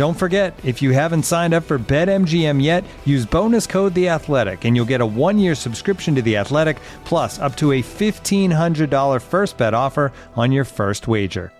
Don't 0.00 0.14
forget, 0.14 0.58
if 0.64 0.80
you 0.80 0.92
haven't 0.92 1.24
signed 1.24 1.52
up 1.52 1.62
for 1.62 1.78
BetMGM 1.78 2.62
yet, 2.62 2.84
use 3.04 3.26
bonus 3.26 3.66
code 3.66 3.92
The 3.92 4.08
Athletic, 4.08 4.64
and 4.64 4.74
you'll 4.74 4.86
get 4.86 5.02
a 5.02 5.06
one-year 5.06 5.54
subscription 5.54 6.14
to 6.14 6.22
The 6.22 6.38
Athletic, 6.38 6.78
plus 7.04 7.38
up 7.38 7.54
to 7.56 7.72
a 7.72 7.82
fifteen 7.82 8.50
hundred 8.50 8.88
dollar 8.88 9.20
first 9.20 9.58
bet 9.58 9.74
offer 9.74 10.10
on 10.36 10.52
your 10.52 10.64
first 10.64 11.06
wager. 11.06 11.52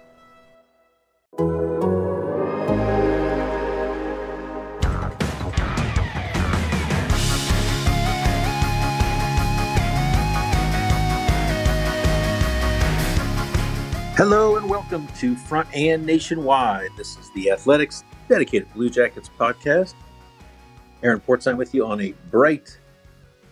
Hello 14.16 14.56
and 14.56 14.68
welcome 14.68 15.06
to 15.18 15.36
Front 15.36 15.68
and 15.74 16.06
Nationwide. 16.06 16.88
This 16.96 17.18
is 17.18 17.30
the 17.34 17.50
Athletics 17.50 18.02
dedicated 18.30 18.72
Blue 18.74 18.88
Jackets 18.88 19.28
podcast. 19.40 19.94
Aaron 21.02 21.18
Portzline 21.18 21.56
with 21.56 21.74
you 21.74 21.84
on 21.84 22.00
a 22.00 22.14
bright 22.30 22.78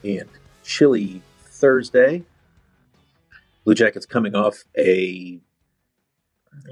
and 0.04 0.28
chilly 0.62 1.20
Thursday. 1.46 2.22
Blue 3.64 3.74
Jackets 3.74 4.06
coming 4.06 4.36
off 4.36 4.62
a 4.78 5.40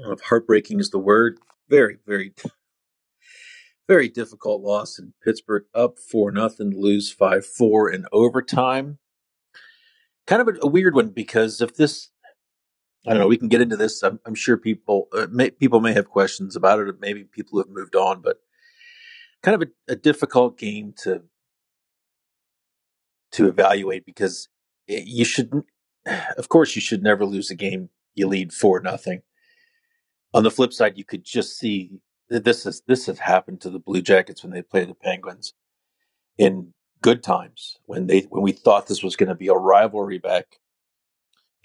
if 0.09 0.21
heartbreaking 0.21 0.79
is 0.79 0.89
the 0.89 0.97
word. 0.97 1.37
Very, 1.69 1.97
very, 2.07 2.33
very 3.89 4.07
difficult 4.07 4.61
loss 4.61 4.97
in 4.97 5.11
Pittsburgh. 5.21 5.65
Up 5.75 5.99
four 5.99 6.31
nothing, 6.31 6.71
lose 6.71 7.11
five 7.11 7.45
four 7.45 7.91
in 7.91 8.05
overtime. 8.13 8.99
Kind 10.25 10.41
of 10.41 10.47
a, 10.47 10.53
a 10.61 10.67
weird 10.67 10.95
one 10.95 11.09
because 11.09 11.59
if 11.59 11.75
this 11.75 12.07
I 13.05 13.11
don't 13.11 13.19
know. 13.19 13.27
We 13.27 13.37
can 13.37 13.47
get 13.47 13.61
into 13.61 13.77
this. 13.77 14.03
I'm, 14.03 14.19
I'm 14.25 14.35
sure 14.35 14.57
people 14.57 15.07
uh, 15.13 15.27
may, 15.31 15.49
people 15.51 15.79
may 15.79 15.93
have 15.93 16.09
questions 16.09 16.55
about 16.55 16.79
it. 16.79 16.95
Maybe 16.99 17.23
people 17.23 17.59
have 17.59 17.69
moved 17.69 17.95
on, 17.95 18.21
but 18.21 18.37
kind 19.43 19.61
of 19.61 19.69
a, 19.69 19.93
a 19.93 19.95
difficult 19.95 20.57
game 20.57 20.93
to 21.03 21.23
to 23.33 23.47
evaluate 23.47 24.05
because 24.05 24.49
you 24.87 25.25
shouldn't. 25.25 25.65
Of 26.37 26.47
course, 26.47 26.73
you 26.73 26.81
should 26.81 27.03
never 27.03 27.25
lose 27.25 27.51
a 27.51 27.55
game 27.55 27.89
you 28.15 28.27
lead 28.27 28.53
four 28.53 28.79
nothing. 28.79 29.21
On 30.33 30.43
the 30.43 30.51
flip 30.51 30.71
side, 30.73 30.97
you 30.97 31.03
could 31.03 31.23
just 31.23 31.57
see 31.57 31.99
that 32.29 32.43
this 32.43 32.65
is 32.65 32.81
this 32.87 33.05
has 33.05 33.19
happened 33.19 33.61
to 33.61 33.69
the 33.69 33.79
Blue 33.79 34.01
Jackets 34.01 34.43
when 34.43 34.51
they 34.51 34.61
play 34.61 34.85
the 34.85 34.93
Penguins 34.93 35.53
in 36.37 36.73
good 37.01 37.23
times 37.23 37.77
when 37.85 38.07
they 38.07 38.21
when 38.21 38.41
we 38.41 38.51
thought 38.51 38.87
this 38.87 39.03
was 39.03 39.15
going 39.15 39.29
to 39.29 39.35
be 39.35 39.47
a 39.47 39.53
rivalry 39.53 40.17
back 40.17 40.59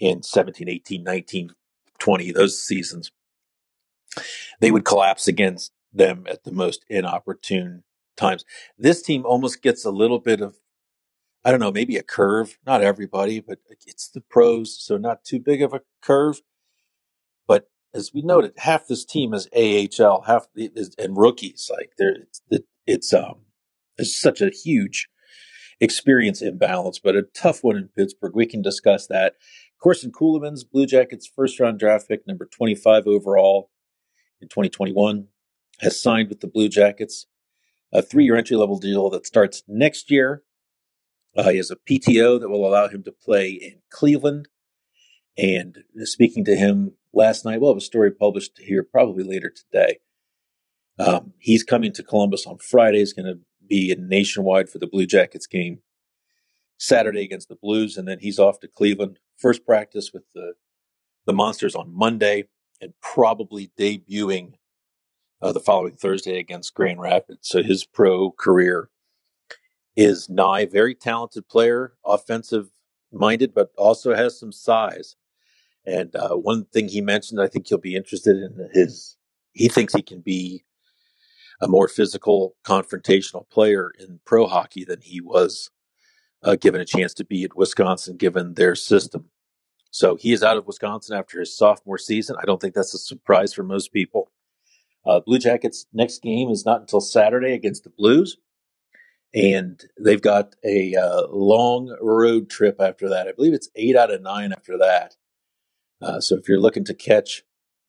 in 0.03 0.21
17, 0.21 0.67
18, 0.67 1.01
19, 1.01 1.51
20, 1.97 2.31
those 2.33 2.61
seasons, 2.61 3.11
they 4.59 4.69
would 4.69 4.83
collapse 4.83 5.29
against 5.29 5.71
them 5.93 6.25
at 6.29 6.43
the 6.43 6.51
most 6.51 6.83
inopportune 6.89 7.83
times. 8.17 8.43
This 8.77 9.01
team 9.01 9.25
almost 9.25 9.61
gets 9.61 9.85
a 9.85 9.91
little 9.91 10.19
bit 10.19 10.41
of, 10.41 10.57
I 11.45 11.51
don't 11.51 11.61
know, 11.61 11.71
maybe 11.71 11.95
a 11.95 12.03
curve. 12.03 12.59
Not 12.65 12.81
everybody, 12.81 13.39
but 13.39 13.59
it's 13.87 14.09
the 14.09 14.19
pros, 14.19 14.77
so 14.77 14.97
not 14.97 15.23
too 15.23 15.39
big 15.39 15.61
of 15.61 15.73
a 15.73 15.81
curve. 16.01 16.41
But 17.47 17.69
as 17.93 18.11
we 18.13 18.21
noted, 18.21 18.53
half 18.57 18.87
this 18.87 19.05
team 19.05 19.33
is 19.33 19.47
AHL, 19.55 20.23
half 20.23 20.47
is, 20.55 20.95
and 20.97 21.15
rookies. 21.15 21.71
Like 21.73 21.93
there, 21.97 22.13
it's, 22.13 22.41
it's 22.85 23.13
um, 23.13 23.45
it's 23.97 24.19
such 24.19 24.41
a 24.41 24.49
huge 24.49 25.07
experience 25.79 26.41
imbalance, 26.41 26.99
but 26.99 27.15
a 27.15 27.23
tough 27.23 27.63
one 27.63 27.77
in 27.77 27.89
Pittsburgh. 27.95 28.35
We 28.35 28.45
can 28.45 28.61
discuss 28.61 29.07
that. 29.07 29.35
Corson 29.79 30.11
Ceulemans, 30.11 30.61
Blue 30.69 30.85
Jackets 30.85 31.27
first 31.27 31.59
round 31.59 31.79
draft 31.79 32.07
pick, 32.07 32.25
number 32.27 32.45
25 32.45 33.05
overall 33.07 33.69
in 34.41 34.47
2021, 34.47 35.27
has 35.81 36.01
signed 36.01 36.29
with 36.29 36.39
the 36.39 36.47
Blue 36.47 36.69
Jackets 36.69 37.27
a 37.93 38.01
three 38.01 38.25
year 38.25 38.35
entry 38.35 38.57
level 38.57 38.79
deal 38.79 39.09
that 39.11 39.25
starts 39.25 39.63
next 39.67 40.09
year. 40.09 40.43
Uh, 41.37 41.49
he 41.49 41.57
has 41.57 41.71
a 41.71 41.75
PTO 41.75 42.39
that 42.39 42.49
will 42.49 42.67
allow 42.67 42.87
him 42.87 43.03
to 43.03 43.11
play 43.11 43.49
in 43.49 43.81
Cleveland. 43.91 44.47
And 45.37 45.79
speaking 46.03 46.45
to 46.45 46.55
him 46.55 46.93
last 47.11 47.45
night, 47.45 47.59
we'll 47.59 47.71
have 47.71 47.77
a 47.77 47.81
story 47.81 48.11
published 48.11 48.59
here 48.59 48.83
probably 48.83 49.23
later 49.23 49.51
today. 49.51 49.99
Um, 50.99 51.33
he's 51.39 51.63
coming 51.63 51.91
to 51.93 52.03
Columbus 52.03 52.45
on 52.45 52.59
Friday. 52.59 52.99
He's 52.99 53.13
going 53.13 53.25
to 53.25 53.39
be 53.67 53.95
nationwide 53.97 54.69
for 54.69 54.79
the 54.79 54.87
Blue 54.87 55.05
Jackets 55.05 55.47
game 55.47 55.79
Saturday 56.77 57.23
against 57.23 57.49
the 57.49 57.55
Blues, 57.55 57.97
and 57.97 58.07
then 58.07 58.19
he's 58.19 58.39
off 58.39 58.59
to 58.59 58.67
Cleveland. 58.67 59.19
First 59.37 59.65
practice 59.65 60.11
with 60.13 60.23
the 60.33 60.53
the 61.25 61.33
Monsters 61.33 61.75
on 61.75 61.95
Monday, 61.95 62.45
and 62.81 62.93
probably 63.01 63.71
debuting 63.79 64.55
uh, 65.41 65.51
the 65.51 65.59
following 65.59 65.95
Thursday 65.95 66.37
against 66.37 66.73
Grand 66.73 66.99
Rapids. 66.99 67.47
So 67.47 67.63
his 67.63 67.85
pro 67.85 68.31
career 68.31 68.89
is 69.95 70.29
nigh. 70.29 70.65
Very 70.65 70.95
talented 70.95 71.47
player, 71.47 71.93
offensive 72.05 72.71
minded, 73.11 73.53
but 73.53 73.71
also 73.77 74.15
has 74.15 74.39
some 74.39 74.51
size. 74.51 75.15
And 75.85 76.15
uh, 76.15 76.35
one 76.35 76.65
thing 76.65 76.87
he 76.87 77.01
mentioned, 77.01 77.41
I 77.41 77.47
think 77.47 77.69
you'll 77.69 77.79
be 77.79 77.95
interested 77.95 78.37
in 78.37 78.69
his. 78.73 79.17
He 79.51 79.67
thinks 79.67 79.93
he 79.93 80.01
can 80.01 80.21
be 80.21 80.63
a 81.63 81.67
more 81.67 81.87
physical, 81.87 82.55
confrontational 82.65 83.49
player 83.49 83.91
in 83.97 84.19
pro 84.25 84.47
hockey 84.47 84.83
than 84.83 84.99
he 85.01 85.21
was 85.21 85.71
uh, 86.43 86.57
given 86.57 86.81
a 86.81 86.85
chance 86.85 87.13
to 87.13 87.23
be 87.23 87.45
at 87.45 87.55
Wisconsin, 87.55 88.17
given 88.17 88.55
their 88.55 88.75
system. 88.75 89.29
So 89.89 90.15
he 90.15 90.33
is 90.33 90.43
out 90.43 90.57
of 90.57 90.67
Wisconsin 90.67 91.15
after 91.15 91.39
his 91.39 91.55
sophomore 91.55 91.97
season. 91.97 92.35
I 92.41 92.45
don't 92.45 92.59
think 92.59 92.73
that's 92.73 92.93
a 92.93 92.97
surprise 92.97 93.53
for 93.53 93.63
most 93.63 93.93
people. 93.93 94.29
Uh, 95.05 95.21
Blue 95.21 95.39
Jackets' 95.39 95.85
next 95.93 96.21
game 96.21 96.49
is 96.49 96.65
not 96.65 96.81
until 96.81 96.99
Saturday 96.99 97.53
against 97.53 97.85
the 97.85 97.91
Blues, 97.91 98.37
and 99.33 99.81
they've 99.97 100.21
got 100.21 100.55
a 100.65 100.95
uh, 100.95 101.27
long 101.29 101.95
road 102.01 102.49
trip 102.49 102.81
after 102.81 103.07
that. 103.09 103.27
I 103.27 103.31
believe 103.31 103.53
it's 103.53 103.69
eight 103.75 103.95
out 103.95 104.11
of 104.11 104.21
nine 104.21 104.51
after 104.51 104.77
that. 104.79 105.15
Uh, 106.01 106.19
so 106.19 106.35
if 106.35 106.49
you're 106.49 106.59
looking 106.59 106.85
to 106.85 106.93
catch 106.93 107.43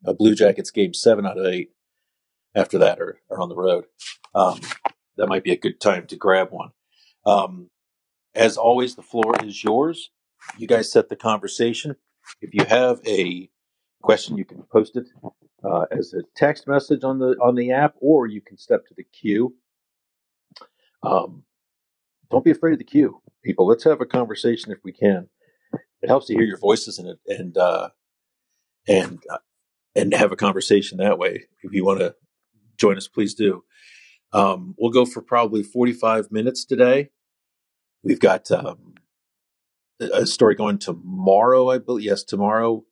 a 0.05 0.15
Blue 0.15 0.37
Jackets 0.37 0.71
game, 0.71 0.95
seven 0.95 1.27
out 1.27 1.39
of 1.39 1.47
eight 1.47 1.74
after 2.55 2.79
that 2.79 3.01
or, 3.01 3.19
are 3.31 3.41
on 3.41 3.49
the 3.49 3.57
road. 3.57 3.85
Um, 4.35 4.61
that 5.17 5.29
might 5.29 5.45
be 5.45 5.53
a 5.53 5.57
good 5.57 5.81
time 5.81 6.07
to 6.09 6.17
grab 6.17 6.51
one. 6.51 6.71
Um, 7.25 7.71
as 8.35 8.57
always, 8.57 8.95
the 8.95 9.03
floor 9.03 9.35
is 9.45 9.63
yours. 9.63 10.11
You 10.59 10.67
guys 10.67 10.91
set 10.91 11.09
the 11.09 11.17
conversation. 11.17 11.97
If 12.41 12.53
you 12.53 12.65
have 12.65 13.01
a 13.07 13.49
question, 14.03 14.37
you 14.37 14.45
can 14.45 14.63
post 14.65 14.97
it 14.97 15.07
uh, 15.65 15.87
as 15.91 16.13
a 16.13 16.23
text 16.37 16.67
message 16.67 17.05
on 17.05 17.19
the 17.19 17.37
on 17.43 17.55
the 17.55 17.73
app, 17.73 17.95
or 18.01 18.27
you 18.27 18.41
can 18.41 18.59
step 18.59 18.87
to 18.87 18.95
the 18.95 19.05
queue. 19.05 19.55
Um, 21.03 21.45
don't 22.31 22.45
be 22.45 22.51
afraid 22.51 22.73
of 22.73 22.79
the 22.79 22.85
queue, 22.85 23.21
people. 23.43 23.67
Let's 23.67 23.85
have 23.85 24.01
a 24.01 24.07
conversation 24.07 24.73
if 24.73 24.79
we 24.83 24.93
can. 24.93 25.29
It 26.03 26.09
helps 26.09 26.27
to 26.27 26.35
hear 26.35 26.43
your 26.43 26.59
voices 26.59 26.99
it 26.99 27.19
and 27.27 27.57
uh, 27.57 27.91
and 28.89 29.23
uh, 29.31 29.39
and 29.95 30.13
have 30.13 30.33
a 30.33 30.37
conversation 30.37 30.99
that 30.99 31.19
way. 31.19 31.45
If 31.63 31.73
you 31.73 31.85
want 31.85 32.01
to 32.01 32.15
join 32.77 32.97
us, 32.97 33.09
please 33.09 33.35
do. 33.35 33.65
Um, 34.33 34.75
we'll 34.79 34.91
go 34.91 35.05
for 35.05 35.23
probably 35.23 35.63
45 35.63 36.33
minutes 36.33 36.65
today. 36.65 37.11
We've 38.03 38.21
got 38.21 38.51
um, 38.51 38.95
a 40.01 40.27
story 40.27 40.55
going 40.55 40.79
tomorrow, 40.79 41.71
I 41.71 41.79
believe. 41.79 42.05
Yes, 42.05 42.25
tomorrow, 42.25 42.85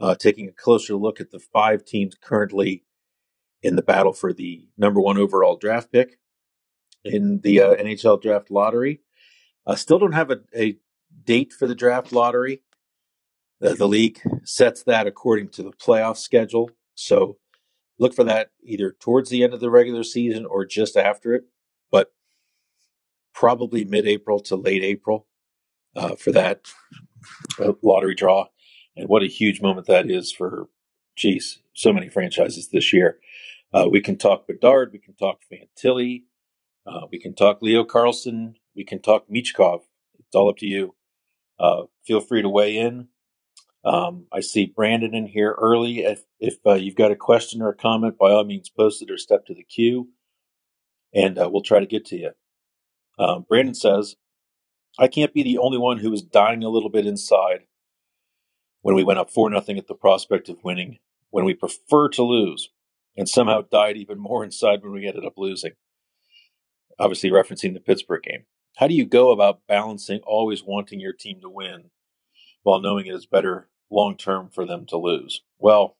uh, 0.00 0.16
taking 0.16 0.48
a 0.48 0.52
closer 0.52 0.96
look 0.96 1.20
at 1.20 1.30
the 1.30 1.38
five 1.38 1.84
teams 1.84 2.16
currently 2.20 2.84
in 3.62 3.76
the 3.76 3.82
battle 3.82 4.12
for 4.12 4.32
the 4.32 4.66
number 4.76 5.00
one 5.00 5.18
overall 5.18 5.56
draft 5.56 5.92
pick 5.92 6.18
in 7.04 7.40
the 7.42 7.60
uh, 7.60 7.74
NHL 7.76 8.20
draft 8.20 8.50
lottery. 8.50 9.00
Uh, 9.66 9.76
still 9.76 9.98
don't 9.98 10.12
have 10.12 10.30
a, 10.30 10.40
a, 10.54 10.76
date 11.24 11.52
for 11.52 11.66
the 11.66 11.74
draft 11.74 12.12
lottery. 12.12 12.62
the 13.60 13.86
league 13.86 14.20
sets 14.44 14.82
that 14.84 15.06
according 15.06 15.48
to 15.48 15.62
the 15.62 15.72
playoff 15.72 16.16
schedule. 16.16 16.70
So 16.94 17.36
look 18.00 18.14
for 18.14 18.24
that 18.24 18.50
either 18.64 18.96
towards 18.98 19.30
the 19.30 19.44
end 19.44 19.54
of 19.54 19.60
the 19.60 19.70
regular 19.70 20.02
season 20.02 20.46
or 20.46 20.64
just 20.64 20.96
after 20.96 21.34
it, 21.34 21.44
but 21.92 22.12
probably 23.32 23.84
mid 23.84 24.08
April 24.08 24.40
to 24.40 24.56
late 24.56 24.82
April 24.82 25.28
uh, 25.94 26.16
for 26.16 26.32
that 26.32 26.68
uh, 27.60 27.72
lottery 27.82 28.14
draw. 28.14 28.46
And 28.96 29.08
what 29.08 29.22
a 29.22 29.26
huge 29.28 29.60
moment 29.62 29.86
that 29.86 30.10
is 30.10 30.32
for, 30.32 30.68
geez, 31.14 31.60
so 31.74 31.92
many 31.92 32.08
franchises 32.08 32.70
this 32.70 32.92
year. 32.92 33.18
Uh, 33.72 33.86
we 33.88 34.00
can 34.00 34.16
talk 34.18 34.48
Bedard, 34.48 34.90
we 34.92 34.98
can 34.98 35.14
talk 35.14 35.40
Fantilli, 35.50 36.24
uh, 36.86 37.06
we 37.12 37.20
can 37.20 37.34
talk 37.34 37.62
Leo 37.62 37.84
Carlsson, 37.84 38.54
we 38.74 38.84
can 38.84 39.00
talk 39.00 39.28
Michkov. 39.28 39.82
It's 40.18 40.34
all 40.34 40.48
up 40.48 40.56
to 40.56 40.66
you. 40.66 40.96
Uh, 41.58 41.82
feel 42.04 42.20
free 42.20 42.42
to 42.42 42.48
weigh 42.48 42.76
in. 42.76 43.08
Um, 43.84 44.26
I 44.32 44.40
see 44.40 44.66
Brandon 44.66 45.14
in 45.14 45.26
here 45.26 45.56
early. 45.58 46.00
If, 46.00 46.22
if 46.38 46.56
uh, 46.66 46.74
you've 46.74 46.96
got 46.96 47.12
a 47.12 47.16
question 47.16 47.62
or 47.62 47.70
a 47.70 47.76
comment, 47.76 48.18
by 48.18 48.30
all 48.30 48.44
means, 48.44 48.68
post 48.68 49.02
it 49.02 49.10
or 49.10 49.16
step 49.16 49.46
to 49.46 49.54
the 49.54 49.62
queue, 49.62 50.08
and 51.14 51.38
uh, 51.38 51.48
we'll 51.50 51.62
try 51.62 51.80
to 51.80 51.86
get 51.86 52.04
to 52.06 52.16
you. 52.16 52.30
Um, 53.18 53.46
Brandon 53.48 53.74
says, 53.74 54.16
I 54.98 55.08
can't 55.08 55.32
be 55.32 55.42
the 55.42 55.58
only 55.58 55.78
one 55.78 55.98
who 55.98 56.10
was 56.10 56.22
dying 56.22 56.62
a 56.62 56.68
little 56.68 56.90
bit 56.90 57.06
inside 57.06 57.60
when 58.82 58.94
we 58.94 59.04
went 59.04 59.18
up 59.18 59.30
4 59.30 59.50
nothing 59.50 59.78
at 59.78 59.86
the 59.86 59.94
prospect 59.94 60.48
of 60.48 60.64
winning, 60.64 60.98
when 61.30 61.44
we 61.44 61.54
prefer 61.54 62.08
to 62.10 62.22
lose, 62.22 62.70
and 63.16 63.28
somehow 63.28 63.62
died 63.62 63.96
even 63.96 64.18
more 64.18 64.44
inside 64.44 64.82
when 64.82 64.92
we 64.92 65.06
ended 65.06 65.24
up 65.24 65.34
losing. 65.36 65.72
Obviously, 66.98 67.30
referencing 67.30 67.72
the 67.72 67.80
Pittsburgh 67.80 68.22
game. 68.22 68.44
How 68.76 68.86
do 68.86 68.94
you 68.94 69.06
go 69.06 69.30
about 69.30 69.66
balancing 69.66 70.20
always 70.26 70.62
wanting 70.64 71.00
your 71.00 71.12
team 71.12 71.40
to 71.40 71.48
win 71.48 71.90
while 72.62 72.80
knowing 72.80 73.06
it 73.06 73.14
is 73.14 73.26
better 73.26 73.68
long 73.90 74.16
term 74.16 74.50
for 74.52 74.66
them 74.66 74.86
to 74.86 74.96
lose? 74.96 75.42
Well, 75.58 75.96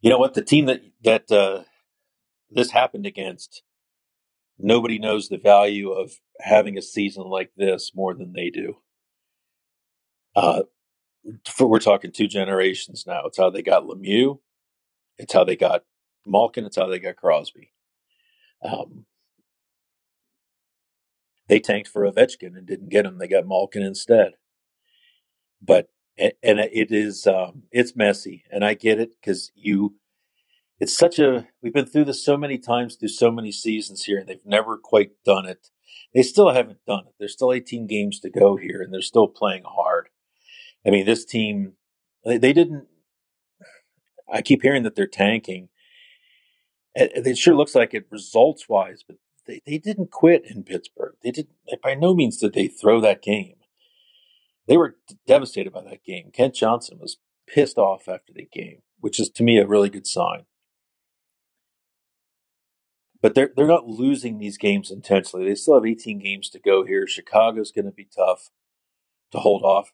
you 0.00 0.10
know 0.10 0.18
what? 0.18 0.34
The 0.34 0.42
team 0.42 0.66
that 0.66 0.82
that 1.02 1.30
uh, 1.30 1.64
this 2.50 2.70
happened 2.70 3.06
against, 3.06 3.62
nobody 4.58 4.98
knows 4.98 5.28
the 5.28 5.38
value 5.38 5.90
of 5.90 6.12
having 6.40 6.76
a 6.76 6.82
season 6.82 7.24
like 7.24 7.52
this 7.56 7.92
more 7.94 8.14
than 8.14 8.32
they 8.32 8.50
do. 8.50 8.78
Uh, 10.34 10.62
for, 11.46 11.66
we're 11.66 11.80
talking 11.80 12.12
two 12.12 12.26
generations 12.26 13.04
now. 13.06 13.22
It's 13.26 13.38
how 13.38 13.50
they 13.50 13.62
got 13.62 13.84
Lemieux. 13.84 14.38
It's 15.18 15.32
how 15.32 15.44
they 15.44 15.56
got 15.56 15.84
Malkin. 16.26 16.64
It's 16.64 16.76
how 16.76 16.86
they 16.86 16.98
got 16.98 17.16
Crosby. 17.16 17.72
Um, 18.62 19.06
they 21.48 21.60
tanked 21.60 21.88
for 21.88 22.10
Ovechkin 22.10 22.56
and 22.56 22.66
didn't 22.66 22.90
get 22.90 23.04
him. 23.04 23.18
They 23.18 23.28
got 23.28 23.46
Malkin 23.46 23.82
instead 23.82 24.34
but 25.60 25.88
and 26.18 26.60
it 26.60 26.90
is 26.90 27.26
um, 27.26 27.64
it's 27.70 27.96
messy, 27.96 28.44
and 28.50 28.64
I 28.64 28.74
get 28.74 29.00
it 29.00 29.12
because 29.20 29.50
you. 29.54 29.96
It's 30.78 30.96
such 30.96 31.18
a 31.18 31.46
we've 31.62 31.74
been 31.74 31.86
through 31.86 32.06
this 32.06 32.24
so 32.24 32.38
many 32.38 32.56
times 32.56 32.96
through 32.96 33.08
so 33.08 33.30
many 33.30 33.52
seasons 33.52 34.04
here, 34.04 34.18
and 34.18 34.26
they've 34.26 34.44
never 34.44 34.78
quite 34.78 35.10
done 35.24 35.44
it. 35.44 35.68
They 36.14 36.22
still 36.22 36.50
haven't 36.50 36.84
done 36.86 37.04
it. 37.06 37.14
There's 37.18 37.34
still 37.34 37.52
18 37.52 37.86
games 37.86 38.18
to 38.20 38.30
go 38.30 38.56
here, 38.56 38.80
and 38.80 38.92
they're 38.92 39.02
still 39.02 39.28
playing 39.28 39.64
hard. 39.66 40.08
I 40.86 40.90
mean, 40.90 41.04
this 41.04 41.24
team 41.26 41.74
they, 42.24 42.38
they 42.38 42.52
didn't. 42.52 42.86
I 44.32 44.42
keep 44.42 44.62
hearing 44.62 44.82
that 44.84 44.94
they're 44.94 45.06
tanking. 45.06 45.68
It, 46.94 47.36
sure 47.36 47.54
looks 47.54 47.74
like 47.74 47.94
it 47.94 48.06
results 48.10 48.68
wise, 48.68 49.04
but 49.06 49.16
they, 49.46 49.60
they 49.66 49.78
didn't 49.78 50.10
quit 50.10 50.44
in 50.44 50.64
Pittsburgh. 50.64 51.14
They 51.22 51.30
didn't. 51.30 51.54
by 51.82 51.94
no 51.94 52.14
means 52.14 52.38
did 52.38 52.52
they 52.52 52.68
throw 52.68 53.00
that 53.00 53.22
game. 53.22 53.54
They 54.70 54.76
were 54.76 54.94
devastated 55.26 55.72
by 55.72 55.82
that 55.82 56.04
game. 56.04 56.30
Kent 56.32 56.54
Johnson 56.54 57.00
was 57.00 57.18
pissed 57.48 57.76
off 57.76 58.06
after 58.06 58.32
the 58.32 58.46
game, 58.52 58.82
which 59.00 59.18
is 59.18 59.28
to 59.30 59.42
me 59.42 59.58
a 59.58 59.66
really 59.66 59.90
good 59.90 60.06
sign. 60.06 60.44
But 63.20 63.34
they're 63.34 63.50
they're 63.56 63.66
not 63.66 63.88
losing 63.88 64.38
these 64.38 64.58
games 64.58 64.92
intentionally. 64.92 65.44
They 65.44 65.56
still 65.56 65.74
have 65.74 65.84
18 65.84 66.20
games 66.20 66.48
to 66.50 66.60
go 66.60 66.84
here. 66.84 67.08
Chicago's 67.08 67.72
going 67.72 67.86
to 67.86 67.90
be 67.90 68.06
tough 68.16 68.50
to 69.32 69.38
hold 69.38 69.64
off, 69.64 69.90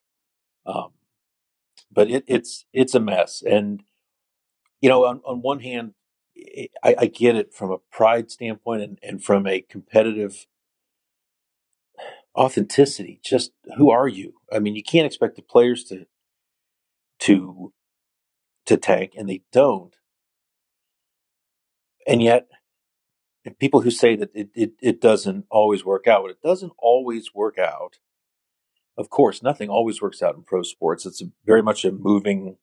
um, 0.67 0.91
but 1.91 2.11
it, 2.11 2.25
it's 2.29 2.67
it's 2.75 2.95
a 2.95 3.01
mess. 3.01 3.43
And 3.43 3.83
you 4.83 4.91
know, 4.91 5.07
on, 5.07 5.23
on 5.25 5.41
one 5.41 5.61
hand, 5.61 5.95
I, 6.85 6.97
I, 6.99 7.07
get 7.07 7.35
it 7.35 7.55
from 7.55 7.71
a 7.71 7.79
pride 7.91 8.31
standpoint 8.31 8.83
and, 8.83 8.99
and 9.03 9.25
from 9.25 9.47
a 9.47 9.63
competitive 9.63 10.47
authenticity. 12.37 13.21
Just 13.25 13.53
who 13.77 13.91
are 13.91 14.09
you? 14.09 14.35
I 14.53 14.59
mean, 14.59 14.77
you 14.77 14.83
can't 14.83 15.07
expect 15.07 15.37
the 15.37 15.43
players 15.43 15.85
to 15.85 16.07
to 17.21 17.73
to 18.67 18.77
tank, 18.77 19.13
and 19.17 19.29
they 19.29 19.43
don't. 19.53 19.95
And 22.07 22.23
yet, 22.23 22.49
and 23.45 23.59
people 23.59 23.81
who 23.81 23.91
say 23.91 24.17
that 24.17 24.31
it, 24.35 24.51
it, 24.55 24.73
it 24.81 25.01
doesn't 25.01 25.47
always 25.51 25.85
work 25.85 26.07
out, 26.07 26.31
it 26.31 26.43
doesn't 26.43 26.73
always 26.79 27.35
work 27.35 27.59
out. 27.59 27.99
Of 28.97 29.11
course, 29.11 29.43
nothing 29.43 29.69
always 29.69 30.01
works 30.01 30.23
out 30.23 30.37
in 30.37 30.43
pro 30.43 30.63
sports. 30.63 31.05
It's 31.05 31.23
very 31.45 31.63
much 31.63 31.85
a 31.85 31.93
moving, 31.93 32.57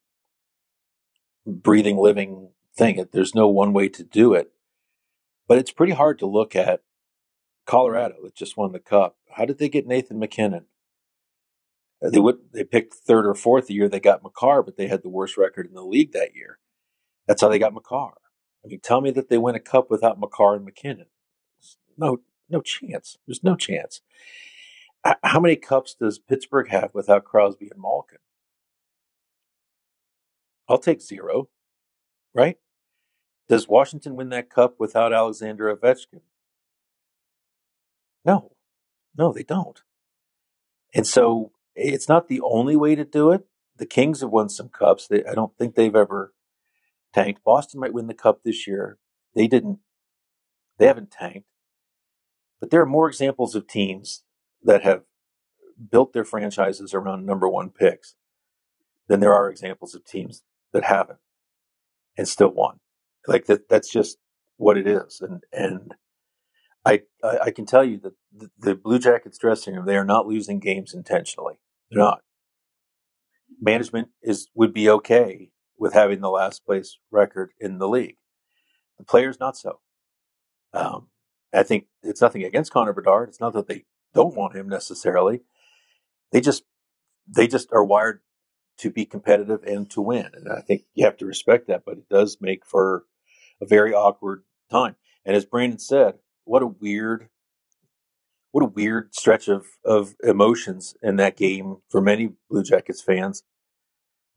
breathing, 1.46 1.96
living 1.96 2.50
thing. 2.76 3.04
There's 3.12 3.34
no 3.34 3.48
one 3.48 3.72
way 3.72 3.88
to 3.90 4.02
do 4.02 4.34
it. 4.34 4.50
But 5.46 5.58
it's 5.58 5.70
pretty 5.70 5.92
hard 5.92 6.18
to 6.18 6.26
look 6.26 6.56
at 6.56 6.80
Colorado 7.66 8.16
that 8.24 8.34
just 8.34 8.56
won 8.56 8.72
the 8.72 8.80
cup. 8.80 9.16
How 9.34 9.44
did 9.44 9.58
they 9.58 9.68
get 9.68 9.86
Nathan 9.86 10.18
MacKinnon? 10.18 10.66
Uh, 12.04 12.10
they 12.10 12.20
would 12.20 12.36
they 12.52 12.64
picked 12.64 12.94
third 12.94 13.26
or 13.26 13.34
fourth 13.34 13.66
the 13.66 13.74
year 13.74 13.88
they 13.88 14.00
got 14.00 14.22
Makar, 14.22 14.62
but 14.62 14.76
they 14.76 14.86
had 14.86 15.02
the 15.02 15.08
worst 15.08 15.36
record 15.36 15.66
in 15.66 15.74
the 15.74 15.84
league 15.84 16.12
that 16.12 16.34
year. 16.34 16.58
That's 17.26 17.42
how 17.42 17.48
they 17.48 17.58
got 17.58 17.74
Makar. 17.74 18.14
I 18.64 18.68
mean, 18.68 18.80
tell 18.80 19.00
me 19.00 19.10
that 19.10 19.28
they 19.28 19.38
win 19.38 19.54
a 19.54 19.60
cup 19.60 19.90
without 19.90 20.20
Makar 20.20 20.54
and 20.54 20.64
MacKinnon. 20.64 21.06
No, 21.98 22.18
no 22.48 22.60
chance. 22.60 23.18
There's 23.26 23.42
no 23.44 23.56
chance. 23.56 24.00
How 25.22 25.40
many 25.40 25.56
cups 25.56 25.94
does 25.94 26.18
Pittsburgh 26.18 26.68
have 26.68 26.90
without 26.94 27.24
Crosby 27.24 27.68
and 27.70 27.80
Malkin? 27.80 28.18
I'll 30.66 30.78
take 30.78 31.02
zero, 31.02 31.48
right? 32.34 32.56
Does 33.48 33.68
Washington 33.68 34.16
win 34.16 34.30
that 34.30 34.48
cup 34.48 34.76
without 34.78 35.12
Alexander 35.12 35.74
Ovechkin? 35.74 36.22
No, 38.24 38.53
no, 39.16 39.32
they 39.32 39.42
don't. 39.42 39.82
And 40.94 41.06
so 41.06 41.52
it's 41.74 42.08
not 42.08 42.28
the 42.28 42.40
only 42.40 42.76
way 42.76 42.94
to 42.94 43.04
do 43.04 43.30
it. 43.32 43.46
The 43.76 43.86
Kings 43.86 44.20
have 44.20 44.30
won 44.30 44.48
some 44.48 44.68
cups. 44.68 45.08
They, 45.08 45.24
I 45.24 45.34
don't 45.34 45.56
think 45.58 45.74
they've 45.74 45.94
ever 45.94 46.32
tanked. 47.12 47.42
Boston 47.44 47.80
might 47.80 47.92
win 47.92 48.06
the 48.06 48.14
cup 48.14 48.42
this 48.44 48.66
year. 48.66 48.98
They 49.34 49.46
didn't. 49.46 49.80
They 50.78 50.86
haven't 50.86 51.10
tanked. 51.10 51.48
But 52.60 52.70
there 52.70 52.80
are 52.80 52.86
more 52.86 53.08
examples 53.08 53.54
of 53.54 53.66
teams 53.66 54.22
that 54.62 54.82
have 54.82 55.02
built 55.90 56.12
their 56.12 56.24
franchises 56.24 56.94
around 56.94 57.26
number 57.26 57.48
one 57.48 57.70
picks 57.70 58.14
than 59.08 59.20
there 59.20 59.34
are 59.34 59.50
examples 59.50 59.94
of 59.94 60.04
teams 60.04 60.42
that 60.72 60.84
haven't 60.84 61.18
and 62.16 62.28
still 62.28 62.50
won. 62.50 62.80
Like 63.26 63.46
that. 63.46 63.68
That's 63.68 63.90
just 63.90 64.18
what 64.56 64.78
it 64.78 64.86
is. 64.86 65.20
And 65.20 65.42
and 65.52 65.94
I, 66.84 67.02
I 67.22 67.50
can 67.50 67.66
tell 67.66 67.84
you 67.84 67.98
that 68.00 68.12
the, 68.32 68.50
the 68.58 68.74
Blue 68.74 68.98
Jackets 68.98 69.38
dressing 69.38 69.74
room, 69.74 69.86
they 69.86 69.96
are 69.96 70.04
not 70.04 70.26
losing 70.26 70.60
games 70.60 70.92
intentionally. 70.92 71.54
They're 71.90 72.02
not. 72.02 72.20
Management 73.60 74.08
is 74.22 74.48
would 74.54 74.74
be 74.74 74.90
okay 74.90 75.50
with 75.78 75.94
having 75.94 76.20
the 76.20 76.30
last 76.30 76.64
place 76.64 76.98
record 77.10 77.52
in 77.58 77.78
the 77.78 77.88
league. 77.88 78.16
The 78.98 79.04
players 79.04 79.40
not 79.40 79.56
so. 79.56 79.80
Um, 80.72 81.08
I 81.52 81.62
think 81.62 81.86
it's 82.02 82.20
nothing 82.20 82.42
against 82.44 82.72
Connor 82.72 82.92
Bedard. 82.92 83.28
It's 83.28 83.40
not 83.40 83.52
that 83.54 83.68
they 83.68 83.84
don't 84.12 84.36
want 84.36 84.56
him 84.56 84.68
necessarily. 84.68 85.40
They 86.32 86.40
just 86.40 86.64
they 87.26 87.46
just 87.46 87.72
are 87.72 87.84
wired 87.84 88.20
to 88.78 88.90
be 88.90 89.04
competitive 89.04 89.62
and 89.64 89.88
to 89.90 90.00
win. 90.00 90.30
And 90.34 90.48
I 90.48 90.60
think 90.60 90.82
you 90.94 91.04
have 91.04 91.16
to 91.18 91.26
respect 91.26 91.68
that, 91.68 91.84
but 91.86 91.98
it 91.98 92.08
does 92.08 92.38
make 92.40 92.66
for 92.66 93.04
a 93.60 93.66
very 93.66 93.94
awkward 93.94 94.42
time. 94.70 94.96
And 95.24 95.36
as 95.36 95.44
Brandon 95.44 95.78
said, 95.78 96.14
what 96.44 96.62
a 96.62 96.66
weird, 96.66 97.28
what 98.52 98.62
a 98.62 98.68
weird 98.68 99.14
stretch 99.14 99.48
of, 99.48 99.66
of 99.84 100.14
emotions 100.22 100.94
in 101.02 101.16
that 101.16 101.36
game 101.36 101.78
for 101.90 102.00
many 102.00 102.32
Blue 102.48 102.62
Jackets 102.62 103.02
fans 103.02 103.42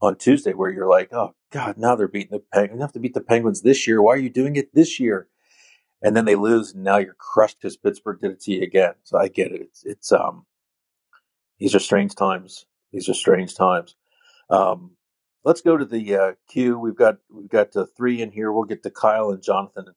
on 0.02 0.16
Tuesday, 0.16 0.54
where 0.54 0.72
you're 0.72 0.88
like, 0.88 1.12
oh 1.14 1.36
God, 1.52 1.78
now 1.78 1.96
they're 1.96 2.08
beating 2.08 2.32
the 2.32 2.44
Penguins. 2.54 2.82
Have 2.82 2.94
to 2.94 3.00
beat 3.00 3.14
the 3.14 3.22
Penguins 3.22 3.62
this 3.62 3.88
year. 3.88 4.02
Why 4.02 4.14
are 4.14 4.18
you 4.18 4.30
doing 4.30 4.56
it 4.56 4.74
this 4.74 5.00
year? 5.00 5.28
And 6.02 6.16
then 6.16 6.26
they 6.26 6.36
lose, 6.36 6.74
and 6.74 6.84
now 6.84 6.98
you're 6.98 7.16
crushed 7.16 7.58
because 7.60 7.78
Pittsburgh 7.78 8.20
did 8.22 8.32
it 8.32 8.42
to 8.42 8.52
you 8.52 8.62
again. 8.62 8.94
So 9.04 9.18
I 9.18 9.28
get 9.28 9.52
it. 9.52 9.62
It's 9.62 9.84
it's 9.84 10.12
um, 10.12 10.46
these 11.60 11.74
are 11.74 11.80
strange 11.80 12.14
times. 12.16 12.66
These 12.92 13.10
are 13.10 13.16
strange 13.16 13.56
times. 13.56 13.96
Um, 14.50 14.92
let's 15.44 15.62
go 15.62 15.76
to 15.76 15.86
the 15.86 16.16
uh, 16.16 16.32
queue. 16.48 16.78
We've 16.78 16.96
got 16.96 17.18
we've 17.32 17.50
got 17.50 17.76
uh, 17.76 17.86
three 17.96 18.22
in 18.22 18.32
here. 18.32 18.52
We'll 18.52 18.66
get 18.66 18.84
to 18.84 18.92
Kyle 18.92 19.32
and 19.32 19.42
Jonathan 19.42 19.88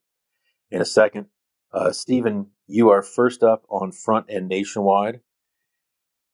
in 0.70 0.80
a 0.80 0.86
second. 0.86 1.26
Uh, 1.72 1.92
Stephen, 1.92 2.48
you 2.66 2.90
are 2.90 3.02
first 3.02 3.42
up 3.42 3.64
on 3.68 3.92
front 3.92 4.26
and 4.28 4.48
nationwide. 4.48 5.20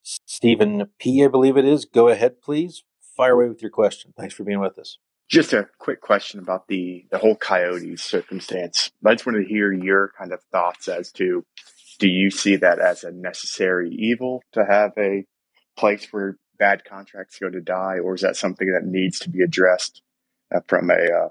Stephen 0.02 0.88
P, 0.98 1.24
I 1.24 1.28
believe 1.28 1.56
it 1.56 1.64
is. 1.64 1.84
Go 1.84 2.08
ahead, 2.08 2.40
please. 2.40 2.84
Fire 3.16 3.32
away 3.32 3.48
with 3.48 3.62
your 3.62 3.70
question. 3.70 4.14
Thanks 4.16 4.34
for 4.34 4.44
being 4.44 4.60
with 4.60 4.78
us. 4.78 4.98
Just 5.28 5.52
a 5.52 5.68
quick 5.78 6.00
question 6.00 6.38
about 6.38 6.68
the 6.68 7.06
the 7.10 7.18
whole 7.18 7.34
Coyotes 7.34 8.02
circumstance. 8.02 8.92
I 9.04 9.14
just 9.14 9.26
wanted 9.26 9.42
to 9.42 9.48
hear 9.48 9.72
your 9.72 10.12
kind 10.16 10.32
of 10.32 10.40
thoughts 10.52 10.86
as 10.86 11.10
to 11.12 11.44
do 11.98 12.08
you 12.08 12.30
see 12.30 12.56
that 12.56 12.78
as 12.78 13.02
a 13.02 13.10
necessary 13.10 13.90
evil 13.90 14.42
to 14.52 14.64
have 14.64 14.92
a 14.96 15.24
place 15.76 16.06
where 16.12 16.38
bad 16.58 16.84
contracts 16.84 17.38
go 17.38 17.50
to 17.50 17.60
die, 17.60 17.98
or 17.98 18.14
is 18.14 18.20
that 18.20 18.36
something 18.36 18.72
that 18.72 18.86
needs 18.86 19.18
to 19.20 19.30
be 19.30 19.42
addressed 19.42 20.02
uh, 20.54 20.60
from 20.68 20.90
a 20.90 20.94
uh, 20.94 21.28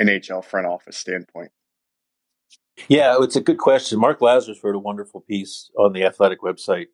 NHL 0.00 0.44
front 0.44 0.66
office 0.66 0.96
standpoint? 0.96 1.50
Yeah, 2.88 3.16
it's 3.20 3.36
a 3.36 3.40
good 3.40 3.58
question. 3.58 3.98
Mark 3.98 4.20
Lazerus 4.20 4.62
wrote 4.62 4.74
a 4.74 4.78
wonderful 4.80 5.20
piece 5.20 5.70
on 5.78 5.92
the 5.92 6.04
Athletic 6.04 6.40
website. 6.40 6.86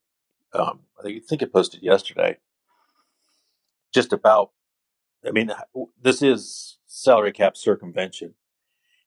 Um, 0.52 0.80
I 0.98 1.20
think 1.28 1.42
it 1.42 1.52
posted 1.52 1.82
yesterday, 1.82 2.38
just 3.92 4.12
about. 4.12 4.50
I 5.26 5.30
mean, 5.30 5.52
this 6.00 6.22
is 6.22 6.78
salary 6.86 7.32
cap 7.32 7.56
circumvention, 7.56 8.34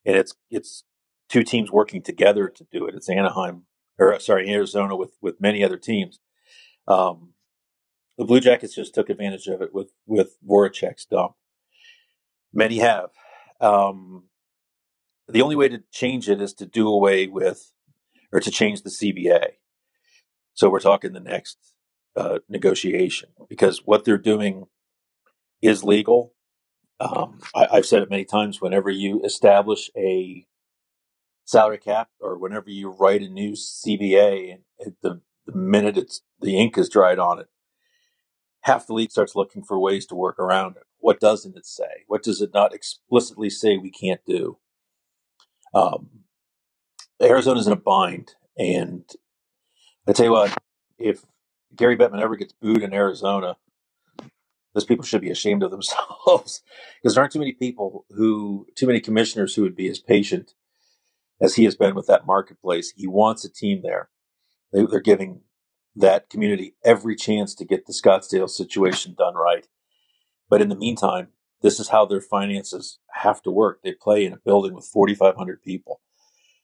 and 0.05 0.15
it's 0.15 0.33
it's 0.49 0.83
two 1.29 1.43
teams 1.43 1.71
working 1.71 2.01
together 2.01 2.47
to 2.49 2.65
do 2.71 2.85
it. 2.85 2.95
It's 2.95 3.09
Anaheim, 3.09 3.63
or 3.97 4.19
sorry, 4.19 4.49
Arizona 4.49 4.95
with 4.95 5.17
with 5.21 5.41
many 5.41 5.63
other 5.63 5.77
teams. 5.77 6.19
Um, 6.87 7.33
the 8.17 8.25
Blue 8.25 8.39
Jackets 8.39 8.75
just 8.75 8.93
took 8.93 9.09
advantage 9.09 9.47
of 9.47 9.61
it 9.61 9.73
with 9.73 9.91
with 10.05 10.37
Voracek's 10.47 11.05
dump. 11.05 11.33
Many 12.53 12.79
have. 12.79 13.09
Um, 13.59 14.25
the 15.31 15.41
only 15.41 15.55
way 15.55 15.69
to 15.69 15.83
change 15.91 16.29
it 16.29 16.41
is 16.41 16.53
to 16.55 16.65
do 16.65 16.87
away 16.87 17.27
with, 17.27 17.73
or 18.31 18.39
to 18.39 18.51
change 18.51 18.83
the 18.83 18.89
CBA. 18.89 19.53
So 20.53 20.69
we're 20.69 20.79
talking 20.79 21.13
the 21.13 21.19
next 21.19 21.57
uh, 22.15 22.39
negotiation 22.49 23.29
because 23.49 23.85
what 23.85 24.05
they're 24.05 24.17
doing 24.17 24.65
is 25.61 25.83
legal. 25.83 26.33
Um, 26.99 27.39
I, 27.55 27.67
I've 27.71 27.85
said 27.85 28.03
it 28.03 28.09
many 28.09 28.25
times. 28.25 28.61
Whenever 28.61 28.89
you 28.89 29.21
establish 29.23 29.89
a 29.97 30.45
salary 31.45 31.77
cap, 31.77 32.09
or 32.19 32.37
whenever 32.37 32.69
you 32.69 32.89
write 32.89 33.21
a 33.21 33.29
new 33.29 33.53
CBA, 33.53 34.59
the, 35.01 35.21
the 35.45 35.53
minute 35.53 35.97
it's 35.97 36.21
the 36.39 36.57
ink 36.57 36.77
is 36.77 36.89
dried 36.89 37.19
on 37.19 37.39
it, 37.39 37.47
half 38.61 38.87
the 38.87 38.93
league 38.93 39.11
starts 39.11 39.35
looking 39.35 39.63
for 39.63 39.79
ways 39.79 40.05
to 40.07 40.15
work 40.15 40.39
around 40.39 40.77
it. 40.77 40.83
What 40.99 41.19
doesn't 41.19 41.57
it 41.57 41.65
say? 41.65 42.05
What 42.07 42.23
does 42.23 42.41
it 42.41 42.51
not 42.53 42.73
explicitly 42.73 43.49
say 43.49 43.77
we 43.77 43.91
can't 43.91 44.21
do? 44.25 44.59
Um, 45.73 46.09
Arizona's 47.21 47.67
in 47.67 47.73
a 47.73 47.77
bind, 47.77 48.33
and 48.57 49.03
I 50.07 50.13
tell 50.13 50.25
you 50.25 50.31
what, 50.31 50.55
if 50.97 51.23
Gary 51.75 51.95
Bettman 51.95 52.21
ever 52.21 52.35
gets 52.35 52.53
booed 52.53 52.83
in 52.83 52.93
Arizona, 52.93 53.57
those 54.73 54.85
people 54.85 55.03
should 55.03 55.21
be 55.21 55.29
ashamed 55.29 55.63
of 55.63 55.71
themselves 55.71 56.61
because 57.01 57.15
there 57.15 57.21
aren't 57.21 57.33
too 57.33 57.39
many 57.39 57.53
people 57.53 58.05
who, 58.11 58.67
too 58.75 58.87
many 58.87 58.99
commissioners 58.99 59.55
who 59.55 59.61
would 59.63 59.75
be 59.75 59.89
as 59.89 59.99
patient 59.99 60.53
as 61.41 61.55
he 61.55 61.65
has 61.65 61.75
been 61.75 61.95
with 61.95 62.07
that 62.07 62.25
marketplace. 62.25 62.93
He 62.95 63.07
wants 63.07 63.43
a 63.43 63.49
team 63.51 63.81
there. 63.83 64.09
They, 64.71 64.85
they're 64.85 64.99
giving 64.99 65.41
that 65.95 66.29
community 66.29 66.75
every 66.85 67.15
chance 67.15 67.53
to 67.55 67.65
get 67.65 67.85
the 67.85 67.93
Scottsdale 67.93 68.49
situation 68.49 69.15
done 69.17 69.35
right. 69.35 69.67
But 70.49 70.61
in 70.61 70.69
the 70.69 70.75
meantime, 70.75 71.29
this 71.61 71.79
is 71.79 71.89
how 71.89 72.05
their 72.05 72.21
finances 72.21 72.99
have 73.13 73.41
to 73.43 73.51
work. 73.51 73.81
They 73.83 73.93
play 73.93 74.25
in 74.25 74.33
a 74.33 74.39
building 74.43 74.73
with 74.73 74.85
4,500 74.85 75.61
people. 75.61 76.01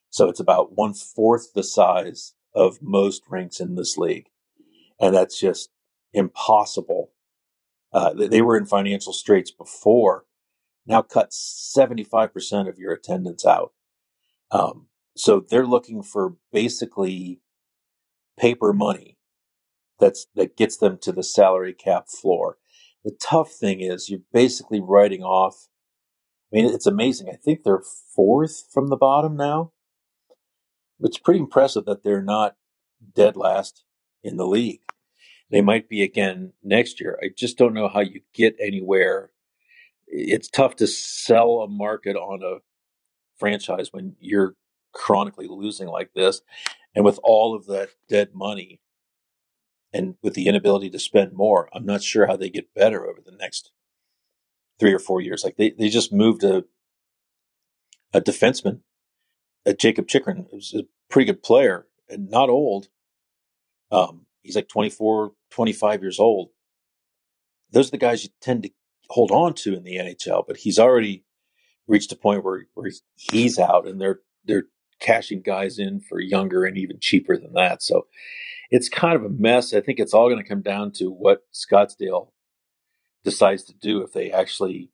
So 0.10 0.30
it's 0.30 0.40
about 0.40 0.76
one 0.76 0.94
fourth 0.94 1.54
the 1.54 1.64
size 1.64 2.34
of 2.56 2.80
most 2.82 3.24
rinks 3.30 3.60
in 3.60 3.76
this 3.76 3.98
league. 3.98 4.28
And 5.00 5.16
that's 5.16 5.40
just 5.40 5.70
impossible. 6.14 7.12
Uh, 7.94 8.14
they 8.14 8.42
were 8.42 8.58
in 8.58 8.66
financial 8.66 9.14
straits 9.14 9.52
before. 9.52 10.26
Now 10.86 11.02
cut 11.02 11.32
75% 11.32 12.68
of 12.68 12.80
your 12.80 12.94
attendance 12.94 13.46
out. 13.46 13.74
Um, 14.52 14.88
so 15.16 15.40
they're 15.40 15.66
looking 15.66 16.02
for 16.02 16.36
basically 16.52 17.42
paper 18.38 18.72
money 18.74 19.18
that's 20.00 20.28
that 20.36 20.56
gets 20.56 20.78
them 20.78 20.98
to 21.02 21.12
the 21.12 21.24
salary 21.24 21.74
cap 21.74 22.08
floor. 22.08 22.58
The 23.04 23.18
tough 23.22 23.52
thing 23.52 23.82
is 23.82 24.10
you're 24.10 24.22
basically 24.34 24.82
writing 24.82 25.24
off. 25.24 25.68
I 26.52 26.58
mean, 26.58 26.66
it's 26.66 26.88
amazing. 26.88 27.30
I 27.30 27.36
think 27.36 27.64
they're 27.64 27.84
fourth 28.16 28.66
from 28.72 28.88
the 28.88 28.98
bottom 28.98 29.36
now. 29.36 29.72
It's 31.00 31.18
pretty 31.18 31.40
impressive 31.40 31.86
that 31.86 32.04
they're 32.04 32.24
not 32.24 32.56
dead 33.16 33.36
last 33.36 33.84
in 34.24 34.38
the 34.38 34.48
league. 34.48 34.82
They 35.52 35.62
might 35.62 35.88
be 35.88 36.02
again 36.02 36.54
next 36.64 37.00
year. 37.00 37.20
I 37.24 37.28
just 37.36 37.58
don't 37.58 37.74
know 37.74 37.88
how 37.88 38.02
you 38.02 38.22
get 38.34 38.56
anywhere. 38.60 39.32
It's 40.08 40.50
tough 40.50 40.76
to 40.78 40.88
sell 40.88 41.62
a 41.62 41.68
market 41.68 42.16
on 42.16 42.42
a 42.44 42.60
franchise 43.38 43.94
when 43.94 44.16
you're 44.20 44.56
chronically 44.94 45.48
losing 45.48 45.88
like 45.88 46.12
this. 46.14 46.42
And 46.96 47.06
with 47.06 47.20
all 47.24 47.56
of 47.56 47.68
that 47.68 47.90
dead 48.10 48.30
money, 48.34 48.82
and 49.98 50.16
with 50.22 50.36
the 50.36 50.48
inability 50.48 50.92
to 50.92 51.00
spend 51.00 51.34
more, 51.34 51.70
I'm 51.74 51.86
not 51.86 52.04
sure 52.04 52.28
how 52.28 52.38
they 52.38 52.52
get 52.52 52.74
better 52.76 53.08
over 53.08 53.20
the 53.20 53.36
next 53.36 53.72
three 54.80 54.94
or 54.94 55.00
four 55.00 55.22
years. 55.22 55.44
Like 55.44 55.58
they, 55.58 55.72
they 55.72 55.90
just 55.90 56.14
moved 56.14 56.44
a 56.44 56.66
a 58.14 58.22
defenseman, 58.22 58.82
a 59.66 59.74
Jakob 59.74 60.08
Chychrun, 60.08 60.48
who's 60.52 60.74
a 60.74 60.84
pretty 61.10 61.26
good 61.26 61.44
player 61.44 61.88
and 62.08 62.30
not 62.30 62.50
old. 62.50 62.88
Um, 63.92 64.28
he's 64.44 64.56
like 64.56 64.70
24, 64.70 65.34
25 65.52 66.02
years 66.02 66.20
old. 66.20 66.50
Those 67.72 67.90
are 67.90 67.92
the 67.92 67.98
guys 67.98 68.24
you 68.24 68.30
tend 68.40 68.64
to 68.64 68.70
hold 69.10 69.32
on 69.32 69.54
to 69.56 69.76
in 69.76 69.84
the 69.84 69.98
NHL, 69.98 70.46
but 70.48 70.58
he's 70.58 70.80
already 70.80 71.26
reached 71.86 72.12
a 72.14 72.16
point 72.16 72.46
where, 72.46 72.66
where 72.76 72.92
he's 73.16 73.60
out 73.60 73.88
and 73.88 74.00
they're, 74.00 74.20
they're 74.46 74.66
cashing 75.02 75.42
guys 75.42 75.80
in 75.80 76.00
for 76.00 76.22
younger 76.22 76.64
and 76.64 76.78
even 76.78 77.00
cheaper 77.02 77.38
than 77.38 77.54
that. 77.54 77.84
So 77.84 78.08
it's 78.70 78.90
kind 78.90 79.16
of 79.16 79.24
a 79.24 79.30
mess. 79.30 79.74
I 79.74 79.82
think 79.82 80.00
it's 80.00 80.14
all 80.14 80.30
going 80.30 80.42
to 80.42 80.48
come 80.48 80.62
down 80.62 80.92
to 80.94 81.10
what 81.10 81.44
Scottsdale 81.54 82.30
decides 83.24 83.64
to 83.66 83.74
do 83.74 84.02
if 84.02 84.14
they 84.14 84.32
actually 84.32 84.92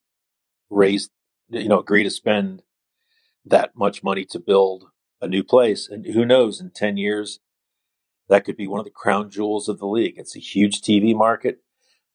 raise, 0.69 1.09
you 1.49 1.67
know, 1.67 1.79
agree 1.79 2.03
to 2.03 2.09
spend 2.09 2.63
that 3.45 3.75
much 3.75 4.03
money 4.03 4.25
to 4.25 4.39
build 4.39 4.85
a 5.21 5.27
new 5.27 5.43
place. 5.43 5.87
And 5.89 6.05
who 6.05 6.25
knows, 6.25 6.59
in 6.59 6.71
10 6.71 6.97
years, 6.97 7.39
that 8.29 8.45
could 8.45 8.57
be 8.57 8.67
one 8.67 8.79
of 8.79 8.85
the 8.85 8.91
crown 8.91 9.29
jewels 9.29 9.67
of 9.67 9.79
the 9.79 9.87
league. 9.87 10.15
It's 10.17 10.35
a 10.35 10.39
huge 10.39 10.81
TV 10.81 11.15
market. 11.15 11.59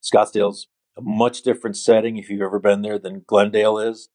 Scottsdale's 0.02 0.68
a 0.96 1.00
much 1.00 1.42
different 1.42 1.76
setting 1.76 2.16
if 2.16 2.28
you've 2.28 2.42
ever 2.42 2.58
been 2.58 2.82
there 2.82 2.98
than 2.98 3.24
Glendale 3.26 3.78
is. 3.78 4.08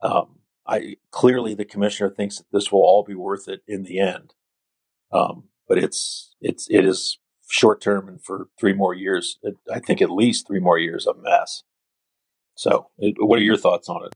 Um, 0.00 0.40
I 0.66 0.96
clearly 1.10 1.54
the 1.54 1.64
commissioner 1.64 2.10
thinks 2.10 2.38
that 2.38 2.46
this 2.52 2.70
will 2.70 2.80
all 2.80 3.02
be 3.02 3.14
worth 3.14 3.48
it 3.48 3.62
in 3.66 3.82
the 3.82 3.98
end. 3.98 4.34
Um, 5.12 5.47
but 5.68 5.78
it's 5.78 6.34
it's 6.40 6.66
it 6.70 6.84
is 6.84 7.18
short 7.50 7.80
term 7.80 8.08
and 8.08 8.22
for 8.22 8.48
three 8.58 8.72
more 8.72 8.94
years. 8.94 9.38
I 9.72 9.80
think 9.80 10.02
at 10.02 10.10
least 10.10 10.46
three 10.46 10.60
more 10.60 10.78
years 10.78 11.06
a 11.06 11.14
mess. 11.14 11.62
So, 12.54 12.88
what 12.96 13.38
are 13.38 13.42
your 13.42 13.56
thoughts 13.56 13.88
on 13.88 14.04
it? 14.04 14.14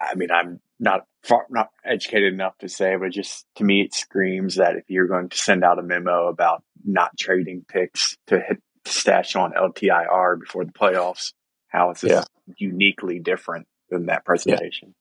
I 0.00 0.14
mean, 0.14 0.30
I'm 0.30 0.60
not 0.78 1.06
far, 1.22 1.46
not 1.50 1.70
educated 1.84 2.32
enough 2.32 2.58
to 2.58 2.68
say, 2.68 2.96
but 2.96 3.10
just 3.10 3.46
to 3.56 3.64
me, 3.64 3.82
it 3.82 3.94
screams 3.94 4.56
that 4.56 4.76
if 4.76 4.84
you're 4.88 5.06
going 5.06 5.28
to 5.28 5.38
send 5.38 5.64
out 5.64 5.78
a 5.78 5.82
memo 5.82 6.28
about 6.28 6.62
not 6.84 7.16
trading 7.18 7.64
picks 7.66 8.16
to 8.26 8.40
hit 8.40 8.60
stash 8.84 9.36
on 9.36 9.52
LTIR 9.52 10.40
before 10.40 10.64
the 10.64 10.72
playoffs, 10.72 11.32
how 11.68 11.92
is 11.92 12.00
this 12.00 12.12
yeah. 12.12 12.24
uniquely 12.58 13.18
different 13.20 13.66
than 13.90 14.06
that 14.06 14.24
presentation? 14.24 14.94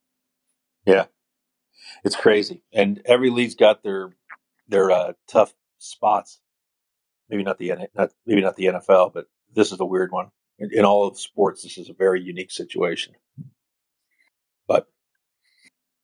Yeah. 0.85 0.93
yeah. 0.93 1.05
it's 2.03 2.15
crazy, 2.15 2.63
and 2.71 3.01
every 3.05 3.31
league's 3.31 3.55
got 3.55 3.83
their 3.83 4.11
their 4.67 4.91
uh, 4.91 5.13
tough 5.27 5.53
spots. 5.77 6.39
Maybe 7.29 7.43
not 7.43 7.57
the 7.57 7.73
not 7.95 8.11
maybe 8.25 8.41
not 8.41 8.55
the 8.55 8.65
NFL, 8.65 9.13
but 9.13 9.25
this 9.53 9.71
is 9.71 9.79
a 9.79 9.85
weird 9.85 10.11
one. 10.11 10.29
In, 10.57 10.69
in 10.71 10.85
all 10.85 11.07
of 11.07 11.19
sports, 11.19 11.63
this 11.63 11.77
is 11.77 11.89
a 11.89 11.93
very 11.93 12.21
unique 12.21 12.51
situation. 12.51 13.13
But 14.67 14.87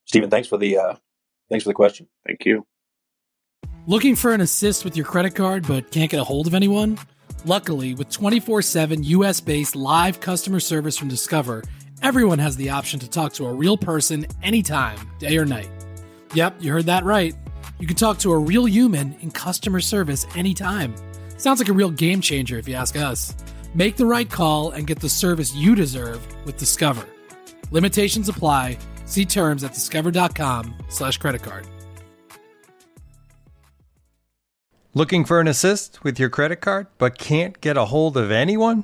Stephen, 0.05 0.29
thanks 0.29 0.47
for 0.47 0.57
the 0.57 0.77
uh, 0.77 0.95
thanks 1.49 1.63
for 1.63 1.69
the 1.69 1.75
question. 1.75 2.07
Thank 2.25 2.45
you. 2.45 2.65
Looking 3.87 4.15
for 4.15 4.31
an 4.31 4.41
assist 4.41 4.85
with 4.85 4.95
your 4.95 5.05
credit 5.05 5.35
card 5.35 5.67
but 5.67 5.91
can't 5.91 6.11
get 6.11 6.19
a 6.19 6.23
hold 6.23 6.47
of 6.47 6.53
anyone? 6.53 6.99
Luckily, 7.45 7.95
with 7.95 8.09
24 8.09 8.61
7 8.61 9.03
US 9.03 9.39
based 9.39 9.75
live 9.75 10.19
customer 10.19 10.59
service 10.59 10.97
from 10.97 11.07
Discover, 11.07 11.63
everyone 12.01 12.39
has 12.39 12.55
the 12.55 12.69
option 12.69 12.99
to 12.99 13.09
talk 13.09 13.33
to 13.33 13.45
a 13.45 13.53
real 13.53 13.77
person 13.77 14.25
anytime, 14.43 14.97
day 15.19 15.37
or 15.37 15.45
night. 15.45 15.69
Yep, 16.33 16.57
you 16.59 16.71
heard 16.71 16.85
that 16.85 17.03
right. 17.03 17.35
You 17.81 17.87
can 17.87 17.97
talk 17.97 18.19
to 18.19 18.31
a 18.31 18.37
real 18.37 18.67
human 18.67 19.15
in 19.21 19.31
customer 19.31 19.79
service 19.79 20.27
anytime. 20.35 20.93
Sounds 21.37 21.59
like 21.59 21.67
a 21.67 21.73
real 21.73 21.89
game 21.89 22.21
changer 22.21 22.59
if 22.59 22.67
you 22.67 22.75
ask 22.75 22.95
us. 22.95 23.35
Make 23.73 23.95
the 23.95 24.05
right 24.05 24.29
call 24.29 24.69
and 24.69 24.85
get 24.85 24.99
the 24.99 25.09
service 25.09 25.55
you 25.55 25.73
deserve 25.73 26.21
with 26.45 26.57
Discover. 26.57 27.07
Limitations 27.71 28.29
apply. 28.29 28.77
See 29.05 29.25
terms 29.25 29.63
at 29.63 29.73
discover.com 29.73 30.75
slash 30.89 31.17
credit 31.17 31.41
card. 31.41 31.65
Looking 34.93 35.25
for 35.25 35.39
an 35.39 35.47
assist 35.47 36.03
with 36.03 36.19
your 36.19 36.29
credit 36.29 36.57
card 36.57 36.85
but 36.99 37.17
can't 37.17 37.59
get 37.61 37.77
a 37.77 37.85
hold 37.85 38.15
of 38.15 38.29
anyone? 38.29 38.83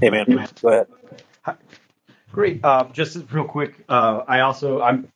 Hey 0.00 0.10
man, 0.10 0.48
go 0.60 0.68
ahead. 0.68 0.86
Great. 2.32 2.64
Uh, 2.64 2.84
just 2.92 3.18
real 3.30 3.44
quick, 3.44 3.84
uh, 3.88 4.22
I 4.26 4.40
also 4.40 4.80
I'm 4.80 5.08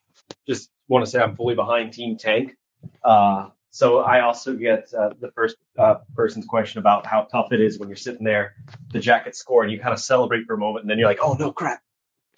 just 0.47 0.71
want 0.88 1.04
to 1.04 1.11
say 1.11 1.21
I'm 1.21 1.35
fully 1.35 1.54
behind 1.54 1.92
Team 1.92 2.16
Tank. 2.18 2.56
Uh, 3.02 3.49
so 3.71 3.99
I 3.99 4.21
also 4.21 4.54
get 4.54 4.92
uh, 4.95 5.11
the 5.21 5.30
first 5.33 5.56
uh, 5.78 5.97
person's 6.14 6.47
question 6.47 6.78
about 6.78 7.06
how 7.06 7.23
tough 7.23 7.52
it 7.52 7.61
is 7.61 7.78
when 7.78 7.88
you're 7.88 7.97
sitting 7.97 8.25
there, 8.25 8.54
the 8.92 9.00
jacket 9.00 9.35
score, 9.35 9.62
and 9.62 9.73
you 9.73 9.78
kind 9.78 9.92
of 9.92 10.00
celebrate 10.00 10.47
for 10.47 10.54
a 10.54 10.59
moment, 10.59 10.85
and 10.85 10.90
then 10.90 10.99
you're 10.99 11.09
like, 11.09 11.18
oh 11.23 11.35
no, 11.35 11.52
crap. 11.52 11.83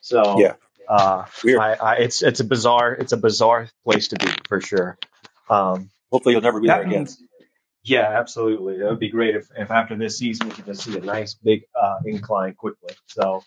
So 0.00 0.38
Yeah. 0.38 0.54
uh, 0.88 1.24
I, 1.44 1.74
I, 1.74 1.94
it's 1.96 2.22
it's 2.22 2.40
a 2.40 2.44
bizarre 2.44 2.92
it's 2.92 3.12
a 3.12 3.16
bizarre 3.16 3.68
place 3.84 4.08
to 4.08 4.16
be 4.16 4.32
for 4.48 4.60
sure. 4.60 4.96
Um, 5.50 5.90
Hopefully, 6.10 6.34
you'll 6.34 6.42
never 6.42 6.60
be 6.60 6.68
there 6.68 6.82
again. 6.82 7.00
means, 7.00 7.22
yeah, 7.88 8.18
absolutely. 8.18 8.78
That 8.78 8.90
would 8.90 8.98
be 8.98 9.08
great 9.08 9.34
if, 9.36 9.48
if 9.56 9.70
after 9.70 9.96
this 9.96 10.18
season 10.18 10.48
we 10.48 10.54
could 10.54 10.66
just 10.66 10.82
see 10.82 10.96
a 10.96 11.00
nice 11.00 11.34
big 11.34 11.62
uh, 11.80 11.98
incline 12.04 12.54
quickly. 12.54 12.94
So, 13.06 13.42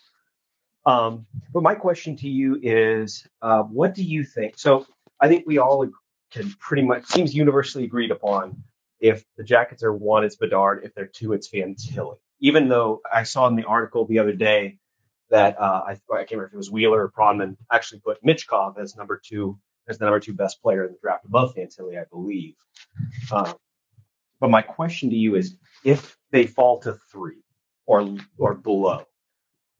um, 0.84 1.26
but 1.52 1.62
my 1.62 1.74
question 1.74 2.16
to 2.16 2.28
you 2.28 2.58
is, 2.62 3.26
uh, 3.40 3.62
what 3.62 3.94
do 3.94 4.02
you 4.02 4.24
think? 4.24 4.58
So, 4.58 4.86
I 5.20 5.28
think 5.28 5.44
we 5.46 5.58
all 5.58 5.88
can 6.32 6.50
pretty 6.58 6.82
much 6.82 7.06
seems 7.06 7.34
universally 7.34 7.84
agreed 7.84 8.10
upon. 8.10 8.64
If 8.98 9.24
the 9.36 9.44
Jackets 9.44 9.82
are 9.82 9.92
one, 9.92 10.24
it's 10.24 10.36
Bedard. 10.36 10.84
If 10.84 10.94
they're 10.94 11.06
two, 11.06 11.32
it's 11.32 11.48
Fantilli. 11.48 12.16
Even 12.40 12.68
though 12.68 13.00
I 13.12 13.22
saw 13.22 13.46
in 13.46 13.56
the 13.56 13.64
article 13.64 14.06
the 14.06 14.18
other 14.18 14.32
day 14.32 14.78
that 15.30 15.60
uh, 15.60 15.82
I, 15.86 15.92
I 15.92 16.18
can't 16.18 16.32
remember 16.32 16.46
if 16.46 16.54
it 16.54 16.56
was 16.56 16.70
Wheeler 16.70 17.02
or 17.02 17.10
Pronman 17.10 17.56
actually 17.70 18.00
put 18.00 18.22
Michkov 18.24 18.78
as 18.78 18.96
number 18.96 19.20
two, 19.24 19.58
as 19.88 19.98
the 19.98 20.04
number 20.04 20.20
two 20.20 20.34
best 20.34 20.62
player 20.62 20.84
in 20.84 20.92
the 20.92 20.98
draft 21.00 21.24
above 21.24 21.54
Fantilli, 21.54 22.00
I 22.00 22.04
believe. 22.10 22.54
Um, 23.30 23.54
but 24.42 24.50
my 24.50 24.60
question 24.60 25.08
to 25.10 25.16
you 25.16 25.36
is, 25.36 25.56
if 25.84 26.18
they 26.32 26.48
fall 26.48 26.80
to 26.80 26.98
three 27.12 27.44
or 27.86 28.16
or 28.36 28.54
below, 28.54 29.04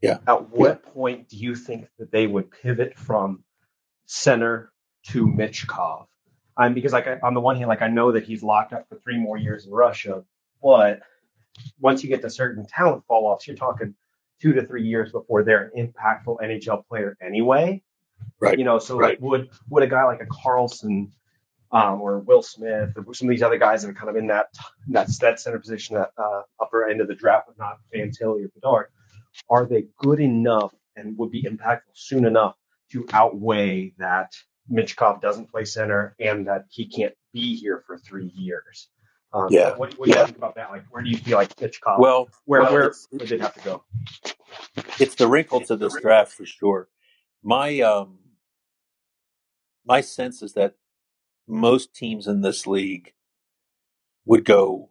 Yeah. 0.01 0.19
at 0.29 0.51
what 0.51 0.85
point 0.85 1.29
do 1.29 1.37
you 1.37 1.57
think 1.57 1.89
that 1.99 2.13
they 2.13 2.29
would 2.29 2.49
pivot 2.53 2.97
from 2.97 3.43
center 4.07 4.73
to 5.09 5.27
Michkov? 5.27 6.07
Um, 6.57 6.75
because 6.75 6.93
like 6.93 7.09
I, 7.09 7.19
on 7.25 7.35
the 7.35 7.41
one 7.41 7.57
hand, 7.57 7.69
like 7.69 7.83
I 7.83 7.89
know 7.89 8.13
that 8.13 8.23
he's 8.23 8.45
locked 8.45 8.73
up 8.73 8.89
for 8.89 9.01
three 9.01 9.19
more 9.19 9.37
years 9.37 9.67
in 9.67 9.73
Russia, 9.73 10.23
but 10.63 11.01
once 11.81 12.05
you 12.05 12.09
get 12.09 12.23
to 12.23 12.31
certain 12.31 12.65
talent 12.65 13.05
fall 13.07 13.27
offs, 13.27 13.49
you're 13.49 13.57
talking 13.57 13.97
two 14.41 14.53
to 14.53 14.65
three 14.65 14.85
years 14.87 15.11
before 15.11 15.43
they're 15.43 15.73
an 15.75 15.93
impactful 15.93 16.37
NHL 16.41 16.87
player 16.87 17.17
anyway. 17.21 17.83
Right. 18.39 18.57
You 18.57 18.65
know, 18.65 18.79
so 18.79 18.97
Right. 18.97 19.21
like 19.21 19.21
would 19.21 19.51
would 19.71 19.83
a 19.83 19.89
guy 19.89 20.05
like 20.05 20.23
a 20.23 20.27
Carlsson 20.27 21.11
um, 21.73 22.01
or 22.01 22.19
Will 22.21 22.43
Smith 22.43 22.91
or 22.97 23.15
some 23.15 23.29
of 23.29 23.31
these 23.31 23.43
other 23.43 23.59
guys 23.59 23.83
that 23.83 23.89
are 23.89 23.95
kind 23.95 24.11
of 24.11 24.17
in 24.17 24.27
that 24.29 24.47
that 24.89 25.09
that 25.21 25.41
center 25.41 25.59
position, 25.59 25.97
that 25.97 26.11
uh, 26.19 26.43
upper 26.61 26.89
end 26.89 27.01
of 27.01 27.09
the 27.09 27.15
draft, 27.15 27.47
but 27.49 27.59
not 27.59 27.79
Fantilli 27.95 28.45
or 28.45 28.49
Bedard, 28.55 28.87
are 29.49 29.67
they 29.67 29.87
good 29.99 30.21
enough 30.21 30.75
and 30.97 31.17
would 31.19 31.31
be 31.31 31.43
impactful 31.45 31.95
soon 31.95 32.25
enough 32.27 32.55
to 32.93 33.07
outweigh 33.13 33.95
that 33.99 34.33
Michkov 34.71 35.21
doesn't 35.23 35.51
play 35.51 35.65
center 35.65 36.15
and 36.21 36.47
that 36.47 36.67
he 36.71 36.87
can't 36.87 37.15
be 37.33 37.57
here 37.57 37.83
for 37.87 37.97
three 37.99 38.31
years? 38.35 38.89
Um, 39.33 39.47
Yeah. 39.51 39.71
What, 39.77 39.99
what 39.99 40.05
do 40.07 40.11
you 40.13 40.19
Yeah. 40.19 40.27
think 40.27 40.37
about 40.37 40.57
that? 40.57 40.71
Like, 40.71 40.85
where 40.91 41.03
do 41.03 41.09
you 41.09 41.17
feel 41.17 41.39
like 41.39 41.57
Michkov? 41.57 41.99
Well, 41.99 42.29
where 42.45 42.61
well, 42.61 42.73
where 42.73 42.83
it's- 42.83 43.09
would 43.13 43.27
they 43.29 43.39
have 43.39 43.55
to 43.55 43.61
go? 43.61 43.85
it's 45.01 45.15
the 45.15 45.27
wrinkle 45.27 45.63
to 45.63 45.77
this 45.77 45.95
draft 46.03 46.33
for 46.33 46.45
sure. 46.45 46.89
My 47.43 47.81
um, 47.81 48.19
my 49.87 50.03
sense 50.03 50.43
is 50.43 50.53
that 50.53 50.75
most 51.47 51.95
teams 51.95 52.27
in 52.27 52.41
this 52.41 52.67
league 52.67 53.13
would 54.25 54.45
go 54.45 54.91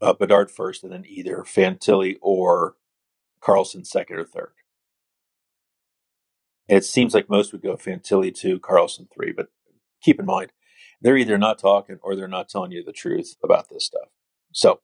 uh, 0.00 0.12
Bedard 0.12 0.50
first, 0.50 0.82
and 0.82 0.92
then 0.92 1.04
either 1.06 1.38
Fantilli 1.38 2.16
or 2.20 2.76
Carlsson 3.40 3.86
second 3.86 4.18
or 4.18 4.24
third. 4.24 4.52
It 6.68 6.84
seems 6.84 7.14
like 7.14 7.28
most 7.28 7.52
would 7.52 7.62
go 7.62 7.76
Fantilli 7.76 8.34
two, 8.34 8.58
Carlsson 8.58 9.08
three. 9.12 9.32
But 9.32 9.48
keep 10.02 10.18
in 10.18 10.26
mind, 10.26 10.52
they're 11.00 11.16
either 11.16 11.38
not 11.38 11.58
talking 11.58 11.98
or 12.02 12.14
they're 12.14 12.28
not 12.28 12.48
telling 12.48 12.72
you 12.72 12.82
the 12.82 12.92
truth 12.92 13.36
about 13.42 13.68
this 13.68 13.86
stuff. 13.86 14.08
So, 14.52 14.80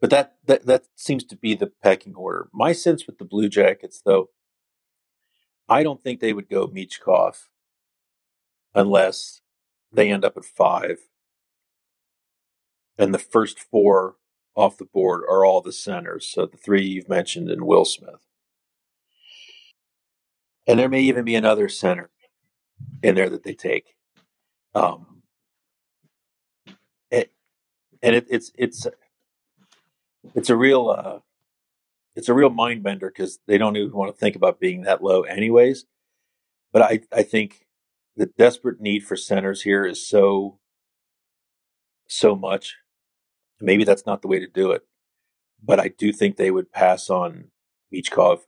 but 0.00 0.10
that 0.10 0.36
that 0.46 0.66
that 0.66 0.84
seems 0.94 1.24
to 1.24 1.36
be 1.36 1.54
the 1.54 1.72
pecking 1.82 2.14
order. 2.14 2.48
My 2.52 2.72
sense 2.72 3.06
with 3.06 3.18
the 3.18 3.24
Blue 3.24 3.48
Jackets, 3.48 4.02
though, 4.04 4.30
I 5.68 5.82
don't 5.82 6.02
think 6.02 6.20
they 6.20 6.32
would 6.32 6.48
go 6.48 6.68
Michkov 6.68 7.48
unless 8.74 9.40
they 9.92 10.10
end 10.10 10.24
up 10.24 10.36
at 10.36 10.44
five, 10.44 10.98
and 12.98 13.14
the 13.14 13.18
first 13.18 13.58
four 13.58 14.16
off 14.54 14.78
the 14.78 14.84
board 14.84 15.22
are 15.28 15.44
all 15.44 15.60
the 15.60 15.72
centers. 15.72 16.26
So 16.26 16.46
the 16.46 16.56
three 16.56 16.84
you've 16.84 17.08
mentioned 17.08 17.50
and 17.50 17.62
Will 17.62 17.84
Smith, 17.84 18.26
and 20.66 20.78
there 20.78 20.88
may 20.88 21.00
even 21.00 21.24
be 21.24 21.34
another 21.34 21.68
center 21.68 22.10
in 23.02 23.14
there 23.14 23.30
that 23.30 23.44
they 23.44 23.54
take. 23.54 23.94
Um, 24.74 25.22
it, 27.10 27.32
and 28.02 28.14
it, 28.14 28.26
it's 28.28 28.52
it's 28.56 28.86
it's 30.34 30.50
a 30.50 30.56
real 30.56 30.90
uh, 30.90 31.18
it's 32.14 32.28
a 32.28 32.34
real 32.34 32.50
mind 32.50 32.82
bender 32.82 33.08
because 33.08 33.38
they 33.46 33.58
don't 33.58 33.76
even 33.76 33.92
want 33.92 34.12
to 34.12 34.18
think 34.18 34.36
about 34.36 34.60
being 34.60 34.82
that 34.82 35.02
low, 35.02 35.22
anyways. 35.22 35.86
But 36.72 36.82
I 36.82 37.00
I 37.12 37.22
think 37.22 37.65
the 38.16 38.26
desperate 38.26 38.80
need 38.80 39.04
for 39.04 39.16
centers 39.16 39.62
here 39.62 39.84
is 39.84 40.06
so 40.06 40.58
so 42.08 42.34
much. 42.34 42.76
Maybe 43.60 43.84
that's 43.84 44.06
not 44.06 44.22
the 44.22 44.28
way 44.28 44.38
to 44.38 44.46
do 44.46 44.70
it, 44.70 44.82
but 45.62 45.80
I 45.80 45.88
do 45.88 46.12
think 46.12 46.36
they 46.36 46.50
would 46.50 46.72
pass 46.72 47.10
on 47.10 47.50
Michkov, 47.92 48.40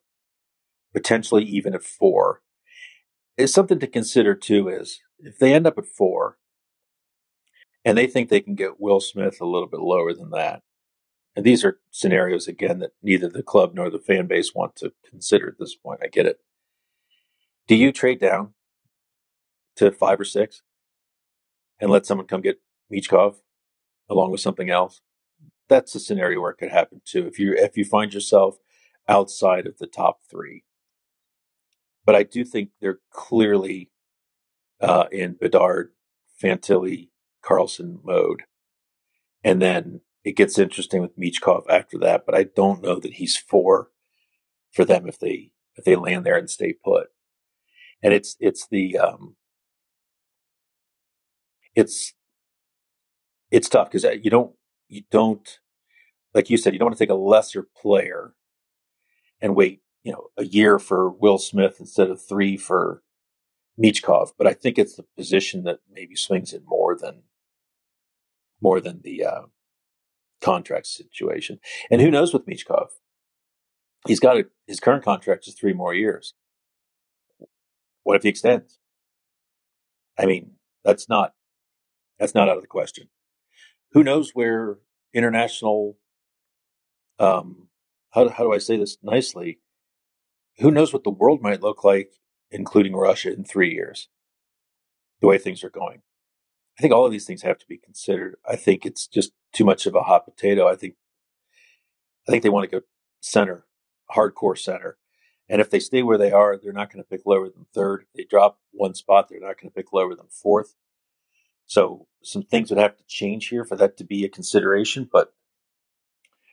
potentially 0.93 1.45
even 1.45 1.75
at 1.75 1.83
four. 1.83 2.43
It's 3.37 3.53
something 3.53 3.79
to 3.81 3.87
consider 3.87 4.35
too. 4.35 4.69
Is 4.69 5.01
if 5.19 5.39
they 5.39 5.53
end 5.53 5.67
up 5.67 5.79
at 5.79 5.87
four, 5.87 6.39
and 7.85 7.97
they 7.97 8.07
think 8.07 8.29
they 8.29 8.41
can 8.41 8.55
get 8.55 8.81
Will 8.81 9.01
Smith 9.01 9.41
a 9.41 9.47
little 9.47 9.69
bit 9.69 9.81
lower 9.81 10.15
than 10.15 10.31
that, 10.31 10.63
and 11.37 11.45
these 11.45 11.65
are 11.65 11.81
scenarios 11.91 12.49
again 12.49 12.79
that 12.79 12.93
neither 13.03 13.29
the 13.29 13.43
club 13.43 13.73
nor 13.75 13.91
the 13.91 13.99
fan 13.99 14.27
base 14.27 14.55
want 14.55 14.77
to 14.77 14.93
consider 15.09 15.49
at 15.49 15.59
this 15.59 15.75
point. 15.75 16.01
I 16.03 16.09
get 16.09 16.27
it. 16.27 16.39
Do 17.67 17.75
you 17.75 17.93
trade 17.93 18.21
down 18.21 18.55
to 19.79 19.91
five 19.91 20.21
or 20.21 20.25
six 20.25 20.63
and 21.81 21.91
let 21.91 22.07
someone 22.07 22.27
come 22.27 22.41
get 22.41 22.61
Michkov 22.93 23.37
along 24.09 24.31
with 24.31 24.41
something 24.41 24.71
else? 24.71 25.01
That's 25.69 25.95
a 25.95 26.01
scenario 26.01 26.41
where 26.41 26.51
it 26.51 26.59
could 26.59 26.71
happen 26.71 27.01
too. 27.05 27.27
If 27.27 27.39
you 27.39 27.55
if 27.55 27.77
you 27.77 27.85
find 27.85 28.13
yourself 28.13 28.57
outside 29.09 29.67
of 29.67 29.79
the 29.79 29.87
top 29.87 30.21
three, 30.31 30.65
but 32.05 32.15
I 32.15 32.23
do 32.23 32.45
think 32.45 32.71
they're 32.81 33.01
clearly 33.11 33.91
uh, 34.81 35.07
in 35.13 35.37
Bedard, 35.41 35.93
Fantilli, 36.43 37.11
Carlsson 37.45 38.01
mode, 38.03 38.45
and 39.45 39.61
then 39.61 40.01
it 40.25 40.37
gets 40.37 40.59
interesting 40.59 41.03
with 41.03 41.19
Michkov 41.19 41.65
after 41.69 41.99
that. 41.99 42.25
But 42.27 42.35
I 42.35 42.45
don't 42.45 42.83
know 42.83 42.99
that 42.99 43.15
he's 43.15 43.37
four 43.37 43.91
for 44.73 44.85
them 44.85 45.07
if 45.07 45.19
they 45.19 45.53
if 45.77 45.85
they 45.85 45.97
land 45.97 46.25
there 46.25 46.37
and 46.37 46.51
stay 46.51 46.73
put. 46.73 47.09
And 48.03 48.13
it's 48.13 48.37
it's 48.41 48.67
the 48.69 48.99
um, 48.99 49.37
it's 51.75 52.15
it's 53.51 53.69
tough 53.69 53.89
because 53.89 54.05
uh, 54.05 54.11
you 54.11 54.31
don't 54.31 54.53
you 54.89 55.03
don't 55.11 55.59
like 56.35 56.51
you 56.51 56.57
said 56.57 56.73
you 56.73 56.79
don't 56.79 56.87
want 56.87 56.99
to 56.99 57.05
take 57.05 57.11
a 57.11 57.15
lesser 57.15 57.67
player 57.81 58.35
and 59.41 59.57
wait 59.57 59.81
you 60.03 60.13
know 60.13 60.29
a 60.37 60.45
year 60.45 60.79
for 60.79 61.11
Will 61.11 61.39
Smith 61.39 61.77
instead 61.81 62.11
of 62.11 62.21
three 62.21 62.57
for 62.57 63.03
Michkov. 63.79 64.33
But 64.37 64.47
I 64.47 64.55
think 64.55 64.79
it's 64.79 64.97
the 64.97 65.05
position 65.17 65.65
that 65.65 65.81
maybe 65.91 66.17
swings 66.17 66.53
it 66.53 66.63
more 66.67 66.97
than 66.97 67.23
more 68.61 68.81
than 68.81 69.03
the 69.03 69.25
uh, 69.25 69.43
contract 70.41 70.87
situation. 70.87 71.61
And 71.91 72.01
who 72.01 72.11
knows 72.11 72.33
with 72.33 72.47
Michkov? 72.47 72.89
He's 74.07 74.21
got 74.21 74.37
a, 74.37 74.47
his 74.67 74.81
current 74.81 75.05
contract 75.05 75.47
is 75.47 75.55
three 75.55 75.73
more 75.73 75.95
years. 75.95 76.35
What 78.03 78.17
if 78.17 78.23
he 78.23 78.29
extends? 78.29 78.79
I 80.19 80.27
mean, 80.27 80.53
that's 80.85 81.09
not 81.09 81.35
that's 82.19 82.35
not 82.35 82.49
out 82.49 82.57
of 82.57 82.63
the 82.63 82.69
question. 82.69 83.09
Who 83.93 84.03
knows 84.03 84.33
where 84.35 84.79
international 85.15 85.97
um 87.19 87.69
how 88.11 88.29
how 88.29 88.45
do 88.45 88.53
I 88.53 88.59
say 88.59 88.77
this 88.77 88.99
nicely? 89.03 89.61
Who 90.59 90.71
knows 90.71 90.93
what 90.93 91.05
the 91.05 91.11
world 91.11 91.41
might 91.41 91.63
look 91.63 91.85
like, 91.85 92.13
including 92.51 92.97
Russia, 92.97 93.33
in 93.33 93.45
three 93.45 93.73
years? 93.73 94.09
The 95.21 95.27
way 95.27 95.39
things 95.39 95.63
are 95.63 95.71
going. 95.71 96.03
I 96.79 96.83
think 96.83 96.95
all 96.95 97.07
of 97.07 97.13
these 97.13 97.27
things 97.27 97.43
have 97.43 97.59
to 97.59 97.67
be 97.69 97.77
considered. 97.77 98.37
I 98.49 98.57
think 98.57 98.87
it's 98.87 99.07
just 99.07 99.33
too 99.53 99.65
much 99.65 99.87
of 99.87 99.95
a 99.95 100.03
hot 100.03 100.25
potato. 100.25 100.69
I 100.69 100.77
think 100.77 100.95
I 102.27 102.31
think 102.31 102.43
they 102.43 102.49
want 102.49 102.71
to 102.71 102.81
go 102.81 102.87
center, 103.21 103.67
hardcore 104.15 104.59
center. 104.59 104.99
And 105.49 105.61
if 105.61 105.71
they 105.71 105.81
stay 105.81 106.03
where 106.03 106.19
they 106.19 106.31
are, 106.31 106.59
they're 106.59 106.73
not 106.73 106.93
going 106.93 107.03
to 107.03 107.09
pick 107.09 107.23
lower 107.25 107.49
than 107.49 107.67
third. 107.75 108.03
If 108.03 108.09
they 108.15 108.25
drop 108.25 108.61
one 108.71 108.95
spot, 108.95 109.29
they're 109.29 109.41
not 109.41 109.59
going 109.59 109.71
to 109.71 109.75
pick 109.75 109.93
lower 109.93 110.15
than 110.15 110.27
fourth. 110.29 110.75
So 111.69 112.07
some 112.23 112.43
things 112.43 112.71
would 112.71 112.79
have 112.79 112.97
to 112.97 113.05
change 113.07 113.49
here 113.49 113.65
for 113.65 113.77
that 113.77 113.99
to 113.99 114.05
be 114.05 114.25
a 114.25 114.29
consideration, 114.29 115.09
but 115.11 115.33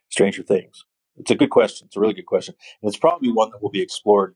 stranger 0.10 0.44
things. 0.44 0.86
It's 1.18 1.32
a 1.32 1.36
good 1.36 1.50
question. 1.50 1.88
It's 1.88 1.96
a 1.96 2.02
really 2.02 2.14
good 2.14 2.26
question. 2.26 2.54
And 2.82 2.90
it's 2.90 3.00
probably 3.00 3.32
one 3.32 3.50
that 3.52 3.64
will 3.64 3.72
be 3.72 3.82
explored 3.82 4.36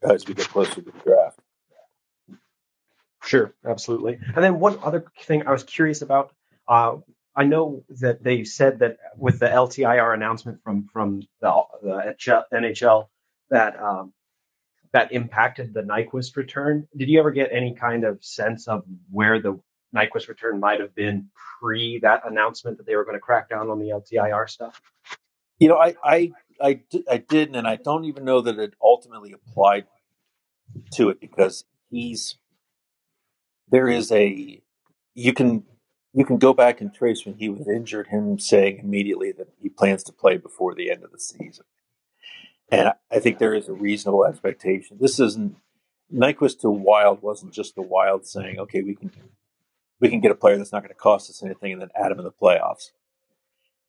as 0.00 0.26
we 0.26 0.34
get 0.34 0.48
closer 0.48 0.76
to 0.76 0.80
the 0.80 0.92
draft. 1.04 1.40
Sure, 3.24 3.52
absolutely. 3.68 4.18
And 4.34 4.44
then 4.44 4.60
one 4.60 4.78
other 4.82 5.04
thing 5.22 5.46
I 5.46 5.50
was 5.50 5.64
curious 5.64 6.02
about. 6.02 6.32
Uh, 6.68 6.98
I 7.34 7.44
know 7.44 7.82
that 8.00 8.22
they 8.22 8.44
said 8.44 8.78
that 8.78 8.98
with 9.16 9.40
the 9.40 9.46
LTIR 9.46 10.14
announcement 10.14 10.62
from 10.62 10.88
from 10.92 11.22
the, 11.40 11.62
the 11.82 12.14
NHL 12.52 13.08
that 13.50 13.80
um, 13.80 14.12
that 14.92 15.12
impacted 15.12 15.74
the 15.74 15.82
Nyquist 15.82 16.36
return. 16.36 16.86
Did 16.96 17.08
you 17.08 17.18
ever 17.18 17.30
get 17.30 17.50
any 17.52 17.74
kind 17.74 18.04
of 18.04 18.22
sense 18.22 18.68
of 18.68 18.84
where 19.10 19.40
the 19.40 19.58
Nyquist 19.94 20.28
return 20.28 20.60
might 20.60 20.80
have 20.80 20.94
been 20.94 21.28
pre 21.60 21.98
that 22.00 22.22
announcement 22.26 22.78
that 22.78 22.86
they 22.86 22.96
were 22.96 23.04
going 23.04 23.16
to 23.16 23.20
crack 23.20 23.48
down 23.48 23.68
on 23.68 23.78
the 23.78 23.88
LTIR 23.88 24.48
stuff? 24.48 24.80
You 25.58 25.68
know, 25.68 25.78
I 25.78 25.94
I 26.02 26.32
I, 26.60 26.80
I 27.10 27.16
didn't, 27.18 27.56
and 27.56 27.66
I 27.66 27.76
don't 27.76 28.04
even 28.04 28.24
know 28.24 28.40
that 28.40 28.58
it 28.58 28.74
ultimately 28.82 29.32
applied 29.32 29.86
to 30.94 31.10
it 31.10 31.20
because 31.20 31.64
he's 31.90 32.36
there 33.68 33.88
is 33.88 34.10
a 34.12 34.62
you 35.14 35.32
can 35.32 35.64
you 36.14 36.24
can 36.24 36.38
go 36.38 36.52
back 36.52 36.80
and 36.80 36.94
trace 36.94 37.24
when 37.24 37.36
he 37.36 37.48
was 37.48 37.66
injured 37.68 38.08
him 38.08 38.38
saying 38.38 38.78
immediately 38.78 39.32
that 39.32 39.48
he 39.60 39.68
plans 39.68 40.02
to 40.04 40.12
play 40.12 40.36
before 40.36 40.74
the 40.74 40.90
end 40.90 41.02
of 41.02 41.10
the 41.10 41.18
season. 41.18 41.64
And 42.70 42.92
I 43.10 43.18
think 43.18 43.38
there 43.38 43.54
is 43.54 43.68
a 43.68 43.72
reasonable 43.72 44.24
expectation. 44.24 44.98
This 45.00 45.18
isn't 45.20 45.56
Nyquist 46.12 46.60
to 46.60 46.70
Wild 46.70 47.22
wasn't 47.22 47.54
just 47.54 47.74
the 47.74 47.82
Wild 47.82 48.26
saying, 48.26 48.58
"Okay, 48.58 48.82
we 48.82 48.94
can 48.94 49.10
we 50.02 50.10
can 50.10 50.20
get 50.20 50.30
a 50.30 50.34
player 50.34 50.58
that's 50.58 50.72
not 50.72 50.82
going 50.82 50.90
to 50.90 50.94
cost 50.94 51.30
us 51.30 51.42
anything 51.42 51.72
and 51.72 51.80
then 51.80 51.90
add 51.96 52.12
him 52.12 52.18
in 52.18 52.24
the 52.24 52.32
playoffs." 52.32 52.90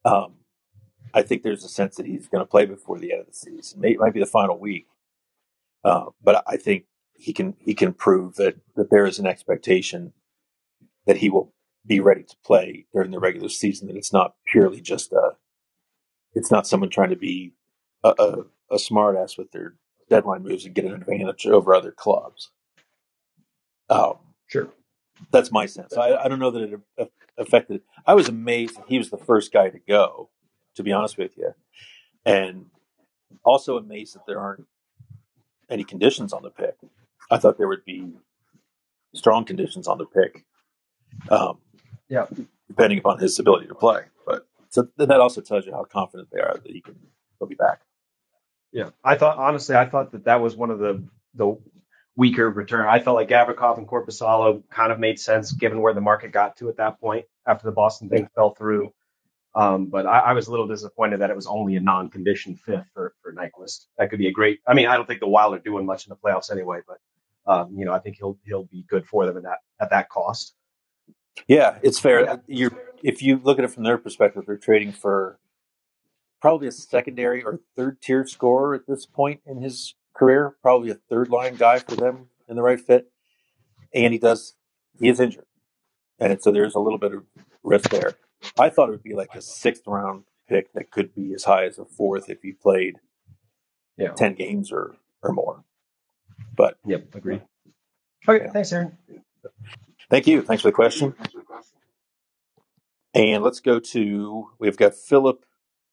Um, 0.05 0.35
I 1.13 1.23
think 1.23 1.43
there's 1.43 1.65
a 1.65 1.69
sense 1.69 1.95
that 1.97 2.05
he's 2.05 2.27
going 2.27 2.41
to 2.43 2.49
play 2.49 2.65
before 2.65 2.99
the 2.99 3.11
end 3.11 3.21
of 3.21 3.27
the 3.27 3.33
season. 3.33 3.83
It 3.83 3.99
might 3.99 4.13
be 4.13 4.21
the 4.21 4.25
final 4.25 4.57
week, 4.57 4.87
uh, 5.83 6.05
but 6.23 6.43
I 6.47 6.57
think 6.57 6.85
he 7.13 7.33
can 7.33 7.55
he 7.59 7.73
can 7.73 7.93
prove 7.93 8.35
that 8.35 8.57
that 8.75 8.89
there 8.89 9.05
is 9.05 9.19
an 9.19 9.27
expectation 9.27 10.13
that 11.05 11.17
he 11.17 11.29
will 11.29 11.53
be 11.85 11.99
ready 11.99 12.23
to 12.23 12.35
play 12.45 12.85
during 12.93 13.11
the 13.11 13.19
regular 13.19 13.49
season. 13.49 13.87
That 13.87 13.97
it's 13.97 14.13
not 14.13 14.35
purely 14.45 14.81
just 14.81 15.11
a 15.11 15.31
it's 16.33 16.51
not 16.51 16.67
someone 16.67 16.89
trying 16.89 17.11
to 17.11 17.15
be 17.15 17.53
a, 18.03 18.13
a, 18.17 18.35
a 18.71 18.77
smartass 18.77 19.37
with 19.37 19.51
their 19.51 19.75
deadline 20.09 20.43
moves 20.43 20.65
and 20.65 20.75
get 20.75 20.85
an 20.85 20.93
advantage 20.93 21.45
over 21.47 21.73
other 21.73 21.91
clubs. 21.91 22.51
Um, 23.89 24.15
sure, 24.47 24.69
that's 25.31 25.51
my 25.51 25.65
sense. 25.65 25.95
I, 25.97 26.15
I 26.15 26.27
don't 26.27 26.39
know 26.39 26.51
that 26.51 26.81
it 26.97 27.11
affected. 27.37 27.81
I 28.05 28.13
was 28.13 28.29
amazed 28.29 28.77
he 28.87 28.97
was 28.97 29.09
the 29.09 29.17
first 29.17 29.51
guy 29.51 29.69
to 29.69 29.79
go. 29.79 30.29
To 30.75 30.81
be 30.81 30.91
honest 30.91 31.19
with 31.19 31.37
you, 31.37 31.53
and 32.25 32.65
also 33.45 33.77
amazed 33.77 34.15
that 34.15 34.25
there 34.25 34.39
aren't 34.39 34.65
any 35.69 35.83
conditions 35.83 36.33
on 36.33 36.41
the 36.41 36.49
pick. 36.49 36.75
I 37.29 37.37
thought 37.37 37.59
there 37.59 37.67
would 37.67 37.85
be 37.85 38.11
strong 39.13 39.45
conditions 39.45 39.87
on 39.87 39.99
the 39.99 40.05
pick. 40.05 40.45
Um, 41.29 41.59
yeah, 42.09 42.25
depending 42.67 42.97
upon 42.99 43.19
his 43.19 43.37
ability 43.37 43.67
to 43.67 43.75
play. 43.75 44.01
But 44.25 44.47
so 44.69 44.87
then 44.97 45.09
that 45.09 45.19
also 45.19 45.41
tells 45.41 45.65
you 45.65 45.73
how 45.73 45.83
confident 45.83 46.29
they 46.31 46.39
are 46.39 46.55
that 46.55 46.71
he 46.71 46.81
can 46.81 46.95
he'll 47.39 47.47
be 47.47 47.55
back. 47.55 47.81
Yeah, 48.71 48.89
I 49.03 49.15
thought 49.15 49.37
honestly, 49.37 49.75
I 49.75 49.85
thought 49.85 50.11
that 50.13 50.25
that 50.25 50.41
was 50.41 50.55
one 50.55 50.71
of 50.71 50.79
the 50.79 51.03
the 51.35 51.57
weaker 52.15 52.49
return. 52.49 52.87
I 52.87 52.99
felt 52.99 53.15
like 53.15 53.29
Gavrikov 53.29 53.77
and 53.77 53.87
Korpisalo 53.87 54.63
kind 54.69 54.91
of 54.91 54.99
made 54.99 55.19
sense 55.19 55.51
given 55.51 55.81
where 55.81 55.93
the 55.93 56.01
market 56.01 56.31
got 56.31 56.57
to 56.57 56.69
at 56.69 56.77
that 56.77 56.99
point 56.99 57.25
after 57.47 57.65
the 57.65 57.71
Boston 57.71 58.09
thing 58.09 58.27
fell 58.35 58.53
through. 58.53 58.93
Um, 59.55 59.87
but 59.87 60.07
I, 60.07 60.19
I, 60.19 60.33
was 60.33 60.47
a 60.47 60.51
little 60.51 60.67
disappointed 60.67 61.21
that 61.21 61.29
it 61.29 61.35
was 61.35 61.45
only 61.45 61.75
a 61.75 61.79
non-conditioned 61.79 62.59
fifth 62.59 62.87
for 62.91 63.13
for 63.21 63.33
Nyquist. 63.33 63.85
That 63.97 64.09
could 64.09 64.17
be 64.17 64.27
a 64.27 64.31
great. 64.31 64.59
I 64.67 64.73
mean, 64.73 64.87
I 64.87 64.95
don't 64.95 65.05
think 65.05 65.19
the 65.19 65.27
Wild 65.27 65.53
are 65.53 65.59
doing 65.59 65.85
much 65.85 66.07
in 66.07 66.09
the 66.09 66.15
playoffs 66.15 66.51
anyway, 66.51 66.79
but 66.87 66.97
um, 67.45 67.75
you 67.77 67.85
know, 67.85 67.93
I 67.93 67.99
think 67.99 68.17
he'll 68.17 68.37
he'll 68.45 68.63
be 68.63 68.83
good 68.89 69.05
for 69.05 69.27
them 69.27 69.37
at 69.37 69.43
that 69.43 69.59
at 69.79 69.89
that 69.91 70.09
cost. 70.09 70.55
Yeah, 71.47 71.77
it's 71.83 71.99
fair. 71.99 72.41
You 72.47 72.75
if 73.03 73.21
you 73.21 73.39
look 73.43 73.59
at 73.59 73.65
it 73.65 73.69
from 73.69 73.83
their 73.83 73.99
perspective, 73.99 74.43
they're 74.47 74.57
trading 74.57 74.91
for 74.91 75.37
probably 76.41 76.67
a 76.67 76.71
secondary 76.71 77.43
or 77.43 77.59
third 77.75 78.01
tier 78.01 78.25
scorer 78.25 78.73
at 78.73 78.87
this 78.87 79.05
point 79.05 79.41
in 79.45 79.61
his 79.61 79.93
career, 80.15 80.55
probably 80.61 80.91
a 80.91 80.95
third 80.95 81.29
line 81.29 81.55
guy 81.55 81.79
for 81.79 81.95
them 81.95 82.29
in 82.47 82.55
the 82.55 82.61
right 82.61 82.79
fit. 82.79 83.11
And 83.93 84.13
he 84.13 84.19
does 84.19 84.55
he 84.99 85.09
is 85.09 85.19
injured. 85.19 85.45
And 86.19 86.41
so 86.41 86.51
there's 86.51 86.75
a 86.75 86.79
little 86.79 86.99
bit 86.99 87.13
of 87.13 87.23
risk 87.63 87.89
there. 87.89 88.13
I 88.59 88.69
thought 88.69 88.89
it 88.89 88.91
would 88.91 89.03
be 89.03 89.15
like 89.15 89.35
a 89.35 89.41
sixth 89.41 89.83
round 89.87 90.23
pick 90.47 90.73
that 90.73 90.91
could 90.91 91.15
be 91.15 91.33
as 91.33 91.43
high 91.43 91.65
as 91.65 91.79
a 91.79 91.85
fourth 91.85 92.29
if 92.29 92.41
he 92.41 92.51
played 92.51 92.97
yeah. 93.97 94.11
ten 94.13 94.33
games 94.33 94.71
or, 94.71 94.95
or 95.21 95.31
more. 95.31 95.63
But 96.55 96.77
yep, 96.85 97.13
agree. 97.15 97.41
Okay, 98.27 98.45
yeah. 98.45 98.51
thanks, 98.51 98.71
Aaron. 98.71 98.97
Thank 100.09 100.27
you. 100.27 100.41
Thanks 100.41 100.61
for 100.61 100.69
the 100.69 100.73
question. 100.73 101.15
And 103.13 103.43
let's 103.43 103.59
go 103.59 103.79
to 103.79 104.49
we've 104.59 104.77
got 104.77 104.95
Philip 104.95 105.45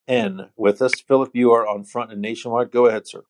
N 0.08 0.50
with 0.56 0.82
us. 0.82 1.00
Philip, 1.00 1.30
you 1.34 1.52
are 1.52 1.66
on 1.66 1.84
front 1.84 2.12
and 2.12 2.20
nationwide. 2.20 2.70
Go 2.70 2.86
ahead, 2.86 3.06
sir. 3.06 3.22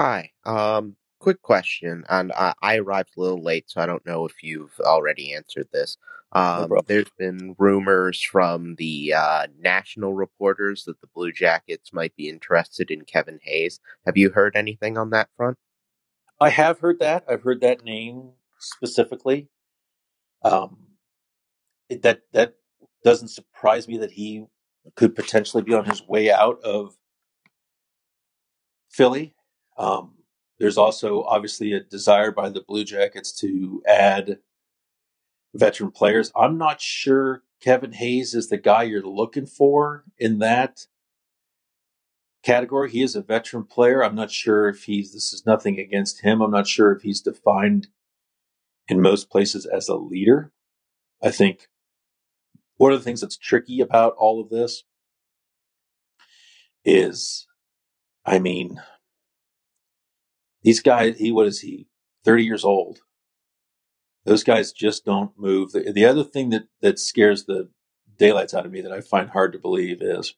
Hi. 0.00 0.30
Um, 0.46 0.96
quick 1.18 1.42
question, 1.42 2.04
and 2.08 2.32
I, 2.32 2.54
I 2.62 2.78
arrived 2.78 3.10
a 3.18 3.20
little 3.20 3.42
late, 3.42 3.68
so 3.68 3.82
I 3.82 3.86
don't 3.86 4.06
know 4.06 4.24
if 4.24 4.42
you've 4.42 4.72
already 4.80 5.34
answered 5.34 5.68
this. 5.74 5.98
Um, 6.32 6.72
there's 6.86 7.10
been 7.18 7.54
rumors 7.58 8.22
from 8.22 8.76
the 8.76 9.12
uh, 9.12 9.48
national 9.58 10.14
reporters 10.14 10.84
that 10.84 10.98
the 11.02 11.06
Blue 11.14 11.32
Jackets 11.32 11.92
might 11.92 12.16
be 12.16 12.30
interested 12.30 12.90
in 12.90 13.02
Kevin 13.02 13.40
Hayes. 13.42 13.78
Have 14.06 14.16
you 14.16 14.30
heard 14.30 14.56
anything 14.56 14.96
on 14.96 15.10
that 15.10 15.28
front? 15.36 15.58
I 16.40 16.48
have 16.48 16.78
heard 16.78 16.98
that. 17.00 17.26
I've 17.28 17.42
heard 17.42 17.60
that 17.60 17.84
name 17.84 18.30
specifically. 18.58 19.50
Um, 20.42 20.78
it, 21.90 22.00
that 22.00 22.22
that 22.32 22.54
doesn't 23.04 23.28
surprise 23.28 23.86
me 23.86 23.98
that 23.98 24.12
he 24.12 24.46
could 24.94 25.14
potentially 25.14 25.62
be 25.62 25.74
on 25.74 25.84
his 25.84 26.08
way 26.08 26.32
out 26.32 26.58
of 26.64 26.96
Philly. 28.88 29.34
Um, 29.80 30.12
there's 30.58 30.76
also 30.76 31.22
obviously 31.22 31.72
a 31.72 31.80
desire 31.80 32.30
by 32.30 32.50
the 32.50 32.60
Blue 32.60 32.84
Jackets 32.84 33.32
to 33.40 33.82
add 33.88 34.38
veteran 35.54 35.90
players. 35.90 36.30
I'm 36.36 36.58
not 36.58 36.82
sure 36.82 37.42
Kevin 37.62 37.92
Hayes 37.92 38.34
is 38.34 38.50
the 38.50 38.58
guy 38.58 38.82
you're 38.82 39.02
looking 39.02 39.46
for 39.46 40.04
in 40.18 40.38
that 40.40 40.86
category. 42.42 42.90
He 42.90 43.02
is 43.02 43.16
a 43.16 43.22
veteran 43.22 43.64
player. 43.64 44.04
I'm 44.04 44.14
not 44.14 44.30
sure 44.30 44.68
if 44.68 44.84
he's, 44.84 45.14
this 45.14 45.32
is 45.32 45.46
nothing 45.46 45.78
against 45.78 46.20
him. 46.20 46.42
I'm 46.42 46.50
not 46.50 46.66
sure 46.66 46.92
if 46.92 47.00
he's 47.00 47.22
defined 47.22 47.88
in 48.86 49.00
most 49.00 49.30
places 49.30 49.64
as 49.64 49.88
a 49.88 49.96
leader. 49.96 50.52
I 51.22 51.30
think 51.30 51.68
one 52.76 52.92
of 52.92 52.98
the 52.98 53.04
things 53.04 53.22
that's 53.22 53.38
tricky 53.38 53.80
about 53.80 54.14
all 54.18 54.42
of 54.42 54.50
this 54.50 54.84
is 56.84 57.46
I 58.26 58.38
mean, 58.38 58.80
these 60.62 60.80
guys, 60.80 61.18
he, 61.18 61.32
what 61.32 61.46
is 61.46 61.60
he, 61.60 61.88
30 62.24 62.44
years 62.44 62.64
old? 62.64 63.00
Those 64.24 64.44
guys 64.44 64.72
just 64.72 65.04
don't 65.04 65.32
move. 65.38 65.72
The, 65.72 65.92
the 65.92 66.04
other 66.04 66.24
thing 66.24 66.50
that, 66.50 66.64
that 66.82 66.98
scares 66.98 67.44
the 67.44 67.70
daylights 68.18 68.52
out 68.52 68.66
of 68.66 68.72
me 68.72 68.82
that 68.82 68.92
I 68.92 69.00
find 69.00 69.30
hard 69.30 69.52
to 69.52 69.58
believe 69.58 70.02
is 70.02 70.34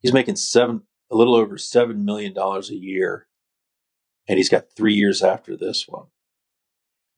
he's 0.00 0.12
making 0.12 0.36
seven, 0.36 0.82
a 1.10 1.16
little 1.16 1.34
over 1.34 1.56
$7 1.56 1.96
million 1.96 2.36
a 2.36 2.60
year. 2.74 3.26
And 4.28 4.36
he's 4.38 4.50
got 4.50 4.74
three 4.76 4.94
years 4.94 5.22
after 5.22 5.56
this 5.56 5.86
one. 5.88 6.06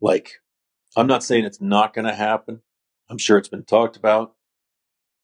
Like, 0.01 0.35
I'm 0.97 1.07
not 1.07 1.25
saying 1.25 1.45
it's 1.45 1.61
not 1.61 1.93
going 1.93 2.07
to 2.07 2.15
happen. 2.15 2.63
I'm 3.09 3.19
sure 3.19 3.39
it's 3.39 3.49
been 3.49 3.65
talked 3.65 3.97
about. 3.97 4.35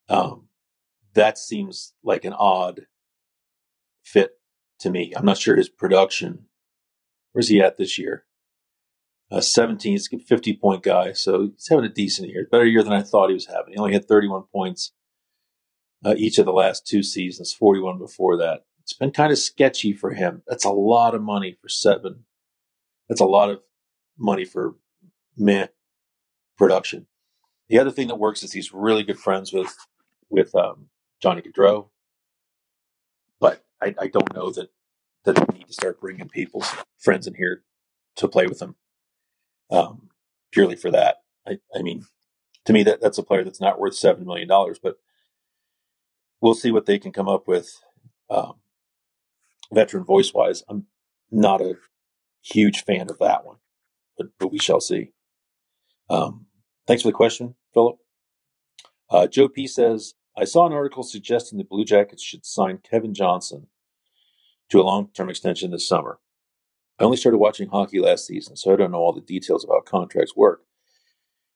Um, 0.08 0.48
that 1.14 1.38
seems 1.38 1.94
like 2.02 2.24
an 2.24 2.32
odd 2.32 2.86
fit 4.04 4.32
to 4.82 4.90
me. 4.90 5.12
I'm 5.16 5.24
not 5.24 5.38
sure 5.38 5.56
his 5.56 5.68
production. 5.68 6.46
Where's 7.32 7.48
he 7.48 7.60
at 7.60 7.78
this 7.78 7.98
year? 7.98 8.24
Uh, 9.30 9.40
17, 9.40 9.92
he's 9.92 10.12
a 10.12 10.18
50 10.18 10.56
point 10.56 10.82
guy, 10.82 11.12
so 11.12 11.52
he's 11.56 11.68
having 11.68 11.86
a 11.86 11.88
decent 11.88 12.28
year. 12.28 12.46
Better 12.50 12.66
year 12.66 12.82
than 12.82 12.92
I 12.92 13.02
thought 13.02 13.28
he 13.28 13.34
was 13.34 13.46
having. 13.46 13.72
He 13.72 13.78
only 13.78 13.94
had 13.94 14.06
31 14.06 14.44
points 14.52 14.92
uh, 16.04 16.14
each 16.18 16.38
of 16.38 16.44
the 16.44 16.52
last 16.52 16.86
two 16.86 17.02
seasons, 17.02 17.54
41 17.54 17.98
before 17.98 18.36
that. 18.36 18.64
It's 18.82 18.92
been 18.92 19.10
kind 19.10 19.32
of 19.32 19.38
sketchy 19.38 19.92
for 19.92 20.12
him. 20.12 20.42
That's 20.46 20.64
a 20.64 20.70
lot 20.70 21.14
of 21.14 21.22
money 21.22 21.56
for 21.60 21.68
seven. 21.68 22.24
That's 23.08 23.20
a 23.20 23.26
lot 23.26 23.48
of 23.48 23.60
money 24.18 24.44
for 24.44 24.74
meh 25.36 25.68
production. 26.58 27.06
The 27.68 27.78
other 27.78 27.90
thing 27.90 28.08
that 28.08 28.18
works 28.18 28.42
is 28.42 28.52
he's 28.52 28.72
really 28.72 29.02
good 29.02 29.18
friends 29.18 29.52
with 29.52 29.74
with 30.28 30.54
um, 30.54 30.88
Johnny 31.20 31.42
Gaudreau, 31.42 31.88
I, 33.82 33.94
I, 33.98 34.06
don't 34.06 34.32
know 34.34 34.50
that 34.52 34.70
that 35.24 35.54
need 35.54 35.66
to 35.66 35.72
start 35.72 36.00
bringing 36.00 36.28
people's 36.28 36.70
friends 36.98 37.26
in 37.26 37.34
here 37.34 37.64
to 38.16 38.28
play 38.28 38.46
with 38.46 38.58
them 38.58 38.76
um, 39.70 40.08
purely 40.52 40.76
for 40.76 40.90
that. 40.90 41.16
I, 41.46 41.58
I 41.74 41.82
mean, 41.82 42.06
to 42.66 42.72
me, 42.72 42.82
that 42.84 43.00
that's 43.00 43.18
a 43.18 43.22
player 43.22 43.44
that's 43.44 43.60
not 43.60 43.80
worth 43.80 43.94
seven 43.94 44.24
million 44.24 44.48
dollars, 44.48 44.78
but 44.82 44.96
we'll 46.40 46.54
see 46.54 46.70
what 46.70 46.86
they 46.86 46.98
can 46.98 47.12
come 47.12 47.28
up 47.28 47.48
with. 47.48 47.80
Um, 48.30 48.54
veteran 49.72 50.04
voice 50.04 50.32
wise, 50.32 50.62
I'm 50.68 50.86
not 51.30 51.60
a 51.60 51.76
huge 52.42 52.84
fan 52.84 53.08
of 53.10 53.18
that 53.18 53.44
one, 53.44 53.56
but, 54.16 54.28
but 54.38 54.52
we 54.52 54.58
shall 54.58 54.80
see. 54.80 55.12
Um, 56.10 56.46
thanks 56.86 57.02
for 57.02 57.08
the 57.08 57.14
question, 57.14 57.54
Philip. 57.72 57.96
Uh, 59.10 59.26
Joe 59.26 59.48
P 59.48 59.66
says, 59.66 60.14
I 60.36 60.44
saw 60.44 60.66
an 60.66 60.72
article 60.72 61.02
suggesting 61.02 61.58
the 61.58 61.64
Blue 61.64 61.84
Jackets 61.84 62.22
should 62.22 62.46
sign 62.46 62.78
Kevin 62.78 63.14
Johnson 63.14 63.68
to 64.72 64.80
a 64.80 64.82
long 64.82 65.08
term 65.14 65.28
extension 65.28 65.70
this 65.70 65.86
summer. 65.86 66.18
I 66.98 67.04
only 67.04 67.16
started 67.16 67.38
watching 67.38 67.68
hockey 67.68 68.00
last 68.00 68.26
season, 68.26 68.56
so 68.56 68.72
I 68.72 68.76
don't 68.76 68.90
know 68.90 68.98
all 68.98 69.12
the 69.12 69.20
details 69.20 69.66
how 69.68 69.80
contracts 69.80 70.34
work. 70.36 70.62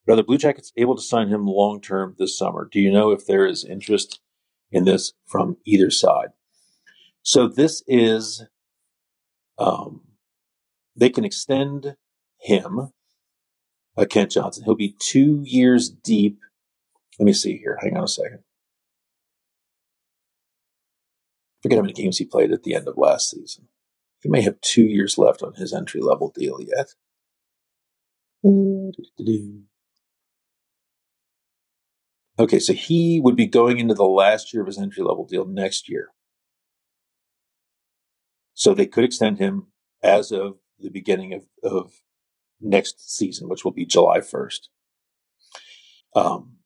But 0.06 0.12
are 0.12 0.16
the 0.16 0.22
Blue 0.22 0.38
Jackets 0.38 0.72
able 0.76 0.94
to 0.94 1.02
sign 1.02 1.28
him 1.28 1.46
long 1.46 1.80
term 1.80 2.14
this 2.18 2.38
summer? 2.38 2.68
Do 2.70 2.80
you 2.80 2.92
know 2.92 3.10
if 3.10 3.26
there 3.26 3.46
is 3.46 3.64
interest 3.64 4.20
in 4.70 4.84
this 4.84 5.14
from 5.26 5.56
either 5.64 5.90
side? 5.90 6.28
So 7.22 7.48
this 7.48 7.82
is, 7.88 8.44
um, 9.58 10.02
they 10.94 11.10
can 11.10 11.24
extend 11.24 11.96
him 12.38 12.92
uh, 13.96 14.04
Kent 14.04 14.32
Johnson. 14.32 14.64
He'll 14.64 14.76
be 14.76 14.94
two 14.98 15.42
years 15.44 15.88
deep. 15.88 16.38
Let 17.18 17.26
me 17.26 17.32
see 17.32 17.56
here. 17.56 17.78
Hang 17.80 17.96
on 17.96 18.04
a 18.04 18.08
second. 18.08 18.40
Forget 21.66 21.78
how 21.78 21.82
many 21.82 21.94
games 21.94 22.18
he 22.18 22.24
played 22.24 22.52
at 22.52 22.62
the 22.62 22.76
end 22.76 22.86
of 22.86 22.96
last 22.96 23.28
season. 23.28 23.66
He 24.22 24.28
may 24.28 24.40
have 24.42 24.60
two 24.60 24.84
years 24.84 25.18
left 25.18 25.42
on 25.42 25.54
his 25.54 25.74
entry 25.74 26.00
level 26.00 26.30
deal 26.32 26.60
yet. 26.60 26.90
Okay, 32.38 32.60
so 32.60 32.72
he 32.72 33.20
would 33.20 33.34
be 33.34 33.48
going 33.48 33.80
into 33.80 33.94
the 33.94 34.04
last 34.04 34.54
year 34.54 34.62
of 34.62 34.68
his 34.68 34.78
entry 34.78 35.02
level 35.02 35.26
deal 35.26 35.44
next 35.44 35.88
year. 35.88 36.10
So 38.54 38.72
they 38.72 38.86
could 38.86 39.02
extend 39.02 39.38
him 39.38 39.66
as 40.04 40.30
of 40.30 40.58
the 40.78 40.90
beginning 40.90 41.34
of, 41.34 41.46
of 41.64 41.94
next 42.60 43.12
season, 43.12 43.48
which 43.48 43.64
will 43.64 43.72
be 43.72 43.84
July 43.84 44.20
1st. 44.20 44.68
Um, 46.14 46.58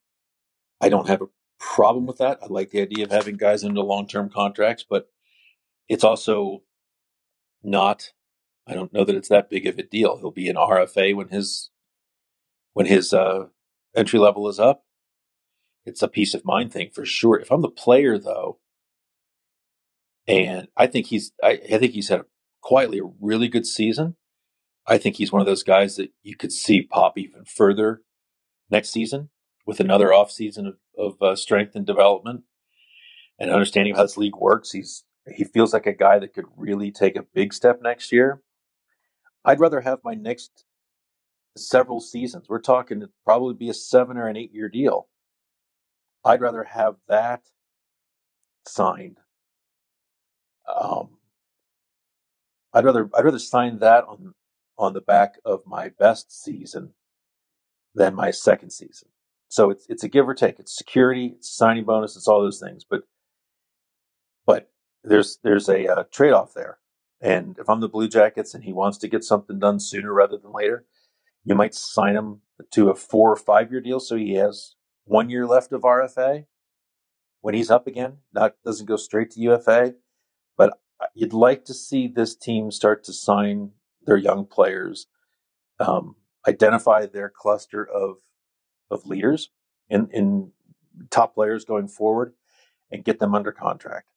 I 0.78 0.90
don't 0.90 1.08
have 1.08 1.22
a 1.22 1.28
problem 1.60 2.06
with 2.06 2.18
that. 2.18 2.38
I 2.42 2.46
like 2.46 2.70
the 2.70 2.80
idea 2.80 3.04
of 3.04 3.12
having 3.12 3.36
guys 3.36 3.62
into 3.62 3.82
long 3.82 4.08
term 4.08 4.30
contracts, 4.30 4.84
but 4.88 5.08
it's 5.88 6.02
also 6.02 6.62
not. 7.62 8.12
I 8.66 8.74
don't 8.74 8.92
know 8.92 9.04
that 9.04 9.16
it's 9.16 9.28
that 9.28 9.50
big 9.50 9.66
of 9.66 9.78
a 9.78 9.82
deal. 9.82 10.18
He'll 10.18 10.30
be 10.30 10.48
an 10.48 10.56
RFA 10.56 11.14
when 11.14 11.28
his 11.28 11.70
when 12.72 12.86
his 12.86 13.12
uh, 13.12 13.46
entry 13.94 14.18
level 14.18 14.48
is 14.48 14.58
up. 14.58 14.84
It's 15.84 16.02
a 16.02 16.08
peace 16.08 16.34
of 16.34 16.44
mind 16.44 16.72
thing 16.72 16.90
for 16.92 17.04
sure. 17.04 17.38
If 17.38 17.50
I'm 17.50 17.62
the 17.62 17.68
player, 17.68 18.18
though, 18.18 18.58
and 20.26 20.68
I 20.76 20.86
think 20.86 21.06
he's 21.06 21.32
I, 21.42 21.60
I 21.72 21.78
think 21.78 21.92
he's 21.92 22.08
had 22.08 22.20
a, 22.20 22.26
quietly 22.62 23.00
a 23.00 23.10
really 23.20 23.48
good 23.48 23.66
season. 23.66 24.16
I 24.86 24.98
think 24.98 25.16
he's 25.16 25.32
one 25.32 25.40
of 25.40 25.46
those 25.46 25.62
guys 25.62 25.96
that 25.96 26.10
you 26.22 26.36
could 26.36 26.52
see 26.52 26.82
pop 26.82 27.18
even 27.18 27.44
further 27.44 28.02
next 28.70 28.90
season 28.90 29.28
with 29.66 29.80
another 29.80 30.12
off 30.12 30.30
season 30.30 30.66
of, 30.66 30.76
of 30.98 31.22
uh, 31.22 31.36
strength 31.36 31.74
and 31.74 31.86
development 31.86 32.42
and 33.38 33.50
understanding 33.50 33.94
how 33.94 34.02
this 34.02 34.16
league 34.16 34.36
works. 34.36 34.72
He's 34.72 35.04
he 35.34 35.44
feels 35.44 35.72
like 35.72 35.86
a 35.86 35.92
guy 35.92 36.18
that 36.18 36.34
could 36.34 36.46
really 36.56 36.90
take 36.90 37.16
a 37.16 37.26
big 37.34 37.52
step 37.52 37.80
next 37.82 38.10
year. 38.10 38.42
I'd 39.44 39.60
rather 39.60 39.80
have 39.80 40.00
my 40.04 40.14
next 40.14 40.64
several 41.56 42.00
seasons. 42.00 42.48
We're 42.48 42.60
talking 42.60 43.02
it 43.02 43.10
probably 43.24 43.54
be 43.54 43.70
a 43.70 43.74
seven 43.74 44.16
or 44.16 44.26
an 44.28 44.36
eight 44.36 44.52
year 44.52 44.68
deal. 44.68 45.08
I'd 46.24 46.40
rather 46.40 46.64
have 46.64 46.96
that 47.08 47.42
signed. 48.66 49.18
Um, 50.68 51.16
I'd 52.72 52.84
rather 52.84 53.08
I'd 53.14 53.24
rather 53.24 53.38
sign 53.38 53.78
that 53.78 54.04
on 54.04 54.34
on 54.78 54.94
the 54.94 55.00
back 55.00 55.38
of 55.44 55.66
my 55.66 55.90
best 55.98 56.32
season 56.42 56.94
than 57.94 58.14
my 58.14 58.30
second 58.30 58.70
season. 58.70 59.08
So 59.50 59.68
it's 59.70 59.84
it's 59.88 60.04
a 60.04 60.08
give 60.08 60.28
or 60.28 60.34
take. 60.34 60.60
It's 60.60 60.78
security, 60.78 61.34
it's 61.36 61.50
signing 61.50 61.84
bonus, 61.84 62.16
it's 62.16 62.28
all 62.28 62.40
those 62.40 62.60
things. 62.60 62.86
But 62.88 63.02
but 64.46 64.70
there's 65.02 65.40
there's 65.42 65.68
a 65.68 65.88
uh, 65.88 66.04
trade 66.12 66.32
off 66.32 66.54
there. 66.54 66.78
And 67.20 67.58
if 67.58 67.68
I'm 67.68 67.80
the 67.80 67.88
Blue 67.88 68.08
Jackets 68.08 68.54
and 68.54 68.62
he 68.62 68.72
wants 68.72 68.96
to 68.98 69.08
get 69.08 69.24
something 69.24 69.58
done 69.58 69.80
sooner 69.80 70.14
rather 70.14 70.38
than 70.38 70.52
later, 70.52 70.86
you 71.44 71.56
might 71.56 71.74
sign 71.74 72.14
him 72.14 72.42
to 72.70 72.90
a 72.90 72.94
four 72.94 73.32
or 73.32 73.36
five 73.36 73.72
year 73.72 73.80
deal 73.80 73.98
so 73.98 74.16
he 74.16 74.34
has 74.34 74.76
one 75.04 75.28
year 75.28 75.46
left 75.46 75.72
of 75.72 75.82
RFA 75.82 76.46
when 77.40 77.54
he's 77.54 77.72
up 77.72 77.88
again. 77.88 78.18
Not 78.32 78.54
doesn't 78.64 78.86
go 78.86 78.96
straight 78.96 79.32
to 79.32 79.40
UFA, 79.40 79.94
but 80.56 80.78
you'd 81.12 81.32
like 81.32 81.64
to 81.64 81.74
see 81.74 82.06
this 82.06 82.36
team 82.36 82.70
start 82.70 83.02
to 83.04 83.12
sign 83.12 83.72
their 84.06 84.16
young 84.16 84.46
players, 84.46 85.08
um, 85.80 86.14
identify 86.46 87.06
their 87.06 87.32
cluster 87.34 87.84
of 87.84 88.18
of 88.90 89.06
leaders 89.06 89.50
in 89.88 90.52
top 91.10 91.34
players 91.34 91.64
going 91.64 91.88
forward, 91.88 92.34
and 92.90 93.04
get 93.04 93.18
them 93.18 93.34
under 93.34 93.52
contract. 93.52 94.08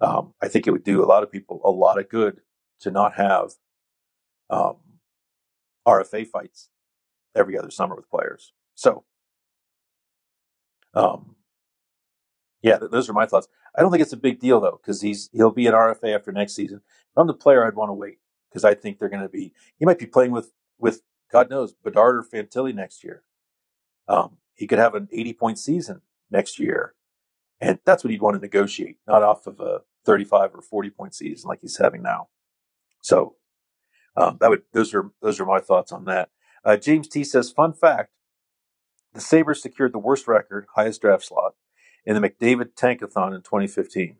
Um, 0.00 0.34
I 0.42 0.48
think 0.48 0.66
it 0.66 0.70
would 0.70 0.84
do 0.84 1.02
a 1.02 1.06
lot 1.06 1.22
of 1.22 1.30
people 1.30 1.60
a 1.64 1.70
lot 1.70 1.98
of 1.98 2.08
good 2.08 2.40
to 2.80 2.90
not 2.90 3.14
have 3.14 3.52
um, 4.50 4.76
RFA 5.86 6.26
fights 6.26 6.68
every 7.34 7.58
other 7.58 7.70
summer 7.70 7.94
with 7.94 8.10
players. 8.10 8.52
So, 8.74 9.04
um, 10.94 11.36
yeah, 12.62 12.78
th- 12.78 12.90
those 12.90 13.08
are 13.08 13.12
my 13.12 13.26
thoughts. 13.26 13.48
I 13.76 13.82
don't 13.82 13.90
think 13.90 14.02
it's 14.02 14.12
a 14.12 14.16
big 14.16 14.40
deal 14.40 14.60
though, 14.60 14.78
because 14.82 15.00
he's 15.00 15.30
he'll 15.32 15.50
be 15.50 15.66
an 15.66 15.74
RFA 15.74 16.14
after 16.14 16.32
next 16.32 16.54
season. 16.54 16.78
If 16.78 17.18
I'm 17.18 17.26
the 17.26 17.34
player, 17.34 17.66
I'd 17.66 17.74
want 17.74 17.90
to 17.90 17.94
wait 17.94 18.18
because 18.50 18.64
I 18.64 18.74
think 18.74 18.98
they're 18.98 19.08
going 19.08 19.22
to 19.22 19.28
be. 19.28 19.52
He 19.78 19.84
might 19.84 19.98
be 19.98 20.06
playing 20.06 20.32
with 20.32 20.52
with 20.78 21.02
God 21.30 21.50
knows 21.50 21.72
Bedard 21.72 22.16
or 22.16 22.22
Fantilli 22.22 22.74
next 22.74 23.02
year. 23.04 23.22
Um, 24.08 24.38
he 24.54 24.66
could 24.66 24.78
have 24.78 24.94
an 24.94 25.08
80 25.12 25.32
point 25.34 25.58
season 25.58 26.02
next 26.30 26.58
year, 26.58 26.94
and 27.60 27.78
that's 27.84 28.04
what 28.04 28.10
he'd 28.10 28.22
want 28.22 28.36
to 28.36 28.40
negotiate, 28.40 28.98
not 29.06 29.22
off 29.22 29.46
of 29.46 29.60
a 29.60 29.80
35 30.04 30.54
or 30.54 30.62
40 30.62 30.90
point 30.90 31.14
season 31.14 31.48
like 31.48 31.60
he's 31.60 31.78
having 31.78 32.02
now. 32.02 32.28
So 33.00 33.36
um, 34.16 34.38
that 34.40 34.50
would 34.50 34.62
those 34.72 34.94
are 34.94 35.10
those 35.22 35.40
are 35.40 35.46
my 35.46 35.60
thoughts 35.60 35.92
on 35.92 36.04
that. 36.04 36.30
Uh, 36.64 36.76
James 36.76 37.08
T 37.08 37.24
says, 37.24 37.50
fun 37.50 37.72
fact: 37.72 38.10
the 39.12 39.20
Sabres 39.20 39.62
secured 39.62 39.92
the 39.92 39.98
worst 39.98 40.28
record, 40.28 40.66
highest 40.74 41.00
draft 41.00 41.24
slot, 41.24 41.54
in 42.04 42.20
the 42.20 42.28
McDavid 42.28 42.74
Tankathon 42.74 43.34
in 43.34 43.42
2015. 43.42 44.16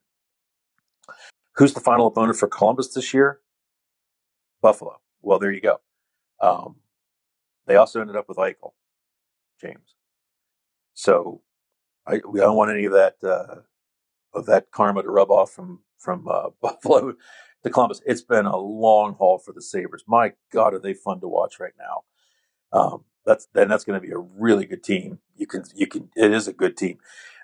Who's 1.56 1.74
the 1.74 1.80
final 1.80 2.06
opponent 2.06 2.36
for 2.36 2.48
Columbus 2.48 2.92
this 2.92 3.14
year? 3.14 3.40
Buffalo. 4.60 5.00
Well, 5.22 5.38
there 5.38 5.52
you 5.52 5.60
go. 5.60 5.80
Um, 6.40 6.76
they 7.66 7.76
also 7.76 8.00
ended 8.00 8.16
up 8.16 8.28
with 8.28 8.38
Eichel, 8.38 8.72
James. 9.64 9.94
So 10.94 11.42
I, 12.06 12.20
we 12.28 12.40
don't 12.40 12.56
want 12.56 12.70
any 12.70 12.84
of 12.84 12.92
that 12.92 13.16
uh, 13.22 13.62
of 14.34 14.46
that 14.46 14.70
karma 14.70 15.02
to 15.02 15.10
rub 15.10 15.30
off 15.30 15.50
from 15.52 15.80
from 15.98 16.28
uh, 16.28 16.50
Buffalo 16.62 17.14
to 17.62 17.70
Columbus. 17.70 18.02
It's 18.06 18.22
been 18.22 18.46
a 18.46 18.56
long 18.56 19.14
haul 19.14 19.38
for 19.38 19.52
the 19.52 19.62
Sabres. 19.62 20.04
My 20.06 20.32
God, 20.52 20.74
are 20.74 20.78
they 20.80 20.94
fun 20.94 21.20
to 21.20 21.28
watch 21.28 21.58
right 21.60 21.74
now? 21.78 22.04
Um, 22.72 23.04
that's 23.24 23.48
then 23.54 23.68
that's 23.68 23.84
going 23.84 24.00
to 24.00 24.06
be 24.06 24.12
a 24.12 24.18
really 24.18 24.66
good 24.66 24.82
team. 24.82 25.20
You 25.36 25.46
can 25.46 25.64
you 25.74 25.86
can 25.86 26.10
it 26.16 26.32
is 26.32 26.48
a 26.48 26.52
good 26.52 26.76
team. 26.76 26.98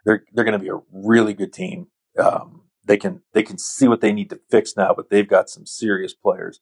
They're 0.05 0.25
they're 0.33 0.45
going 0.45 0.59
to 0.59 0.65
be 0.65 0.71
a 0.71 0.81
really 0.93 1.35
good 1.35 1.53
team. 1.53 1.89
Um, 2.19 2.63
they 2.85 2.97
can 2.97 3.23
they 3.33 3.43
can 3.43 3.59
see 3.59 3.89
what 3.89 4.01
they 4.01 4.13
need 4.13 4.31
to 4.31 4.41
fix 4.51 4.77
now, 4.77 4.95
but 4.95 5.11
they've 5.11 5.29
got 5.29 5.49
some 5.49 5.67
serious 5.67 6.13
players, 6.15 6.61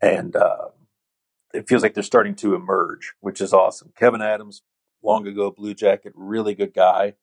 and 0.00 0.34
uh, 0.34 0.68
it 1.54 1.68
feels 1.68 1.82
like 1.82 1.94
they're 1.94 2.02
starting 2.02 2.34
to 2.36 2.54
emerge, 2.54 3.14
which 3.20 3.40
is 3.40 3.52
awesome. 3.52 3.92
Kevyn 3.98 4.22
Adams, 4.22 4.62
long 5.02 5.26
ago 5.26 5.50
Blue 5.50 5.74
Jacket, 5.74 6.12
really 6.14 6.54
good 6.54 6.74
guy. 6.74 7.14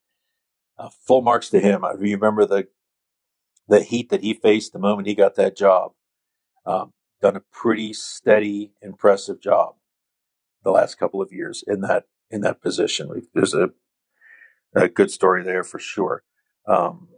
Uh, 0.78 0.90
full 1.06 1.22
marks 1.22 1.50
to 1.50 1.60
him. 1.60 1.84
I 1.84 1.92
remember 1.92 2.46
the 2.46 2.68
the 3.68 3.82
heat 3.82 4.10
that 4.10 4.22
he 4.22 4.34
faced 4.34 4.74
the 4.74 4.80
moment 4.80 5.08
he 5.08 5.16
got 5.16 5.36
that 5.36 5.56
job. 5.56 5.94
Um, 6.66 6.94
done 7.22 7.36
a 7.36 7.44
pretty 7.52 7.94
steady, 7.94 8.74
impressive 8.82 9.40
job 9.40 9.76
the 10.64 10.72
last 10.72 10.96
couple 10.96 11.22
of 11.22 11.32
years 11.32 11.64
in 11.68 11.82
that 11.82 12.06
in 12.30 12.42
that 12.42 12.62
position. 12.62 13.28
There's 13.34 13.54
a 13.54 13.70
a 14.76 14.88
good 14.88 15.12
story 15.12 15.44
there 15.44 15.64
for 15.64 15.80
sure. 15.80 16.24
Um, 16.68 17.10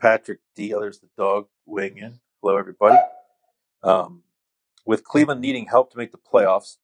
Patrick 0.00 0.40
D. 0.56 0.70
The 0.70 0.92
dog 1.16 1.46
weighing 1.66 1.98
in. 1.98 2.20
Hello, 2.40 2.56
everybody. 2.56 2.98
Um, 3.82 4.22
with 4.84 5.04
Cleveland 5.04 5.40
needing 5.40 5.66
help 5.66 5.90
to 5.92 5.98
make 5.98 6.12
the 6.12 6.18
playoffs, 6.18 6.78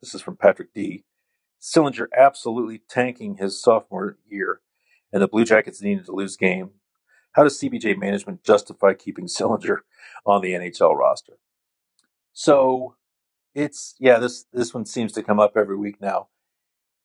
this 0.00 0.14
is 0.14 0.22
from 0.22 0.36
Patrick 0.36 0.72
D. 0.74 1.04
Sillinger 1.60 2.06
absolutely 2.16 2.82
tanking 2.88 3.36
his 3.36 3.60
sophomore 3.60 4.18
year, 4.28 4.60
and 5.12 5.22
the 5.22 5.28
Blue 5.28 5.44
Jackets 5.44 5.82
needed 5.82 6.06
to 6.06 6.12
lose 6.12 6.36
game. 6.36 6.70
How 7.32 7.42
does 7.42 7.60
CBJ 7.60 7.98
management 7.98 8.44
justify 8.44 8.94
keeping 8.94 9.26
Sillinger 9.26 9.78
on 10.24 10.42
the 10.42 10.52
NHL 10.52 10.96
roster? 10.96 11.38
So 12.32 12.96
it's 13.54 13.94
yeah, 13.98 14.18
this 14.18 14.44
this 14.52 14.74
one 14.74 14.84
seems 14.84 15.12
to 15.12 15.22
come 15.22 15.40
up 15.40 15.56
every 15.56 15.76
week 15.76 16.00
now. 16.00 16.28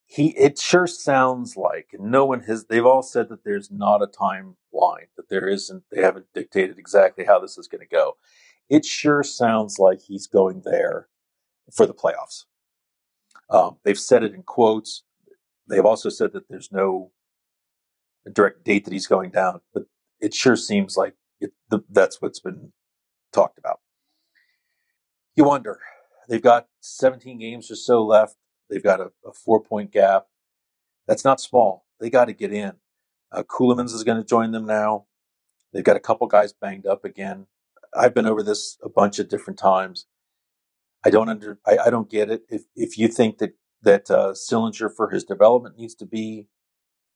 He 0.05 0.37
it 0.37 0.59
sure 0.59 0.87
sounds 0.87 1.55
like 1.55 1.95
no 1.97 2.25
one 2.25 2.41
has 2.41 2.65
they've 2.65 2.85
all 2.85 3.01
said 3.01 3.29
that 3.29 3.45
there's 3.45 3.71
not 3.71 4.01
a 4.01 4.07
timeline, 4.07 5.07
that 5.15 5.29
there 5.29 5.47
isn't 5.47 5.83
they 5.89 6.01
haven't 6.01 6.25
dictated 6.33 6.77
exactly 6.77 7.23
how 7.23 7.39
this 7.39 7.57
is 7.57 7.69
going 7.69 7.79
to 7.79 7.87
go. 7.87 8.17
It 8.69 8.85
sure 8.85 9.23
sounds 9.23 9.79
like 9.79 10.01
he's 10.01 10.27
going 10.27 10.61
there 10.63 11.07
for 11.71 11.85
the 11.85 11.93
playoffs. 11.93 12.45
Um, 13.49 13.77
they've 13.83 13.99
said 13.99 14.23
it 14.23 14.33
in 14.33 14.43
quotes. 14.43 15.03
They've 15.67 15.85
also 15.85 16.09
said 16.09 16.33
that 16.33 16.47
there's 16.49 16.71
no 16.71 17.11
direct 18.31 18.63
date 18.63 18.85
that 18.85 18.93
he's 18.93 19.07
going 19.07 19.31
down, 19.31 19.61
but 19.73 19.83
it 20.19 20.33
sure 20.33 20.55
seems 20.55 20.95
like 20.95 21.15
it, 21.39 21.51
the, 21.69 21.83
that's 21.89 22.21
what's 22.21 22.39
been 22.39 22.71
talked 23.33 23.57
about. 23.57 23.79
You 25.35 25.43
wonder 25.43 25.79
They've 26.31 26.41
got 26.41 26.67
17 26.79 27.39
games 27.39 27.69
or 27.69 27.75
so 27.75 28.01
left. 28.05 28.37
They've 28.69 28.81
got 28.81 29.01
a, 29.01 29.11
a 29.25 29.33
four 29.33 29.61
point 29.61 29.91
gap. 29.91 30.27
That's 31.05 31.25
not 31.25 31.41
small. 31.41 31.85
They 31.99 32.09
got 32.09 32.25
to 32.25 32.33
get 32.33 32.53
in. 32.53 32.73
Uh, 33.33 33.43
Ceulemans 33.43 33.93
is 33.93 34.05
going 34.05 34.17
to 34.17 34.23
join 34.23 34.51
them 34.51 34.65
now. 34.65 35.07
They've 35.73 35.83
got 35.83 35.97
a 35.97 36.01
couple 36.01 36.27
guys 36.27 36.53
banged 36.53 36.85
up 36.85 37.03
again. 37.03 37.47
I've 37.95 38.13
been 38.13 38.25
over 38.25 38.43
this 38.43 38.77
a 38.83 38.89
bunch 38.89 39.19
of 39.19 39.29
different 39.29 39.59
times. 39.59 40.05
I 41.03 41.09
don't 41.09 41.29
under, 41.29 41.59
I, 41.65 41.77
I 41.85 41.89
don't 41.89 42.09
get 42.09 42.29
it. 42.29 42.43
If 42.49 42.63
if 42.75 42.97
you 42.97 43.07
think 43.07 43.39
that 43.39 43.55
that 43.81 44.11
uh, 44.11 44.33
Sillinger 44.33 44.89
for 44.95 45.09
his 45.09 45.23
development 45.23 45.77
needs 45.77 45.95
to 45.95 46.05
be 46.05 46.47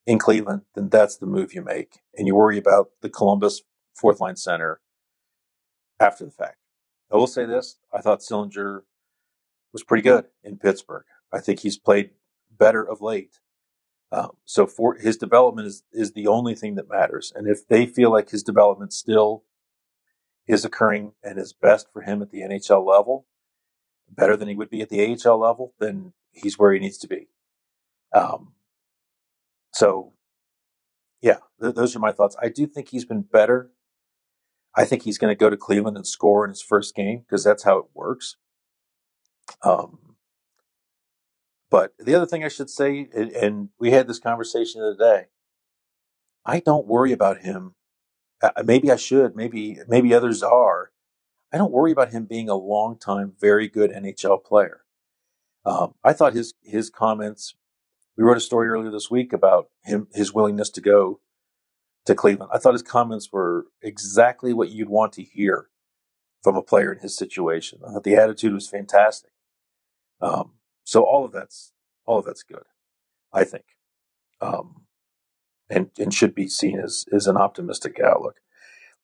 in 0.06 0.18
Cleveland, 0.18 0.62
then 0.74 0.88
that's 0.88 1.16
the 1.16 1.26
move 1.26 1.54
you 1.54 1.62
make, 1.62 2.00
and 2.16 2.26
you 2.26 2.34
worry 2.34 2.58
about 2.58 2.90
the 3.02 3.08
Columbus 3.08 3.62
fourth 3.94 4.20
line 4.20 4.36
center 4.36 4.80
after 6.00 6.24
the 6.24 6.30
fact. 6.30 6.58
I 7.12 7.16
will 7.16 7.26
say 7.28 7.46
this: 7.46 7.78
I 7.92 8.00
thought 8.00 8.20
Sillinger 8.20 8.82
was 9.72 9.84
pretty 9.84 10.02
good 10.02 10.26
in 10.42 10.58
Pittsburgh. 10.58 11.04
I 11.32 11.40
think 11.40 11.60
he's 11.60 11.78
played 11.78 12.10
better 12.50 12.82
of 12.82 13.00
late. 13.00 13.38
Um, 14.12 14.30
so 14.44 14.66
for 14.66 14.94
his 14.94 15.16
development 15.16 15.68
is 15.68 15.84
is 15.92 16.12
the 16.12 16.26
only 16.26 16.54
thing 16.54 16.74
that 16.74 16.88
matters. 16.88 17.32
And 17.34 17.46
if 17.48 17.66
they 17.66 17.86
feel 17.86 18.10
like 18.10 18.30
his 18.30 18.42
development 18.42 18.92
still 18.92 19.44
is 20.46 20.64
occurring 20.64 21.12
and 21.22 21.38
is 21.38 21.52
best 21.52 21.88
for 21.92 22.02
him 22.02 22.22
at 22.22 22.30
the 22.30 22.40
NHL 22.40 22.86
level, 22.86 23.26
better 24.08 24.36
than 24.36 24.48
he 24.48 24.54
would 24.54 24.70
be 24.70 24.80
at 24.80 24.88
the 24.88 25.02
AHL 25.02 25.38
level, 25.38 25.74
then 25.78 26.12
he's 26.32 26.58
where 26.58 26.72
he 26.72 26.78
needs 26.78 26.98
to 26.98 27.08
be. 27.08 27.28
Um, 28.12 28.52
so, 29.72 30.12
yeah, 31.20 31.38
th- 31.60 31.74
those 31.74 31.96
are 31.96 32.00
my 32.00 32.12
thoughts. 32.12 32.36
I 32.40 32.48
do 32.48 32.66
think 32.66 32.88
he's 32.88 33.04
been 33.04 33.22
better. 33.22 33.70
I 34.74 34.84
think 34.84 35.02
he's 35.02 35.18
going 35.18 35.32
to 35.32 35.38
go 35.38 35.50
to 35.50 35.56
Cleveland 35.56 35.96
and 35.96 36.06
score 36.06 36.44
in 36.44 36.50
his 36.50 36.62
first 36.62 36.94
game 36.94 37.20
because 37.20 37.42
that's 37.42 37.64
how 37.64 37.78
it 37.78 37.86
works. 37.94 38.36
Um, 39.62 40.16
but 41.70 41.94
the 41.98 42.14
other 42.14 42.26
thing 42.26 42.44
I 42.44 42.48
should 42.48 42.70
say, 42.70 43.08
and 43.14 43.70
we 43.78 43.90
had 43.90 44.06
this 44.06 44.18
conversation 44.18 44.80
the 44.80 44.88
other 44.88 45.14
day, 45.20 45.26
I 46.44 46.60
don't 46.60 46.86
worry 46.86 47.12
about 47.12 47.40
him. 47.40 47.74
Uh, 48.42 48.62
maybe 48.64 48.90
I 48.90 48.96
should. 48.96 49.34
Maybe 49.34 49.78
maybe 49.88 50.12
others 50.14 50.42
are. 50.42 50.90
I 51.52 51.58
don't 51.58 51.72
worry 51.72 51.92
about 51.92 52.10
him 52.10 52.26
being 52.26 52.48
a 52.48 52.54
long 52.54 52.98
time, 52.98 53.32
very 53.40 53.68
good 53.68 53.90
NHL 53.90 54.44
player. 54.44 54.82
Um, 55.64 55.94
I 56.04 56.12
thought 56.12 56.34
his 56.34 56.54
his 56.62 56.90
comments. 56.90 57.54
We 58.16 58.24
wrote 58.24 58.36
a 58.36 58.40
story 58.40 58.68
earlier 58.68 58.90
this 58.90 59.10
week 59.10 59.32
about 59.32 59.68
him 59.84 60.08
his 60.12 60.32
willingness 60.32 60.70
to 60.70 60.80
go 60.80 61.20
to 62.06 62.14
Cleveland. 62.14 62.50
I 62.54 62.58
thought 62.58 62.74
his 62.74 62.82
comments 62.82 63.30
were 63.32 63.66
exactly 63.82 64.52
what 64.52 64.70
you'd 64.70 64.88
want 64.88 65.12
to 65.14 65.22
hear 65.22 65.68
from 66.42 66.56
a 66.56 66.62
player 66.62 66.92
in 66.92 67.00
his 67.00 67.16
situation. 67.16 67.80
I 67.86 67.92
thought 67.92 68.04
the 68.04 68.16
attitude 68.16 68.54
was 68.54 68.68
fantastic. 68.68 69.30
Um, 70.20 70.52
so 70.84 71.02
all 71.02 71.24
of 71.24 71.32
that's 71.32 71.72
all 72.06 72.20
of 72.20 72.24
that's 72.24 72.44
good, 72.44 72.64
I 73.32 73.44
think, 73.44 73.64
um, 74.40 74.85
and 75.68 75.90
and 75.98 76.12
should 76.12 76.34
be 76.34 76.48
seen 76.48 76.78
as 76.78 77.04
as 77.12 77.26
an 77.26 77.36
optimistic 77.36 77.98
outlook. 78.00 78.40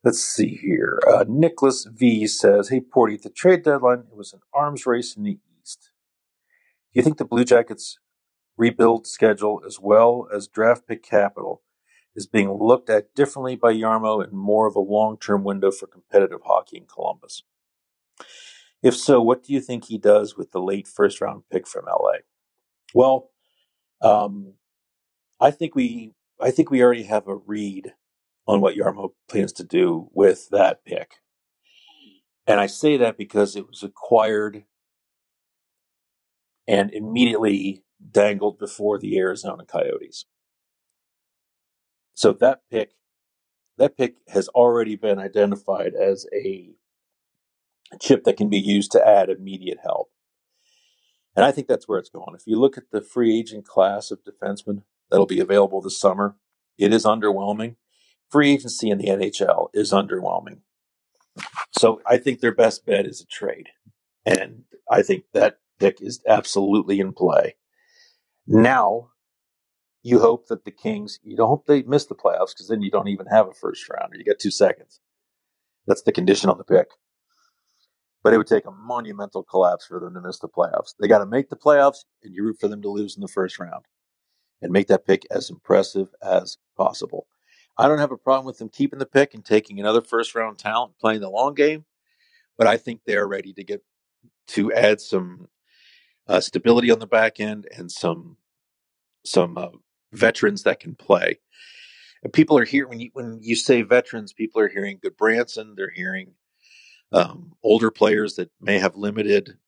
Let's 0.04 0.20
see 0.20 0.58
here. 0.60 0.98
Uh, 1.06 1.24
Nicholas 1.28 1.86
V 1.90 2.26
says, 2.26 2.68
"Hey 2.68 2.80
Porty, 2.80 3.20
the 3.20 3.30
trade 3.30 3.62
deadline 3.62 4.04
it 4.10 4.16
was 4.16 4.32
an 4.32 4.40
arms 4.52 4.86
race 4.86 5.16
in 5.16 5.22
the 5.22 5.38
East. 5.60 5.90
Do 6.92 6.98
you 6.98 7.02
think 7.02 7.18
the 7.18 7.24
Blue 7.24 7.44
Jackets 7.44 7.98
rebuild 8.56 9.06
schedule 9.06 9.62
as 9.66 9.78
well 9.80 10.28
as 10.34 10.46
draft 10.48 10.86
pick 10.86 11.02
capital 11.02 11.62
is 12.14 12.26
being 12.26 12.52
looked 12.52 12.90
at 12.90 13.14
differently 13.14 13.56
by 13.56 13.72
Jarmo 13.74 14.22
and 14.22 14.32
more 14.32 14.66
of 14.66 14.76
a 14.76 14.80
long 14.80 15.18
term 15.18 15.44
window 15.44 15.70
for 15.70 15.86
competitive 15.86 16.40
hockey 16.44 16.78
in 16.78 16.86
Columbus?" 16.86 17.42
If 18.82 18.96
so, 18.96 19.22
what 19.22 19.44
do 19.44 19.52
you 19.52 19.60
think 19.60 19.84
he 19.84 19.96
does 19.96 20.36
with 20.36 20.50
the 20.50 20.60
late 20.60 20.88
first 20.88 21.20
round 21.20 21.44
pick 21.50 21.68
from 21.68 21.84
LA? 21.86 22.18
Well, 22.92 23.30
um, 24.02 24.54
I 25.40 25.52
think 25.52 25.76
we 25.76 26.14
I 26.42 26.50
think 26.50 26.70
we 26.70 26.82
already 26.82 27.04
have 27.04 27.28
a 27.28 27.36
read 27.36 27.94
on 28.46 28.60
what 28.60 28.76
Jarmo 28.76 29.10
plans 29.28 29.52
to 29.54 29.64
do 29.64 30.08
with 30.12 30.48
that 30.50 30.84
pick. 30.84 31.14
And 32.46 32.58
I 32.58 32.66
say 32.66 32.96
that 32.96 33.16
because 33.16 33.54
it 33.54 33.68
was 33.68 33.82
acquired 33.82 34.64
and 36.66 36.92
immediately 36.92 37.84
dangled 38.10 38.58
before 38.58 38.98
the 38.98 39.16
Arizona 39.18 39.64
Coyotes. 39.64 40.26
So 42.14 42.32
that 42.32 42.62
pick 42.70 42.90
that 43.78 43.96
pick 43.96 44.16
has 44.28 44.48
already 44.48 44.96
been 44.96 45.18
identified 45.18 45.94
as 45.94 46.26
a 46.34 46.70
chip 48.00 48.24
that 48.24 48.36
can 48.36 48.48
be 48.48 48.58
used 48.58 48.92
to 48.92 49.06
add 49.06 49.30
immediate 49.30 49.78
help. 49.82 50.10
And 51.34 51.44
I 51.44 51.52
think 51.52 51.68
that's 51.68 51.88
where 51.88 51.98
it's 51.98 52.10
going. 52.10 52.34
If 52.34 52.46
you 52.46 52.60
look 52.60 52.76
at 52.76 52.90
the 52.92 53.00
free 53.00 53.38
agent 53.38 53.66
class 53.66 54.10
of 54.10 54.20
defensemen 54.24 54.82
that'll 55.12 55.26
be 55.26 55.40
available 55.40 55.80
this 55.80 56.00
summer, 56.00 56.36
it 56.78 56.92
is 56.92 57.04
underwhelming. 57.04 57.76
Free 58.30 58.52
agency 58.52 58.90
in 58.90 58.98
the 58.98 59.08
NHL 59.08 59.68
is 59.74 59.92
underwhelming. 59.92 60.60
So 61.78 62.00
I 62.06 62.16
think 62.16 62.40
their 62.40 62.54
best 62.54 62.84
bet 62.86 63.06
is 63.06 63.20
a 63.20 63.26
trade. 63.26 63.68
And 64.24 64.64
I 64.90 65.02
think 65.02 65.24
that 65.34 65.58
pick 65.78 66.00
is 66.00 66.22
absolutely 66.26 66.98
in 66.98 67.12
play. 67.12 67.56
Now, 68.46 69.10
you 70.02 70.18
hope 70.18 70.48
that 70.48 70.64
the 70.64 70.70
Kings, 70.70 71.20
you 71.22 71.36
don't 71.36 71.48
hope 71.48 71.66
they 71.66 71.82
miss 71.82 72.06
the 72.06 72.14
playoffs 72.14 72.54
because 72.54 72.68
then 72.68 72.82
you 72.82 72.90
don't 72.90 73.08
even 73.08 73.26
have 73.26 73.46
a 73.46 73.52
first 73.52 73.88
rounder. 73.88 74.16
You 74.16 74.24
got 74.24 74.40
two 74.40 74.50
seconds. 74.50 75.00
That's 75.86 76.02
the 76.02 76.12
condition 76.12 76.50
on 76.50 76.58
the 76.58 76.64
pick 76.64 76.88
but 78.22 78.32
it 78.32 78.38
would 78.38 78.46
take 78.46 78.66
a 78.66 78.70
monumental 78.70 79.42
collapse 79.42 79.86
for 79.86 79.98
them 79.98 80.14
to 80.14 80.20
miss 80.20 80.38
the 80.38 80.48
playoffs. 80.48 80.94
They 81.00 81.08
got 81.08 81.18
to 81.18 81.26
make 81.26 81.50
the 81.50 81.56
playoffs, 81.56 82.04
and 82.22 82.34
you 82.34 82.44
root 82.44 82.58
for 82.60 82.68
them 82.68 82.82
to 82.82 82.88
lose 82.88 83.16
in 83.16 83.20
the 83.20 83.28
first 83.28 83.58
round 83.58 83.84
and 84.62 84.72
make 84.72 84.86
that 84.86 85.06
pick 85.06 85.26
as 85.30 85.50
impressive 85.50 86.08
as 86.22 86.58
possible. 86.76 87.26
I 87.76 87.88
don't 87.88 87.98
have 87.98 88.12
a 88.12 88.16
problem 88.16 88.46
with 88.46 88.58
them 88.58 88.68
keeping 88.68 88.98
the 88.98 89.06
pick 89.06 89.34
and 89.34 89.44
taking 89.44 89.80
another 89.80 90.00
first 90.00 90.34
round 90.34 90.58
talent, 90.58 90.98
playing 91.00 91.20
the 91.20 91.30
long 91.30 91.54
game, 91.54 91.84
but 92.56 92.66
I 92.66 92.76
think 92.76 93.00
they're 93.04 93.26
ready 93.26 93.52
to 93.54 93.64
get 93.64 93.82
to 94.48 94.72
add 94.72 95.00
some 95.00 95.48
uh, 96.28 96.40
stability 96.40 96.90
on 96.90 96.98
the 96.98 97.06
back 97.06 97.40
end 97.40 97.66
and 97.76 97.90
some 97.90 98.36
some 99.24 99.56
uh, 99.56 99.68
veterans 100.12 100.64
that 100.64 100.80
can 100.80 100.94
play. 100.94 101.38
And 102.22 102.32
people 102.32 102.58
are 102.58 102.64
here 102.64 102.86
when 102.86 103.00
you 103.00 103.10
when 103.14 103.40
you 103.42 103.56
say 103.56 103.82
veterans, 103.82 104.32
people 104.32 104.60
are 104.60 104.68
hearing 104.68 104.98
Gudbranson. 104.98 105.74
They're 105.76 105.92
hearing 105.94 106.34
um, 107.10 107.52
older 107.62 107.90
players 107.90 108.36
that 108.36 108.50
may 108.60 108.78
have 108.78 108.96
limited 108.96 109.58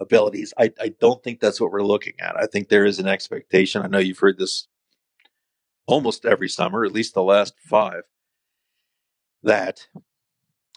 abilities. 0.00 0.52
I, 0.58 0.72
I 0.80 0.88
don't 1.00 1.22
think 1.22 1.40
that's 1.40 1.60
what 1.60 1.70
we're 1.70 1.82
looking 1.82 2.14
at. 2.18 2.36
I 2.36 2.46
think 2.46 2.68
there 2.68 2.84
is 2.84 2.98
an 2.98 3.06
expectation. 3.06 3.82
I 3.82 3.88
know 3.88 3.98
you've 3.98 4.18
heard 4.18 4.38
this 4.38 4.68
almost 5.86 6.26
every 6.26 6.48
summer, 6.48 6.84
at 6.84 6.92
least 6.92 7.14
the 7.14 7.22
last 7.22 7.54
five, 7.58 8.02
that 9.42 9.86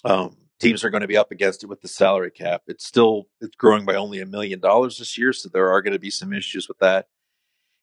um, 0.05 0.37
teams 0.59 0.83
are 0.83 0.89
going 0.89 1.01
to 1.01 1.07
be 1.07 1.17
up 1.17 1.31
against 1.31 1.63
it 1.63 1.67
with 1.67 1.81
the 1.81 1.87
salary 1.87 2.31
cap. 2.31 2.63
It's 2.67 2.85
still 2.85 3.27
it's 3.41 3.55
growing 3.55 3.85
by 3.85 3.95
only 3.95 4.21
a 4.21 4.25
million 4.25 4.59
dollars 4.59 4.99
this 4.99 5.17
year, 5.17 5.33
so 5.33 5.49
there 5.49 5.71
are 5.71 5.81
going 5.81 5.93
to 5.93 5.99
be 5.99 6.11
some 6.11 6.33
issues 6.33 6.67
with 6.67 6.79
that. 6.79 7.07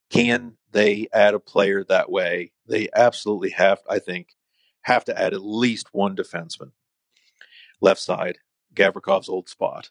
Can 0.08 0.56
they 0.70 1.08
add 1.12 1.34
a 1.34 1.40
player 1.40 1.82
that 1.84 2.10
way? 2.10 2.52
They 2.66 2.88
absolutely 2.94 3.50
have. 3.50 3.80
I 3.90 3.98
think 3.98 4.28
have 4.82 5.04
to 5.04 5.20
add 5.20 5.34
at 5.34 5.42
least 5.42 5.88
one 5.92 6.14
defenseman, 6.14 6.70
left 7.80 8.00
side, 8.00 8.38
Gavrikov's 8.72 9.28
old 9.28 9.48
spot. 9.48 9.90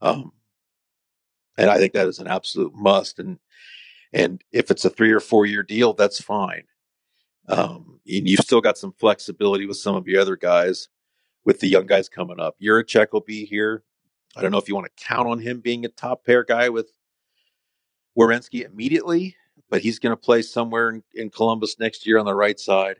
Um, 0.00 0.32
and 1.56 1.70
I 1.70 1.78
think 1.78 1.92
that 1.92 2.08
is 2.08 2.18
an 2.18 2.26
absolute 2.26 2.74
must. 2.74 3.18
And 3.18 3.38
and 4.12 4.42
if 4.52 4.70
it's 4.70 4.84
a 4.84 4.90
three 4.90 5.12
or 5.12 5.20
four 5.20 5.46
year 5.46 5.62
deal, 5.62 5.92
that's 5.92 6.20
fine. 6.20 6.64
Um, 7.48 8.00
you've 8.04 8.40
still 8.40 8.60
got 8.60 8.78
some 8.78 8.92
flexibility 8.92 9.66
with 9.66 9.76
some 9.76 9.94
of 9.94 10.08
your 10.08 10.20
other 10.20 10.36
guys, 10.36 10.88
with 11.44 11.60
the 11.60 11.68
young 11.68 11.86
guys 11.86 12.08
coming 12.08 12.40
up. 12.40 12.56
Jiricek 12.60 13.12
will 13.12 13.20
be 13.20 13.44
here. 13.44 13.84
I 14.36 14.42
don't 14.42 14.50
know 14.50 14.58
if 14.58 14.68
you 14.68 14.74
want 14.74 14.88
to 14.94 15.04
count 15.04 15.28
on 15.28 15.38
him 15.38 15.60
being 15.60 15.84
a 15.84 15.88
top 15.88 16.24
pair 16.24 16.44
guy 16.44 16.68
with 16.68 16.90
Werenski 18.18 18.64
immediately, 18.64 19.36
but 19.70 19.82
he's 19.82 19.98
going 19.98 20.12
to 20.12 20.16
play 20.16 20.42
somewhere 20.42 20.90
in, 20.90 21.02
in, 21.14 21.30
Columbus 21.30 21.78
next 21.78 22.06
year 22.06 22.18
on 22.18 22.26
the 22.26 22.34
right 22.34 22.58
side. 22.58 22.96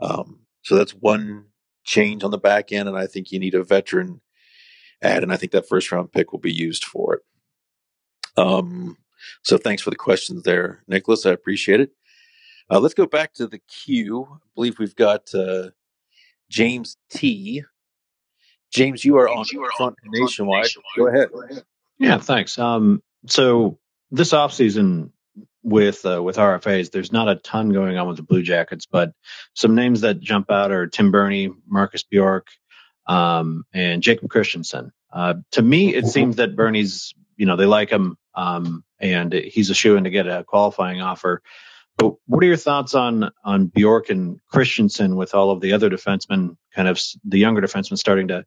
Um, 0.00 0.40
so 0.62 0.76
that's 0.76 0.92
one 0.92 1.46
change 1.84 2.22
on 2.22 2.30
the 2.30 2.38
back 2.38 2.72
end, 2.72 2.88
and 2.88 2.98
I 2.98 3.06
think 3.06 3.32
you 3.32 3.38
need 3.38 3.54
a 3.54 3.64
veteran 3.64 4.20
add, 5.02 5.22
and 5.22 5.32
I 5.32 5.36
think 5.36 5.52
that 5.52 5.68
first 5.68 5.90
round 5.90 6.12
pick 6.12 6.32
will 6.32 6.38
be 6.38 6.52
used 6.52 6.84
for 6.84 7.14
it. 7.14 7.22
Um, 8.36 8.96
so 9.42 9.58
thanks 9.58 9.82
for 9.82 9.90
the 9.90 9.96
questions 9.96 10.42
there, 10.42 10.82
Nicholas. 10.86 11.26
I 11.26 11.30
appreciate 11.30 11.80
it. 11.80 11.90
Uh, 12.70 12.80
let's 12.80 12.94
go 12.94 13.06
back 13.06 13.34
to 13.34 13.46
the 13.46 13.58
queue. 13.58 14.26
I 14.30 14.46
believe 14.54 14.78
we've 14.78 14.96
got 14.96 15.34
uh, 15.34 15.70
James 16.48 16.96
T. 17.10 17.64
James, 18.72 19.04
you 19.04 19.18
are 19.18 19.28
on 19.28 19.44
you 19.52 19.62
are 19.62 19.70
on 19.80 19.94
nationwide. 20.06 20.62
nationwide. 20.62 20.96
Go 20.96 21.06
ahead. 21.08 21.28
Go 21.32 21.42
ahead. 21.42 21.64
Yeah, 21.98 22.18
thanks. 22.18 22.58
Um, 22.58 23.02
so 23.26 23.78
this 24.10 24.32
offseason 24.32 25.10
with 25.62 26.04
uh, 26.04 26.22
with 26.22 26.36
RFAs, 26.36 26.90
there's 26.90 27.12
not 27.12 27.28
a 27.28 27.36
ton 27.36 27.70
going 27.70 27.98
on 27.98 28.08
with 28.08 28.16
the 28.16 28.22
Blue 28.22 28.42
Jackets, 28.42 28.86
but 28.86 29.12
some 29.54 29.74
names 29.74 30.00
that 30.00 30.20
jump 30.20 30.50
out 30.50 30.72
are 30.72 30.86
Tim 30.86 31.10
Berni, 31.10 31.50
Marcus 31.66 32.02
Bjork, 32.02 32.48
um, 33.06 33.64
and 33.72 34.02
Jacob 34.02 34.30
Christiansen. 34.30 34.92
Uh, 35.12 35.34
to 35.52 35.62
me, 35.62 35.94
it 35.94 36.06
seems 36.06 36.36
that 36.36 36.56
Berni's, 36.56 37.14
you 37.36 37.46
know, 37.46 37.56
they 37.56 37.66
like 37.66 37.90
him 37.90 38.16
um, 38.34 38.84
and 38.98 39.32
he's 39.32 39.70
a 39.70 39.74
shoe 39.74 39.96
in 39.96 40.04
to 40.04 40.10
get 40.10 40.26
a 40.26 40.44
qualifying 40.44 41.00
offer. 41.00 41.42
But 41.98 42.14
what 42.26 42.42
are 42.42 42.46
your 42.46 42.56
thoughts 42.56 42.94
on 42.94 43.30
on 43.44 43.66
Bjork 43.66 44.10
and 44.10 44.40
Christiansen 44.50 45.16
with 45.16 45.34
all 45.34 45.50
of 45.50 45.60
the 45.60 45.74
other 45.74 45.90
defensemen, 45.90 46.56
kind 46.74 46.88
of 46.88 47.00
the 47.24 47.38
younger 47.38 47.60
defensemen 47.60 47.98
starting 47.98 48.28
to 48.28 48.44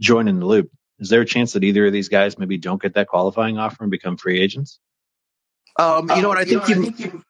join 0.00 0.28
in 0.28 0.40
the 0.40 0.46
loop? 0.46 0.70
Is 0.98 1.08
there 1.08 1.20
a 1.20 1.26
chance 1.26 1.52
that 1.52 1.62
either 1.62 1.86
of 1.86 1.92
these 1.92 2.08
guys 2.08 2.38
maybe 2.38 2.58
don't 2.58 2.82
get 2.82 2.94
that 2.94 3.06
qualifying 3.06 3.56
offer 3.56 3.84
and 3.84 3.90
become 3.90 4.16
free 4.16 4.40
agents? 4.40 4.80
Um, 5.78 6.10
you 6.14 6.22
know 6.22 6.28
what? 6.28 6.38
I 6.38 6.44
think 6.44 6.68
you 6.68 7.22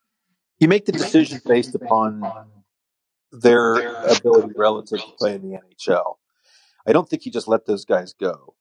you 0.59 0.69
make 0.69 0.87
the 0.87 0.93
decision 0.93 1.41
based 1.45 1.75
upon 1.75 2.23
their 3.31 3.75
ability 4.05 4.55
relative 4.57 5.01
to 5.01 5.13
play 5.19 5.35
in 5.35 5.43
the 5.43 5.59
NHL. 5.59 6.17
I 6.87 6.93
don't 6.93 7.09
think 7.09 7.27
you 7.27 7.33
just 7.33 7.47
let 7.47 7.67
those 7.67 7.85
guys 7.85 8.15
go. 8.15 8.55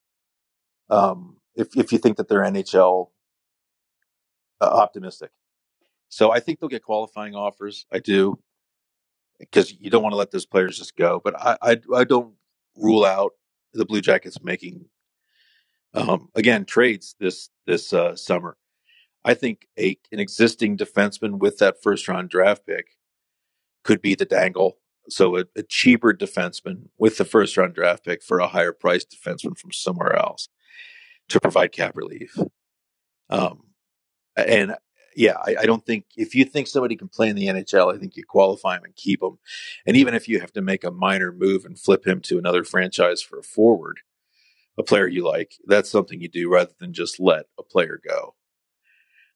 Um, 0.89 1.36
if 1.57 1.75
if 1.75 1.91
you 1.91 1.97
think 1.97 2.17
that 2.17 2.29
they're 2.29 2.43
NHL 2.43 3.09
uh, 4.61 4.65
optimistic. 4.65 5.31
So 6.09 6.31
I 6.31 6.39
think 6.39 6.59
they'll 6.59 6.69
get 6.69 6.83
qualifying 6.83 7.35
offers. 7.35 7.85
I 7.91 7.99
do 7.99 8.39
because 9.39 9.73
you 9.79 9.89
don't 9.89 10.03
want 10.03 10.13
to 10.13 10.17
let 10.17 10.31
those 10.31 10.45
players 10.45 10.77
just 10.77 10.95
go. 10.95 11.21
But 11.23 11.39
I, 11.39 11.57
I, 11.61 11.77
I 11.95 12.03
don't 12.05 12.33
rule 12.75 13.05
out 13.05 13.33
the 13.73 13.85
Blue 13.85 14.01
Jackets 14.01 14.41
making 14.41 14.85
um, 15.93 16.29
again 16.35 16.65
trades 16.65 17.15
this 17.19 17.49
this 17.65 17.91
uh, 17.91 18.15
summer. 18.15 18.57
I 19.25 19.33
think 19.33 19.67
a 19.77 19.97
an 20.11 20.19
existing 20.19 20.77
defenseman 20.77 21.39
with 21.39 21.57
that 21.57 21.81
first 21.81 22.07
round 22.07 22.29
draft 22.29 22.65
pick 22.65 22.97
could 23.83 24.01
be 24.01 24.15
the 24.15 24.25
dangle. 24.25 24.77
So 25.09 25.37
a, 25.37 25.45
a 25.55 25.63
cheaper 25.63 26.13
defenseman 26.13 26.89
with 26.97 27.17
the 27.17 27.25
first 27.25 27.57
round 27.57 27.73
draft 27.73 28.05
pick 28.05 28.21
for 28.21 28.39
a 28.39 28.47
higher 28.47 28.73
priced 28.73 29.15
defenseman 29.15 29.57
from 29.57 29.71
somewhere 29.71 30.15
else 30.15 30.49
to 31.29 31.39
provide 31.39 31.71
cap 31.71 31.95
relief. 31.95 32.37
Um, 33.29 33.63
and 34.35 34.75
yeah, 35.15 35.35
I, 35.43 35.55
I, 35.61 35.65
don't 35.65 35.85
think 35.85 36.05
if 36.15 36.35
you 36.35 36.45
think 36.45 36.67
somebody 36.67 36.95
can 36.95 37.07
play 37.07 37.27
in 37.27 37.35
the 37.35 37.47
NHL, 37.47 37.93
I 37.93 37.97
think 37.97 38.15
you 38.15 38.23
qualify 38.23 38.77
him 38.77 38.83
and 38.83 38.95
keep 38.95 39.21
him. 39.21 39.39
And 39.85 39.97
even 39.97 40.13
if 40.13 40.29
you 40.29 40.39
have 40.39 40.53
to 40.53 40.61
make 40.61 40.83
a 40.83 40.91
minor 40.91 41.31
move 41.31 41.65
and 41.65 41.77
flip 41.77 42.05
him 42.05 42.21
to 42.21 42.37
another 42.37 42.63
franchise 42.63 43.21
for 43.21 43.39
a 43.39 43.43
forward, 43.43 44.01
a 44.77 44.83
player 44.83 45.07
you 45.07 45.25
like, 45.25 45.53
that's 45.65 45.89
something 45.89 46.21
you 46.21 46.29
do 46.29 46.49
rather 46.49 46.73
than 46.79 46.93
just 46.93 47.19
let 47.19 47.47
a 47.57 47.63
player 47.63 47.99
go. 48.07 48.35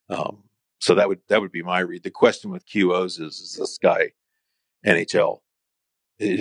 Um, 0.09 0.43
so 0.79 0.95
that 0.95 1.07
would 1.07 1.21
that 1.29 1.41
would 1.41 1.51
be 1.51 1.63
my 1.63 1.79
read. 1.79 2.03
The 2.03 2.11
question 2.11 2.51
with 2.51 2.67
QOs 2.67 3.19
is: 3.19 3.39
Is 3.39 3.55
this 3.57 3.77
guy 3.77 4.11
NHL? 4.85 5.39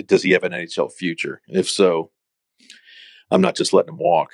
Does 0.05 0.23
he 0.23 0.31
have 0.31 0.43
an 0.43 0.51
NHL 0.51 0.91
future? 0.91 1.41
If 1.47 1.69
so, 1.69 2.11
I'm 3.31 3.41
not 3.41 3.55
just 3.55 3.73
letting 3.73 3.93
him 3.93 3.99
walk. 3.99 4.33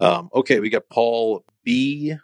Um, 0.00 0.28
okay, 0.34 0.60
we 0.60 0.70
got 0.70 0.88
Paul 0.88 1.44
B 1.64 2.14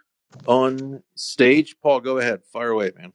on 0.47 1.03
stage. 1.15 1.75
Paul, 1.81 2.01
go 2.01 2.17
ahead. 2.17 2.41
Fire 2.51 2.69
away, 2.69 2.91
man. 2.97 3.13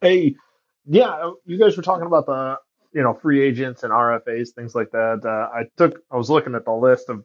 Hey, 0.00 0.34
yeah, 0.86 1.30
you 1.44 1.58
guys 1.58 1.76
were 1.76 1.82
talking 1.82 2.06
about 2.06 2.26
the 2.26 2.58
you 2.92 3.02
know 3.02 3.14
free 3.14 3.42
agents 3.42 3.82
and 3.82 3.92
RFAs, 3.92 4.50
things 4.50 4.74
like 4.74 4.90
that. 4.92 5.20
Uh, 5.24 5.56
I 5.56 5.64
took, 5.76 6.02
I 6.10 6.16
was 6.16 6.30
looking 6.30 6.54
at 6.54 6.64
the 6.64 6.72
list 6.72 7.08
of 7.08 7.24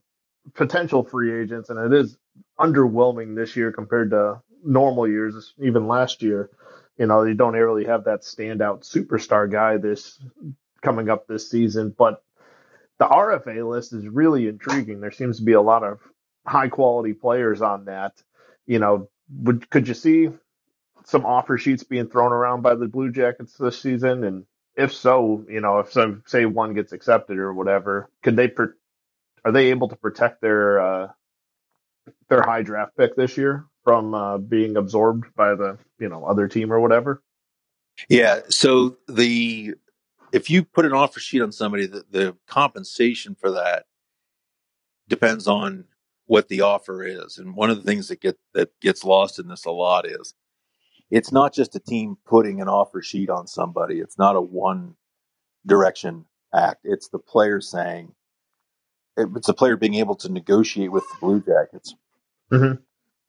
potential 0.55 1.03
free 1.03 1.41
agents, 1.41 1.69
and 1.69 1.93
it 1.93 1.97
is 1.97 2.17
underwhelming 2.59 3.35
this 3.35 3.55
year 3.55 3.71
compared 3.71 4.11
to 4.11 4.41
normal 4.63 5.07
years, 5.07 5.53
even 5.61 5.87
last 5.87 6.21
year. 6.21 6.49
You 6.97 7.07
know, 7.07 7.23
you 7.23 7.33
don't 7.33 7.53
really 7.53 7.85
have 7.85 8.05
that 8.05 8.21
standout 8.21 8.89
superstar 8.89 9.49
guy 9.49 9.77
this 9.77 10.19
coming 10.81 11.09
up 11.09 11.27
this 11.27 11.49
season, 11.49 11.93
but 11.97 12.23
the 12.99 13.07
RFA 13.07 13.67
list 13.67 13.93
is 13.93 14.07
really 14.07 14.47
intriguing. 14.47 14.99
There 14.99 15.11
seems 15.11 15.37
to 15.37 15.43
be 15.43 15.53
a 15.53 15.61
lot 15.61 15.83
of 15.83 15.99
high 16.45 16.67
quality 16.67 17.13
players 17.13 17.61
on 17.61 17.85
that. 17.85 18.21
You 18.67 18.79
know, 18.79 19.09
would 19.29 19.69
could 19.69 19.87
you 19.87 19.93
see 19.93 20.29
some 21.05 21.25
offer 21.25 21.57
sheets 21.57 21.83
being 21.83 22.07
thrown 22.07 22.31
around 22.31 22.61
by 22.61 22.75
the 22.75 22.87
Blue 22.87 23.11
Jackets 23.11 23.53
this 23.53 23.81
season? 23.81 24.23
And 24.23 24.45
if 24.75 24.93
so, 24.93 25.45
you 25.49 25.61
know, 25.61 25.79
if 25.79 25.91
some 25.91 26.23
say 26.27 26.45
one 26.45 26.73
gets 26.73 26.91
accepted 26.91 27.37
or 27.37 27.53
whatever, 27.53 28.09
could 28.21 28.35
they 28.35 28.49
per, 28.49 28.75
are 29.45 29.51
they 29.51 29.67
able 29.67 29.87
to 29.87 29.95
protect 29.95 30.41
their 30.41 30.79
uh, 30.79 31.07
their 32.27 32.41
high 32.41 32.63
draft 32.63 32.97
pick 32.97 33.15
this 33.15 33.37
year 33.37 33.65
from 33.85 34.13
uh, 34.13 34.37
being 34.37 34.75
absorbed 34.75 35.33
by 35.35 35.55
the 35.55 35.77
you 35.99 36.09
know 36.09 36.25
other 36.25 36.49
team 36.49 36.71
or 36.73 36.79
whatever? 36.79 37.21
Yeah. 38.09 38.41
So 38.49 38.97
the 39.07 39.75
if 40.31 40.49
you 40.49 40.63
put 40.63 40.85
an 40.85 40.93
offer 40.93 41.19
sheet 41.19 41.41
on 41.41 41.51
somebody, 41.51 41.85
the, 41.85 42.05
the 42.09 42.37
compensation 42.47 43.35
for 43.39 43.51
that 43.51 43.85
depends 45.07 45.47
on 45.47 45.85
what 46.25 46.47
the 46.47 46.61
offer 46.61 47.03
is. 47.03 47.37
And 47.37 47.55
one 47.55 47.69
of 47.69 47.77
the 47.77 47.83
things 47.83 48.07
that 48.07 48.21
get 48.21 48.37
that 48.53 48.69
gets 48.81 49.03
lost 49.03 49.39
in 49.39 49.47
this 49.47 49.65
a 49.65 49.71
lot 49.71 50.05
is 50.05 50.33
it's 51.09 51.31
not 51.31 51.53
just 51.53 51.75
a 51.75 51.79
team 51.79 52.17
putting 52.25 52.61
an 52.61 52.67
offer 52.67 53.01
sheet 53.01 53.29
on 53.29 53.47
somebody. 53.47 53.99
It's 53.99 54.17
not 54.17 54.35
a 54.35 54.41
one 54.41 54.95
direction 55.65 56.25
act. 56.53 56.81
It's 56.83 57.09
the 57.09 57.19
player 57.19 57.61
saying 57.61 58.13
it's 59.17 59.47
the 59.47 59.53
player 59.53 59.75
being 59.75 59.95
able 59.95 60.15
to 60.15 60.31
negotiate 60.31 60.91
with 60.91 61.03
the 61.03 61.17
Blue 61.19 61.41
Jackets. 61.41 61.95
Mm-hmm. 62.51 62.81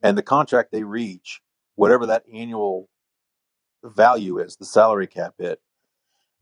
And 0.03 0.19
the 0.19 0.23
contract 0.23 0.71
they 0.73 0.85
reach, 0.85 1.41
whatever 1.75 2.07
that 2.07 2.25
annual 2.33 2.89
value 3.83 4.39
is, 4.39 4.57
the 4.57 4.65
salary 4.65 5.07
cap 5.07 5.35
hit, 5.39 5.61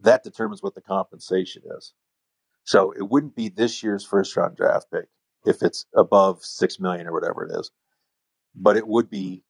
that 0.00 0.22
determines 0.22 0.62
what 0.62 0.74
the 0.74 0.80
compensation 0.80 1.62
is. 1.76 1.92
So 2.64 2.92
it 2.92 3.08
wouldn't 3.08 3.34
be 3.34 3.48
this 3.48 3.82
year's 3.82 4.04
first 4.04 4.36
round 4.36 4.56
draft 4.56 4.88
pick 4.92 5.08
if 5.44 5.62
it's 5.62 5.86
above 5.94 6.44
six 6.44 6.78
million 6.78 7.06
or 7.06 7.12
whatever 7.12 7.44
it 7.44 7.58
is, 7.58 7.70
but 8.54 8.76
it 8.76 8.86
would 8.86 9.08
be 9.08 9.42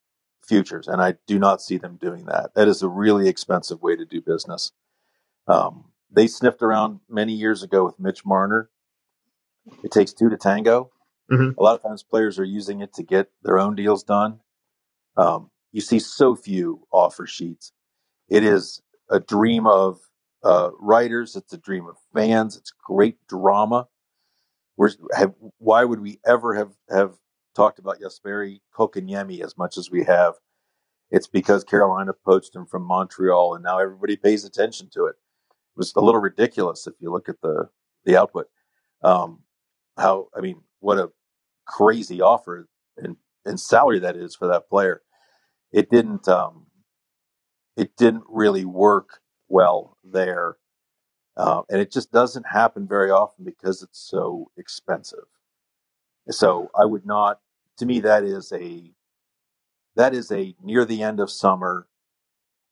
futures, 0.43 0.89
and 0.89 1.03
I 1.03 1.15
do 1.27 1.39
not 1.39 1.61
see 1.61 1.77
them 1.77 1.99
doing 2.01 2.25
that. 2.27 2.55
That 2.55 2.69
is 2.69 2.83
a 2.83 2.89
really 2.89 3.29
expensive 3.29 3.83
way 3.83 3.97
to 3.97 4.05
do 4.05 4.21
business. 4.21 4.73
Um, 5.47 5.87
they 6.11 6.27
sniffed 6.27 6.63
around 6.63 7.01
many 7.09 7.35
years 7.35 7.63
ago 7.63 7.85
with 7.85 8.01
Mitch 8.01 8.25
Marner. 8.25 8.71
It 9.85 9.91
takes 9.91 10.13
two 10.13 10.31
to 10.31 10.37
tango. 10.37 10.91
Mm-hmm. 11.31 11.59
A 11.59 11.63
lot 11.63 11.75
of 11.75 11.83
times 11.83 12.03
players 12.03 12.39
are 12.39 12.45
using 12.45 12.81
it 12.81 12.95
to 12.95 13.03
get 13.03 13.31
their 13.43 13.59
own 13.59 13.75
deals 13.75 14.03
done. 14.03 14.41
Um, 15.17 15.51
you 15.73 15.83
see 15.83 15.99
so 15.99 16.35
few 16.35 16.87
offer 16.91 17.27
sheets. 17.27 17.73
It 18.31 18.45
is 18.45 18.81
a 19.11 19.21
dream 19.21 19.67
of 19.67 20.01
uh, 20.43 20.71
writers. 20.79 21.37
It's 21.37 21.53
a 21.53 21.59
dream 21.59 21.87
of 21.87 21.97
fans. 22.15 22.57
It's 22.57 22.73
great 22.85 23.17
drama. 23.29 23.89
We're, 24.77 24.91
have, 25.17 25.35
why 25.59 25.85
would 25.85 26.01
we 26.01 26.21
ever 26.27 26.55
have, 26.55 26.73
have 26.91 27.15
talked 27.55 27.79
about 27.79 28.01
Jesperi 28.01 28.61
Kotkaniemi 28.77 29.43
as 29.43 29.57
much 29.59 29.77
as 29.77 29.91
we 29.91 30.05
have? 30.05 30.35
It's 31.11 31.27
because 31.27 31.65
Carolina 31.65 32.13
poached 32.13 32.55
him 32.55 32.67
from 32.67 32.83
Montreal, 32.83 33.55
and 33.55 33.65
now 33.65 33.79
everybody 33.79 34.17
pays 34.17 34.45
attention 34.45 34.89
to 34.93 35.07
it. 35.07 35.17
It 35.51 35.79
was 35.79 35.93
a 35.97 36.01
little 36.01 36.21
ridiculous 36.21 36.87
if 36.87 36.95
you 37.01 37.11
look 37.11 37.29
at 37.29 37.41
the 37.41 37.71
the 38.05 38.17
output. 38.17 38.49
Um, 39.03 39.41
how 39.97 40.29
I 40.37 40.41
mean, 40.41 40.61
what 40.81 40.99
a 40.99 41.11
crazy 41.67 42.21
offer 42.21 42.69
and, 42.97 43.17
and 43.45 43.59
salary 43.59 44.01
that 44.01 44.17
is 44.17 44.35
for 44.35 44.49
that 44.49 44.69
player. 44.69 45.03
It 45.73 45.91
didn't 45.91 46.29
um, 46.29 46.67
it 47.77 47.97
didn't 47.97 48.25
really 48.29 48.65
work 48.65 49.21
well 49.49 49.97
there. 50.05 50.57
Uh, 51.37 51.63
and 51.69 51.81
it 51.81 51.93
just 51.93 52.11
doesn't 52.11 52.47
happen 52.49 52.87
very 52.87 53.11
often 53.11 53.45
because 53.45 53.83
it's 53.83 54.01
so 54.01 54.51
expensive. 54.57 55.27
So 56.31 56.71
I 56.79 56.85
would 56.85 57.07
not, 57.07 57.41
to 57.79 57.87
me, 57.87 58.01
that 58.01 58.25
is 58.25 58.53
a, 58.53 58.93
that 59.95 60.15
is 60.15 60.31
a 60.33 60.55
near 60.63 60.85
the 60.85 61.03
end 61.03 61.21
of 61.21 61.31
summer, 61.31 61.87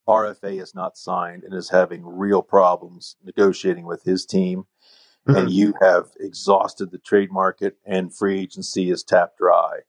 RFA 0.07 0.61
is 0.61 0.75
not 0.75 0.97
signed 0.97 1.43
and 1.43 1.53
is 1.53 1.69
having 1.69 2.05
real 2.05 2.41
problems 2.41 3.15
negotiating 3.23 3.85
with 3.85 4.03
his 4.03 4.25
team. 4.25 4.65
Mm-hmm. 5.27 5.35
And 5.37 5.51
you 5.51 5.73
have 5.81 6.11
exhausted 6.19 6.91
the 6.91 6.97
trade 6.97 7.31
market 7.31 7.77
and 7.85 8.15
free 8.15 8.39
agency 8.39 8.89
is 8.89 9.03
tapped 9.03 9.37
dry 9.39 9.79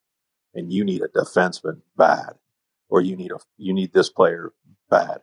and 0.55 0.73
you 0.73 0.85
need 0.85 1.03
a 1.03 1.09
defenseman 1.09 1.83
bad, 1.97 2.35
or 2.89 3.01
you 3.01 3.17
need 3.17 3.31
a, 3.31 3.39
you 3.57 3.73
need 3.73 3.93
this 3.93 4.11
player 4.11 4.53
bad. 4.91 5.21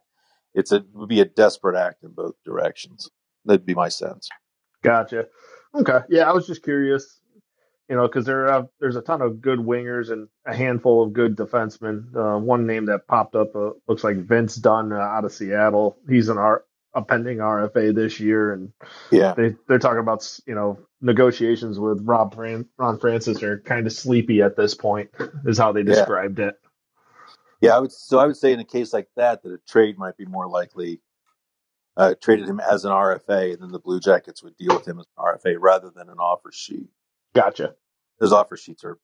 It's 0.56 0.72
a, 0.72 0.78
it 0.78 0.86
would 0.94 1.10
be 1.10 1.22
a 1.22 1.26
desperate 1.26 1.78
act 1.78 2.04
in 2.04 2.12
both 2.12 2.34
directions. 2.46 3.10
That'd 3.46 3.66
be 3.66 3.76
my 3.76 3.90
sense. 3.90 4.28
Gotcha. 4.84 5.26
Okay. 5.76 6.00
Yeah, 6.10 6.30
I 6.30 6.34
was 6.34 6.48
just 6.48 6.64
curious, 6.64 7.20
you 7.90 7.96
know, 7.96 8.08
because 8.08 8.26
there 8.26 8.48
are, 8.48 8.68
there's 8.80 8.96
a 8.96 9.02
ton 9.02 9.22
of 9.22 9.42
good 9.42 9.60
wingers 9.60 10.10
and 10.12 10.28
a 10.46 10.56
handful 10.56 11.04
of 11.04 11.14
good 11.14 11.36
defensemen. 11.36 12.16
Uh, 12.16 12.40
one 12.40 12.66
name 12.66 12.86
that 12.86 13.08
popped 13.08 13.36
up 13.36 13.56
uh, 13.56 13.72
looks 13.88 14.04
like 14.04 14.18
Vince 14.18 14.56
Dunn 14.56 14.92
uh, 14.94 14.96
out 14.98 15.26
of 15.26 15.32
Seattle. 15.34 15.98
He's 16.10 16.30
an 16.30 16.38
R, 16.38 16.64
a 16.94 17.02
pending 17.02 17.40
RFA 17.40 17.94
this 17.94 18.20
year, 18.22 18.54
and 18.54 18.72
Yeah. 19.12 19.34
they 19.36 19.56
they're 19.68 19.80
talking 19.80 20.00
about 20.00 20.40
you 20.48 20.56
know 20.56 20.80
negotiations 21.02 21.78
with 21.78 22.02
Rob 22.06 22.34
Fran- 22.34 22.70
Ron 22.78 22.98
Francis 23.00 23.44
are 23.44 23.60
kind 23.60 23.86
of 23.86 23.92
sleepy 23.94 24.42
at 24.42 24.56
this 24.56 24.76
point, 24.76 25.10
is 25.46 25.58
how 25.58 25.74
they 25.74 25.82
Yeah. 25.82 25.94
described 25.96 26.40
it. 26.40 26.56
Yeah, 27.62 27.76
I 27.76 27.80
would. 27.80 27.92
So 27.92 28.20
I 28.20 28.26
would 28.26 28.38
say 28.38 28.54
in 28.54 28.60
a 28.60 28.66
case 28.66 28.94
like 28.94 29.08
that, 29.16 29.44
that 29.44 29.52
a 29.52 29.58
trade 29.68 29.98
might 29.98 30.18
be 30.18 30.26
more 30.26 30.48
likely. 30.48 31.02
Uh, 31.98 32.14
traded 32.22 32.46
him 32.50 32.60
as 32.60 32.84
an 32.84 32.92
RFA, 32.92 33.54
and 33.54 33.62
then 33.62 33.72
the 33.72 33.80
Blue 33.80 34.02
Jackets 34.02 34.44
would 34.44 34.58
deal 34.58 34.76
with 34.76 34.86
him 34.86 35.00
as 35.00 35.06
an 35.18 35.24
RFA 35.24 35.56
rather 35.58 35.90
than 35.90 36.10
an 36.10 36.18
offer 36.18 36.52
sheet. 36.52 36.90
Gotcha. 37.34 37.76
Those 38.20 38.34
offer 38.34 38.58
sheets 38.58 38.84
are 38.84 39.00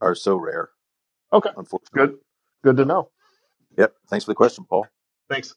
are 0.00 0.16
so 0.16 0.36
rare. 0.36 0.70
Okay. 1.32 1.50
Unfortunately. 1.56 2.06
Good. 2.08 2.18
Good 2.64 2.76
to 2.78 2.84
know. 2.84 3.10
Yep. 3.78 3.94
Thanks 4.08 4.24
for 4.24 4.32
the 4.32 4.36
question, 4.36 4.64
Paul. 4.68 4.86
Thanks. 5.30 5.54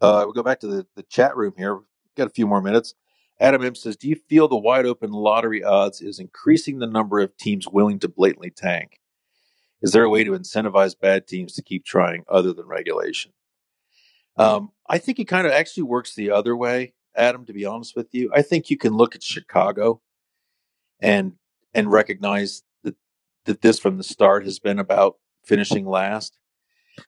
Uh, 0.00 0.22
we'll 0.24 0.32
go 0.32 0.42
back 0.42 0.60
to 0.60 0.66
the, 0.66 0.86
the 0.96 1.02
chat 1.04 1.36
room 1.36 1.54
here. 1.56 1.74
We've 1.76 1.84
got 2.16 2.26
a 2.26 2.30
few 2.30 2.46
more 2.46 2.62
minutes. 2.62 2.94
Adam 3.40 3.62
M 3.62 3.74
says, 3.74 3.96
"Do 3.96 4.08
you 4.08 4.16
feel 4.16 4.48
the 4.48 4.56
wide 4.56 4.86
open 4.86 5.12
lottery 5.12 5.62
odds 5.62 6.00
is 6.00 6.18
increasing 6.18 6.78
the 6.78 6.86
number 6.86 7.20
of 7.20 7.36
teams 7.36 7.68
willing 7.68 7.98
to 8.00 8.08
blatantly 8.08 8.50
tank? 8.50 9.00
Is 9.80 9.92
there 9.92 10.04
a 10.04 10.10
way 10.10 10.24
to 10.24 10.32
incentivize 10.32 10.98
bad 10.98 11.26
teams 11.26 11.52
to 11.54 11.62
keep 11.62 11.84
trying 11.84 12.24
other 12.28 12.52
than 12.52 12.66
regulation?" 12.66 13.32
Um, 14.36 14.70
I 14.88 14.98
think 14.98 15.18
it 15.18 15.24
kind 15.24 15.46
of 15.46 15.52
actually 15.52 15.82
works 15.84 16.14
the 16.14 16.30
other 16.30 16.56
way, 16.56 16.94
Adam. 17.16 17.44
To 17.46 17.52
be 17.52 17.64
honest 17.64 17.96
with 17.96 18.08
you, 18.12 18.30
I 18.34 18.42
think 18.42 18.70
you 18.70 18.76
can 18.76 18.96
look 18.96 19.14
at 19.14 19.22
Chicago 19.22 20.00
and 21.00 21.34
and 21.74 21.90
recognize 21.90 22.62
that 22.82 22.96
that 23.44 23.62
this 23.62 23.78
from 23.78 23.98
the 23.98 24.04
start 24.04 24.44
has 24.44 24.58
been 24.58 24.78
about 24.78 25.16
finishing 25.44 25.86
last. 25.86 26.38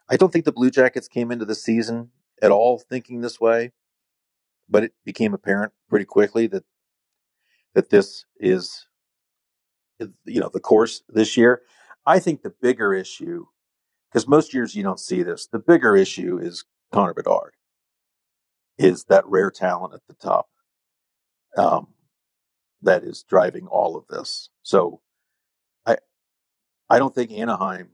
I 0.09 0.17
don't 0.17 0.33
think 0.33 0.45
the 0.45 0.53
Blue 0.53 0.71
Jackets 0.71 1.09
came 1.09 1.31
into 1.31 1.45
the 1.45 1.55
season 1.55 2.11
at 2.43 2.51
all 2.51 2.79
thinking 2.79 3.21
this 3.21 3.41
way, 3.41 3.73
but 4.69 4.85
it 4.85 4.93
became 5.05 5.35
apparent 5.35 5.73
pretty 5.89 6.05
quickly 6.05 6.47
that 6.49 6.65
that 7.75 7.91
this 7.91 8.25
is 8.39 8.87
you 9.99 10.41
know 10.41 10.51
the 10.53 10.61
course 10.61 11.03
this 11.09 11.37
year. 11.37 11.63
I 12.07 12.19
think 12.19 12.43
the 12.43 12.55
bigger 12.63 12.95
issue 12.95 13.47
because 14.11 14.27
most 14.27 14.53
years 14.53 14.75
you 14.75 14.83
don't 14.83 15.01
see 15.01 15.23
this. 15.23 15.47
The 15.47 15.59
bigger 15.59 15.97
issue 15.97 16.39
is 16.41 16.65
Connor 16.93 17.15
Bedard, 17.15 17.55
is 18.79 19.05
that 19.05 19.27
rare 19.27 19.51
talent 19.51 19.95
at 19.95 20.01
the 20.09 20.15
top 20.15 20.49
um, 21.57 21.89
that 22.83 23.05
is 23.05 23.25
driving 23.29 23.67
all 23.67 23.97
of 23.97 24.07
this. 24.09 24.51
So 24.63 25.01
I 25.87 25.99
I 26.89 26.99
don't 26.99 27.15
think 27.15 27.31
Anaheim 27.31 27.91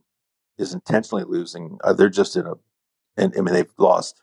is 0.57 0.73
intentionally 0.73 1.23
losing. 1.23 1.77
Uh, 1.83 1.93
they're 1.93 2.09
just 2.09 2.35
in 2.35 2.47
a, 2.47 2.53
and 3.15 3.33
I 3.37 3.41
mean 3.41 3.53
they've 3.53 3.71
lost. 3.77 4.21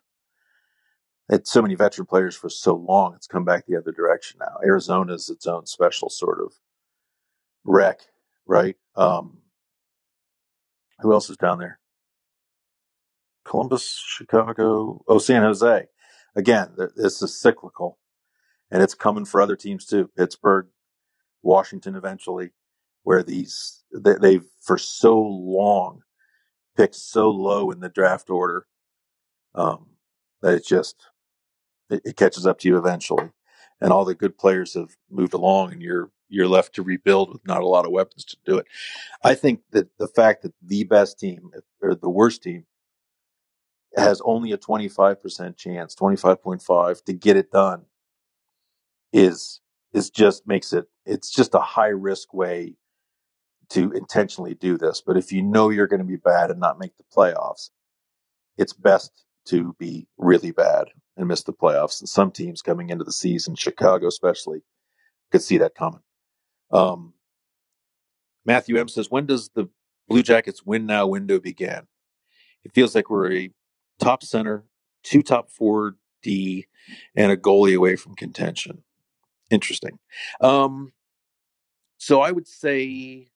Had 1.30 1.47
so 1.47 1.62
many 1.62 1.74
veteran 1.74 2.05
players 2.05 2.37
for 2.37 2.51
so 2.51 2.74
long, 2.74 3.14
it's 3.14 3.26
come 3.26 3.47
back 3.47 3.64
the 3.66 3.78
other 3.78 3.93
direction 3.93 4.41
now. 4.41 4.59
Arizona 4.62 5.14
is 5.14 5.30
its 5.30 5.47
own 5.47 5.64
special 5.64 6.11
sort 6.11 6.39
of 6.39 6.53
wreck, 7.64 8.01
right? 8.47 8.76
Um, 8.95 9.39
who 11.01 11.12
else 11.12 11.30
is 11.30 11.36
down 11.36 11.59
there? 11.59 11.78
Columbus, 13.45 14.03
Chicago, 14.07 15.03
oh, 15.07 15.18
San 15.18 15.42
Jose. 15.42 15.86
Again, 16.34 16.72
th- 16.76 16.90
this 16.97 17.22
is 17.22 17.38
cyclical 17.38 17.99
and 18.70 18.82
it's 18.82 18.95
coming 18.95 19.24
for 19.24 19.40
other 19.40 19.57
teams 19.57 19.86
too. 19.86 20.11
Pittsburgh, 20.16 20.68
Washington 21.42 21.95
eventually, 21.95 22.51
where 23.03 23.22
these, 23.22 23.84
they, 23.92 24.14
they've 24.14 24.47
for 24.62 24.78
so 24.78 25.20
long 25.20 26.01
picked 26.76 26.95
so 26.95 27.30
low 27.30 27.70
in 27.70 27.80
the 27.80 27.88
draft 27.88 28.30
order 28.30 28.66
um, 29.55 29.90
that 30.42 30.55
it 30.55 30.66
just, 30.66 30.97
it, 31.90 32.01
it 32.05 32.16
catches 32.16 32.47
up 32.47 32.59
to 32.61 32.68
you 32.68 32.78
eventually. 32.78 33.30
And 33.80 33.92
all 33.92 34.05
the 34.05 34.14
good 34.14 34.38
players 34.38 34.74
have 34.74 34.97
moved 35.11 35.34
along 35.34 35.72
and 35.72 35.82
you're, 35.82 36.11
you're 36.35 36.49
left 36.49 36.74
to 36.74 36.82
rebuild 36.82 37.32
with 37.32 37.47
not 37.47 37.62
a 37.62 37.66
lot 37.66 37.87
of 37.87 37.93
weapons 37.93 38.24
to 38.26 38.37
do 38.45 38.59
it. 38.59 38.66
I 39.22 39.35
think 39.35 39.61
that 39.70 39.89
the 39.99 40.09
fact 40.09 40.43
that 40.43 40.53
the 40.62 40.85
best 40.85 41.18
team 41.18 41.51
or 41.82 41.95
the 41.95 42.11
worst 42.11 42.43
team 42.43 42.64
has 43.97 44.20
only 44.24 44.53
a 44.53 44.59
25% 44.59 45.57
chance, 45.57 45.95
25.5 45.95 47.05
to 47.05 47.12
get 47.12 47.37
it 47.37 47.51
done 47.51 47.85
is 49.12 49.61
is 49.93 50.11
just 50.11 50.47
makes 50.47 50.72
it 50.72 50.87
it's 51.07 51.30
just 51.30 51.55
a 51.55 51.61
high 51.61 51.89
risk 51.89 52.35
way 52.35 52.74
to 53.70 53.93
intentionally 53.93 54.55
do 54.55 54.76
this. 54.76 55.01
But 55.01 55.16
if 55.16 55.32
you 55.32 55.43
know 55.43 55.70
you're 55.70 55.87
going 55.87 56.01
to 56.01 56.07
be 56.07 56.16
bad 56.16 56.51
and 56.51 56.61
not 56.61 56.78
make 56.78 56.97
the 56.97 57.05
playoffs, 57.16 57.70
it's 58.59 58.72
best 58.72 59.24
to 59.47 59.74
be 59.78 60.09
really 60.18 60.51
bad 60.51 60.89
and 61.16 61.28
miss 61.28 61.43
the 61.43 61.53
playoffs. 61.53 62.01
And 62.01 62.09
some 62.09 62.30
teams 62.30 62.62
coming 62.62 62.91
into 62.91 63.05
the 63.05 63.12
season, 63.12 63.55
Chicago 63.55 64.09
especially, 64.09 64.62
could 65.30 65.43
see 65.43 65.59
that 65.59 65.74
coming. 65.74 66.01
Um, 66.75 67.14
Matthew 68.45 68.77
M 68.77 68.89
says, 68.89 69.11
"When 69.11 69.27
does 69.27 69.51
the 69.55 69.68
Blue 70.09 70.22
Jackets 70.22 70.66
win 70.66 70.85
now 70.85 71.07
window 71.07 71.41
begin? 71.41 71.87
It 72.64 72.75
feels 72.75 72.95
like 72.95 73.09
we're 73.09 73.33
a 73.33 73.51
top 73.99 74.22
center, 74.22 74.64
two 75.03 75.22
top 75.22 75.51
four 75.51 75.97
D, 76.22 76.66
and 77.14 77.31
a 77.33 77.37
goalie 77.37 77.77
away 77.77 77.97
from 77.97 78.14
contention. 78.14 78.83
Interesting. 79.51 79.99
Um, 80.41 80.93
so 81.99 82.20
I 82.20 82.33
would 82.33 82.49
say, 82.49 83.29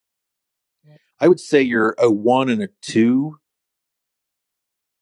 I 1.19 1.27
would 1.27 1.39
say 1.39 1.61
you're 1.61 1.95
a 1.97 2.11
one 2.11 2.49
and 2.49 2.61
a 2.61 2.69
two 2.81 3.39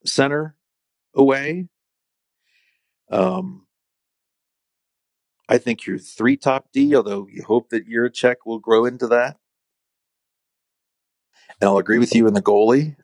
center 0.05 0.55
away. 1.13 1.67
Um, 3.09 3.66
I 5.49 5.57
think 5.57 5.85
you're 5.85 5.97
three 5.97 6.37
top 6.37 6.67
D, 6.73 6.95
although 6.95 7.27
you 7.31 7.43
hope 7.43 7.69
that 7.69 7.87
Jiricek 7.87 8.37
will 8.45 8.59
grow 8.59 8.85
into 8.85 9.07
that. 9.07 9.37
And 11.59 11.69
I'll 11.69 11.77
agree 11.77 11.99
with 11.99 12.13
you 12.13 12.27
in 12.27 12.33
the 12.33 12.41
goalie. 12.41 12.95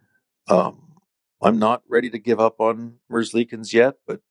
Um, 0.48 0.94
I'm 1.42 1.58
not 1.58 1.84
ready 1.88 2.10
to 2.10 2.20
give 2.20 2.40
up 2.40 2.60
on 2.60 2.96
Merzlikins 3.12 3.74
yet, 3.74 3.96
but 4.06 4.22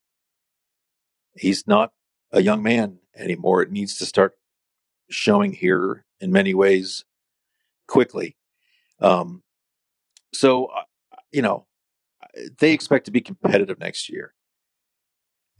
he's 1.34 1.66
not 1.66 1.92
a 2.30 2.42
young 2.42 2.62
man 2.62 2.98
anymore. 3.16 3.62
It 3.62 3.72
needs 3.72 3.96
to 3.98 4.06
start 4.06 4.34
showing 5.10 5.52
here 5.52 6.04
in 6.20 6.32
many 6.32 6.54
ways 6.54 7.04
quickly. 7.86 8.36
Um, 9.00 9.42
so, 10.32 10.66
uh, 10.66 10.82
you 11.30 11.42
know, 11.42 11.66
they 12.58 12.72
expect 12.72 13.06
to 13.06 13.10
be 13.10 13.20
competitive 13.20 13.78
next 13.78 14.08
year. 14.08 14.34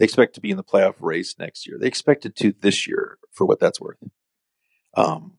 They 0.03 0.07
expect 0.07 0.35
to 0.35 0.41
be 0.41 0.51
in 0.51 0.57
the 0.57 0.65
playoff 0.65 0.97
race 0.99 1.37
next 1.39 1.65
year. 1.65 1.79
They 1.79 1.87
expected 1.87 2.35
to 2.35 2.53
this 2.61 2.89
year 2.89 3.19
for 3.31 3.47
what 3.47 3.61
that's 3.61 3.81
worth. 3.81 4.03
Um, 4.95 5.35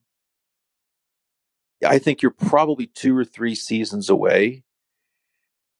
I 1.85 1.99
think 1.99 2.21
you're 2.21 2.31
probably 2.31 2.87
two 2.87 3.17
or 3.17 3.25
three 3.25 3.55
seasons 3.55 4.09
away 4.09 4.63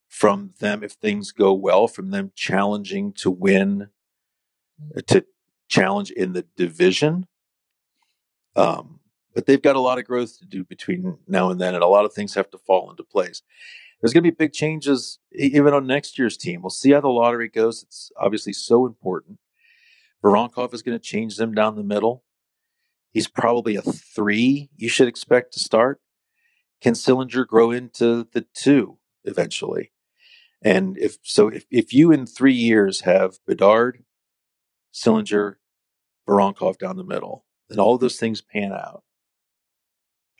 from 0.09 0.51
them, 0.59 0.83
if 0.83 0.91
things 0.91 1.31
go 1.31 1.53
well, 1.53 1.87
from 1.87 2.11
them 2.11 2.33
challenging 2.35 3.13
to 3.19 3.31
win, 3.31 3.87
to 5.07 5.23
challenge 5.69 6.11
in 6.11 6.33
the 6.33 6.45
division. 6.57 7.27
Um, 8.57 8.99
but 9.33 9.45
they've 9.45 9.61
got 9.61 9.77
a 9.77 9.79
lot 9.79 9.97
of 9.97 10.03
growth 10.03 10.39
to 10.39 10.45
do 10.45 10.65
between 10.65 11.19
now 11.25 11.49
and 11.49 11.61
then, 11.61 11.73
and 11.73 11.85
a 11.85 11.87
lot 11.87 12.03
of 12.03 12.11
things 12.11 12.33
have 12.33 12.49
to 12.49 12.57
fall 12.57 12.89
into 12.91 13.05
place. 13.05 13.43
There's 14.03 14.11
going 14.11 14.25
to 14.25 14.31
be 14.31 14.35
big 14.35 14.51
changes 14.51 15.17
even 15.31 15.73
on 15.73 15.87
next 15.87 16.19
year's 16.19 16.35
team. 16.35 16.61
We'll 16.61 16.71
see 16.71 16.91
how 16.91 16.99
the 16.99 17.07
lottery 17.07 17.47
goes. 17.47 17.83
It's 17.83 18.11
obviously 18.19 18.51
so 18.51 18.85
important. 18.85 19.39
Voronkov 20.21 20.73
is 20.73 20.81
going 20.81 20.99
to 20.99 21.01
change 21.01 21.37
them 21.37 21.53
down 21.53 21.77
the 21.77 21.83
middle. 21.83 22.25
He's 23.13 23.29
probably 23.29 23.77
a 23.77 23.81
three 23.81 24.69
you 24.75 24.89
should 24.89 25.07
expect 25.07 25.53
to 25.53 25.61
start. 25.61 26.01
Can 26.81 26.95
Sillinger 26.95 27.47
grow 27.47 27.71
into 27.71 28.27
the 28.33 28.45
two 28.53 28.97
eventually? 29.23 29.93
And 30.61 30.97
if 30.97 31.19
so, 31.23 31.47
if, 31.47 31.63
if 31.71 31.93
you 31.93 32.11
in 32.11 32.25
three 32.25 32.53
years 32.53 33.01
have 33.01 33.37
Bedard, 33.47 34.03
Sillinger, 34.93 35.55
Voronkov 36.27 36.77
down 36.77 36.97
the 36.97 37.05
middle, 37.05 37.45
then 37.69 37.79
all 37.79 37.95
of 37.95 38.01
those 38.01 38.17
things 38.17 38.41
pan 38.41 38.73
out. 38.73 39.03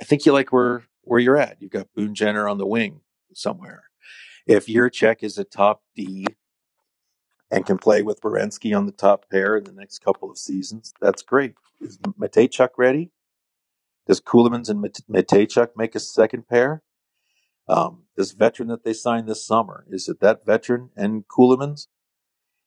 I 0.01 0.03
think 0.03 0.26
you 0.26 0.34
like 0.34 0.51
where 0.51 0.84
where 1.03 1.22
you're 1.22 1.38
at. 1.38 1.61
You've 1.61 1.72
got 1.72 1.93
Boone 1.95 2.14
Jenner 2.14 2.49
on 2.49 2.57
the 2.57 2.68
wing 2.68 2.99
somewhere. 3.38 3.84
If 4.45 4.67
Jiricek 4.67 5.23
is 5.23 5.38
a 5.38 5.43
top 5.43 5.84
D 5.95 6.25
and 7.49 7.65
can 7.65 7.77
play 7.77 8.01
with 8.01 8.21
Werenski 8.21 8.75
on 8.75 8.86
the 8.86 8.91
top 8.91 9.29
pair 9.29 9.55
in 9.55 9.63
the 9.63 9.71
next 9.71 9.99
couple 9.99 10.29
of 10.29 10.38
seasons, 10.38 10.93
that's 10.99 11.21
great. 11.21 11.55
Is 11.79 11.97
Mateychuk 11.97 12.69
ready? 12.77 13.11
Does 14.07 14.19
Ceulemans 14.19 14.69
and 14.69 14.84
Mateychuk 15.09 15.69
make 15.77 15.95
a 15.95 15.99
second 15.99 16.47
pair? 16.47 16.84
Um, 17.67 18.03
this 18.17 18.31
veteran 18.31 18.67
that 18.67 18.84
they 18.84 18.93
signed 18.93 19.27
this 19.27 19.45
summer 19.45 19.86
is 19.89 20.09
it 20.09 20.19
that 20.19 20.45
veteran 20.45 20.89
and 20.97 21.23
Ceulemans 21.29 21.88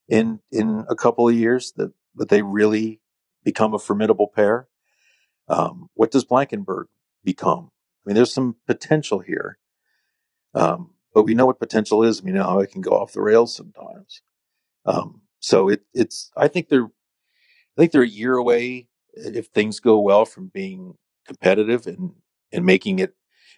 in 0.09 0.41
in 0.51 0.87
a 0.89 0.95
couple 0.95 1.29
of 1.29 1.35
years 1.35 1.73
that 1.77 1.93
that 2.15 2.31
they 2.31 2.41
really 2.41 3.01
become 3.45 3.75
a 3.75 3.79
formidable 3.79 4.29
pair? 4.29 4.69
Um, 5.49 5.91
what 5.95 6.11
does 6.11 6.25
Blankenburg 6.25 6.89
become? 7.23 7.71
I 8.05 8.09
mean, 8.09 8.15
there's 8.17 8.33
some 8.33 8.57
potential 8.67 9.21
here, 9.21 9.59
um, 10.55 10.91
but 11.15 11.25
we 11.25 11.35
know 11.35 11.47
what 11.47 11.59
potential 11.59 12.03
is. 12.03 12.23
We 12.23 12.31
know 12.31 12.43
how 12.43 12.61
it 12.61 12.71
can 12.71 12.83
go 12.83 12.91
off 12.91 13.13
the 13.13 13.23
rails 13.23 13.55
sometimes. 13.55 14.21
Um, 14.85 15.23
so 15.41 15.69
it, 15.69 15.83
it's 15.95 16.31
I 16.37 16.49
think 16.49 16.69
they're 16.69 16.85
I 16.85 17.81
think 17.81 17.93
they're 17.93 18.03
a 18.03 18.09
year 18.09 18.35
away 18.35 18.89
if 19.15 19.47
things 19.47 19.81
go 19.81 19.99
well 19.99 20.25
from 20.25 20.49
being 20.49 20.95
competitive 21.27 21.87
and 21.87 22.13
and 22.53 22.65
making 22.65 22.99
it 22.99 23.15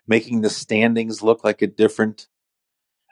making 0.07 0.41
the 0.41 0.51
standings 0.51 1.23
look 1.23 1.45
like 1.45 1.61
a 1.61 1.67
different 1.67 2.29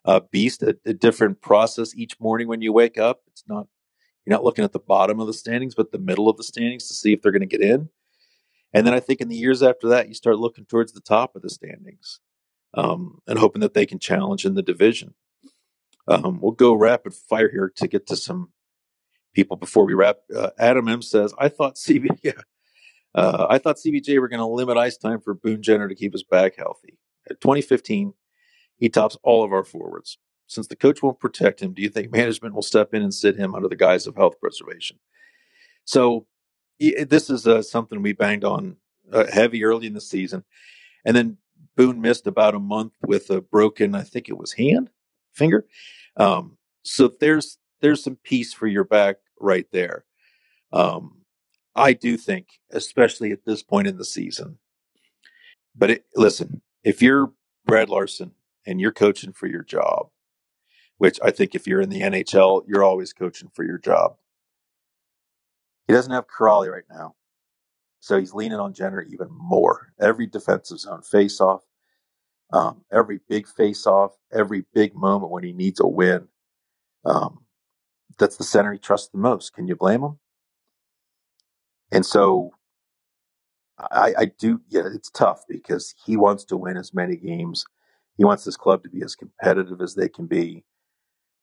uh, 0.04 0.20
beast, 0.30 0.62
a, 0.62 0.76
a, 0.86 0.94
different 0.94 1.42
process 1.42 1.94
each 1.96 2.18
morning 2.20 2.46
when 2.46 2.62
you 2.62 2.72
wake 2.72 2.96
up. 2.96 3.22
It's 3.26 3.42
not 3.48 3.66
you're 4.24 4.34
not 4.34 4.44
looking 4.44 4.64
at 4.64 4.72
the 4.72 4.78
bottom 4.78 5.20
of 5.20 5.26
the 5.26 5.32
standings, 5.32 5.74
but 5.74 5.92
the 5.92 5.98
middle 5.98 6.28
of 6.28 6.36
the 6.36 6.44
standings 6.44 6.86
to 6.88 6.94
see 6.94 7.12
if 7.12 7.22
they're 7.22 7.32
going 7.32 7.40
to 7.40 7.46
get 7.46 7.60
in. 7.60 7.90
And 8.72 8.86
then 8.86 8.94
I 8.94 9.00
think 9.00 9.20
in 9.20 9.28
the 9.28 9.36
years 9.36 9.62
after 9.62 9.88
that, 9.88 10.08
you 10.08 10.14
start 10.14 10.38
looking 10.38 10.66
towards 10.66 10.92
the 10.92 11.00
top 11.00 11.34
of 11.34 11.42
the 11.42 11.50
standings 11.50 12.20
um, 12.74 13.20
and 13.26 13.38
hoping 13.38 13.60
that 13.60 13.74
they 13.74 13.86
can 13.86 13.98
challenge 13.98 14.44
in 14.44 14.54
the 14.54 14.62
division. 14.62 15.14
Um, 16.08 16.40
we'll 16.40 16.52
go 16.52 16.74
rapid 16.74 17.14
fire 17.14 17.50
here 17.50 17.72
to 17.76 17.88
get 17.88 18.06
to 18.08 18.16
some 18.16 18.50
people 19.34 19.56
before 19.56 19.84
we 19.84 19.94
wrap. 19.94 20.18
Uh, 20.34 20.50
Adam 20.58 20.88
M 20.88 21.02
says, 21.02 21.34
"I 21.38 21.48
thought 21.48 21.76
CB, 21.76 22.18
yeah, 22.22 22.32
uh, 23.16 23.46
I 23.48 23.58
thought 23.58 23.78
CBJ 23.78 24.20
were 24.20 24.28
going 24.28 24.40
to 24.40 24.46
limit 24.46 24.76
ice 24.76 24.98
time 24.98 25.20
for 25.20 25.32
Boone 25.32 25.62
Jenner 25.62 25.88
to 25.88 25.94
keep 25.94 26.12
his 26.12 26.22
back 26.22 26.56
healthy. 26.56 26.98
At 27.28 27.40
2015, 27.40 28.12
he 28.76 28.88
tops 28.90 29.16
all 29.22 29.42
of 29.42 29.52
our 29.52 29.64
forwards. 29.64 30.18
Since 30.46 30.68
the 30.68 30.76
coach 30.76 31.02
won't 31.02 31.18
protect 31.18 31.60
him, 31.60 31.72
do 31.72 31.80
you 31.80 31.88
think 31.88 32.12
management 32.12 32.54
will 32.54 32.62
step 32.62 32.92
in 32.92 33.02
and 33.02 33.12
sit 33.12 33.36
him 33.36 33.54
under 33.54 33.68
the 33.68 33.74
guise 33.74 34.06
of 34.06 34.16
health 34.16 34.38
preservation? 34.38 34.98
So 35.86 36.26
this 36.78 37.30
is 37.30 37.46
uh, 37.46 37.62
something 37.62 38.02
we 38.02 38.12
banged 38.12 38.44
on 38.44 38.76
uh, 39.10 39.24
heavy 39.32 39.64
early 39.64 39.86
in 39.86 39.94
the 39.94 40.00
season, 40.00 40.44
and 41.04 41.16
then 41.16 41.38
Boone 41.76 42.00
missed 42.00 42.26
about 42.26 42.54
a 42.54 42.60
month 42.60 42.94
with 43.06 43.30
a 43.30 43.40
broken, 43.40 43.94
I 43.94 44.02
think 44.02 44.28
it 44.28 44.38
was 44.38 44.54
hand, 44.54 44.90
finger. 45.34 45.66
Um, 46.16 46.56
so 46.82 47.12
there's 47.20 47.58
there's 47.80 48.02
some 48.02 48.16
peace 48.22 48.54
for 48.54 48.66
your 48.66 48.84
back 48.84 49.16
right 49.38 49.66
there. 49.72 50.04
Um, 50.72 51.22
I 51.74 51.92
do 51.92 52.16
think, 52.16 52.48
especially 52.72 53.32
at 53.32 53.44
this 53.44 53.62
point 53.62 53.86
in 53.86 53.98
the 53.98 54.04
season. 54.04 54.58
But 55.76 55.90
it, 55.90 56.06
listen, 56.14 56.62
if 56.82 57.02
you're 57.02 57.32
Brad 57.66 57.90
Larsen 57.90 58.32
and 58.66 58.80
you're 58.80 58.92
coaching 58.92 59.32
for 59.32 59.46
your 59.46 59.62
job, 59.62 60.08
which 60.96 61.18
I 61.22 61.30
think 61.30 61.54
if 61.54 61.66
you're 61.66 61.82
in 61.82 61.90
the 61.90 62.00
NHL, 62.00 62.62
you're 62.66 62.84
always 62.84 63.12
coaching 63.12 63.50
for 63.52 63.64
your 63.64 63.78
job. 63.78 64.16
He 65.86 65.92
doesn't 65.92 66.12
have 66.12 66.26
Kuraly 66.26 66.72
right 66.72 66.84
now. 66.90 67.14
So 68.00 68.18
he's 68.18 68.34
leaning 68.34 68.58
on 68.58 68.74
Jenner 68.74 69.02
even 69.02 69.28
more. 69.30 69.92
Every 70.00 70.26
defensive 70.26 70.78
zone 70.78 71.02
face 71.02 71.40
off, 71.40 71.62
um, 72.52 72.84
every 72.92 73.20
big 73.28 73.48
face 73.48 73.86
off, 73.86 74.12
every 74.32 74.64
big 74.74 74.94
moment 74.94 75.32
when 75.32 75.44
he 75.44 75.52
needs 75.52 75.80
a 75.80 75.86
win. 75.86 76.28
Um, 77.04 77.44
that's 78.18 78.36
the 78.36 78.44
center 78.44 78.72
he 78.72 78.78
trusts 78.78 79.08
the 79.08 79.18
most. 79.18 79.52
Can 79.54 79.66
you 79.66 79.76
blame 79.76 80.02
him? 80.02 80.18
And 81.92 82.04
so 82.04 82.52
I, 83.78 84.14
I 84.18 84.24
do, 84.38 84.60
yeah, 84.68 84.84
it's 84.94 85.10
tough 85.10 85.44
because 85.48 85.94
he 86.04 86.16
wants 86.16 86.44
to 86.46 86.56
win 86.56 86.76
as 86.76 86.94
many 86.94 87.16
games. 87.16 87.64
He 88.16 88.24
wants 88.24 88.44
this 88.44 88.56
club 88.56 88.82
to 88.84 88.88
be 88.88 89.02
as 89.02 89.14
competitive 89.14 89.80
as 89.80 89.94
they 89.94 90.08
can 90.08 90.26
be 90.26 90.64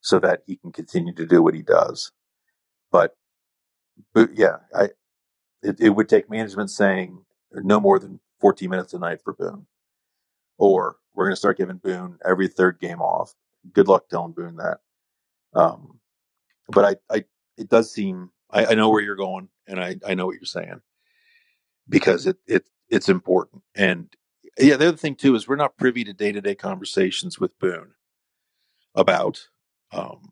so 0.02 0.20
that 0.20 0.42
he 0.48 0.56
can 0.58 0.72
continue 0.72 1.14
to 1.16 1.26
do 1.26 1.42
what 1.44 1.54
he 1.54 1.62
does. 1.62 2.12
But, 2.92 3.16
but 4.14 4.32
yeah, 4.36 4.58
I, 4.76 4.90
it, 5.64 5.80
it 5.80 5.90
would 5.90 6.10
take 6.10 6.30
management 6.30 6.70
saying 6.70 7.24
no 7.54 7.80
more 7.80 8.00
than 8.00 8.20
14 8.42 8.70
minutes 8.70 8.94
a 8.94 9.00
night 9.00 9.22
for 9.24 9.34
Boone. 9.34 9.66
Or 10.58 10.98
we're 11.14 11.26
going 11.26 11.34
to 11.34 11.40
start 11.40 11.58
giving 11.58 11.78
Boone 11.78 12.20
every 12.26 12.48
third 12.48 12.80
game 12.80 13.02
off. 13.02 13.34
Good 13.72 13.88
luck 13.88 14.10
telling 14.10 14.34
Boone 14.34 14.58
that. 14.58 14.80
Um, 15.54 16.00
but 16.68 16.86
I, 16.86 17.16
I, 17.16 17.24
it 17.58 17.70
does 17.70 17.92
seem, 17.92 18.32
I, 18.52 18.68
I 18.68 18.74
know 18.74 18.90
where 18.90 19.02
you're 19.02 19.16
going 19.16 19.50
and 19.68 19.80
I, 19.80 19.98
I 20.06 20.14
know 20.14 20.26
what 20.26 20.36
you're 20.36 20.46
saying 20.46 20.82
because 21.88 22.28
it, 22.28 22.38
it 22.48 22.66
it's 22.90 23.10
important. 23.10 23.64
And 23.76 24.14
yeah, 24.58 24.78
the 24.78 24.90
other 24.90 24.98
thing 24.98 25.16
too 25.16 25.36
is 25.36 25.48
we're 25.48 25.56
not 25.56 25.78
privy 25.78 26.04
to 26.04 26.14
day 26.14 26.32
to 26.32 26.42
day 26.42 26.56
conversations 26.56 27.40
with 27.40 27.58
Boone 27.60 27.94
about 28.96 29.48
um, 29.92 30.32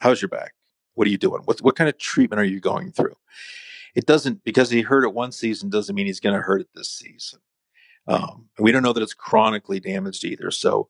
how's 0.00 0.20
your 0.20 0.28
back, 0.28 0.54
what 0.94 1.06
are 1.06 1.10
you 1.10 1.18
doing, 1.18 1.42
what 1.44 1.60
what 1.60 1.76
kind 1.76 1.88
of 1.88 1.98
treatment 1.98 2.40
are 2.40 2.44
you 2.44 2.60
going 2.60 2.92
through. 2.92 3.16
It 3.94 4.06
doesn't 4.06 4.44
because 4.44 4.70
he 4.70 4.82
hurt 4.82 5.04
it 5.04 5.14
one 5.14 5.32
season 5.32 5.68
doesn't 5.68 5.94
mean 5.94 6.06
he's 6.06 6.20
going 6.20 6.34
to 6.34 6.42
hurt 6.42 6.62
it 6.62 6.68
this 6.74 6.90
season. 6.90 7.40
Um, 8.08 8.48
we 8.58 8.72
don't 8.72 8.82
know 8.82 8.92
that 8.92 9.02
it's 9.02 9.14
chronically 9.14 9.80
damaged 9.80 10.24
either. 10.24 10.50
So 10.50 10.88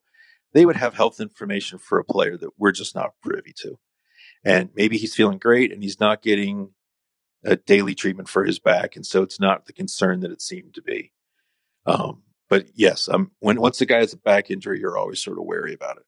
they 0.53 0.65
would 0.65 0.77
have 0.77 0.93
health 0.93 1.19
information 1.19 1.79
for 1.79 1.99
a 1.99 2.05
player 2.05 2.37
that 2.37 2.51
we're 2.57 2.71
just 2.71 2.95
not 2.95 3.13
privy 3.21 3.53
to. 3.57 3.77
And 4.43 4.69
maybe 4.75 4.97
he's 4.97 5.15
feeling 5.15 5.37
great 5.37 5.71
and 5.71 5.83
he's 5.83 5.99
not 5.99 6.21
getting 6.21 6.71
a 7.43 7.55
daily 7.55 7.95
treatment 7.95 8.29
for 8.29 8.45
his 8.45 8.59
back, 8.59 8.95
and 8.95 9.05
so 9.05 9.21
it's 9.21 9.39
not 9.39 9.65
the 9.65 9.73
concern 9.73 10.21
that 10.21 10.31
it 10.31 10.41
seemed 10.41 10.73
to 10.75 10.81
be. 10.81 11.11
Um, 11.85 12.23
but 12.49 12.67
yes, 12.73 13.09
um, 13.09 13.31
when 13.39 13.59
once 13.59 13.81
a 13.81 13.85
guy 13.85 13.97
has 13.97 14.13
a 14.13 14.17
back 14.17 14.49
injury, 14.49 14.79
you're 14.79 14.97
always 14.97 15.21
sort 15.21 15.37
of 15.37 15.45
wary 15.45 15.73
about 15.73 15.97
it. 15.97 16.03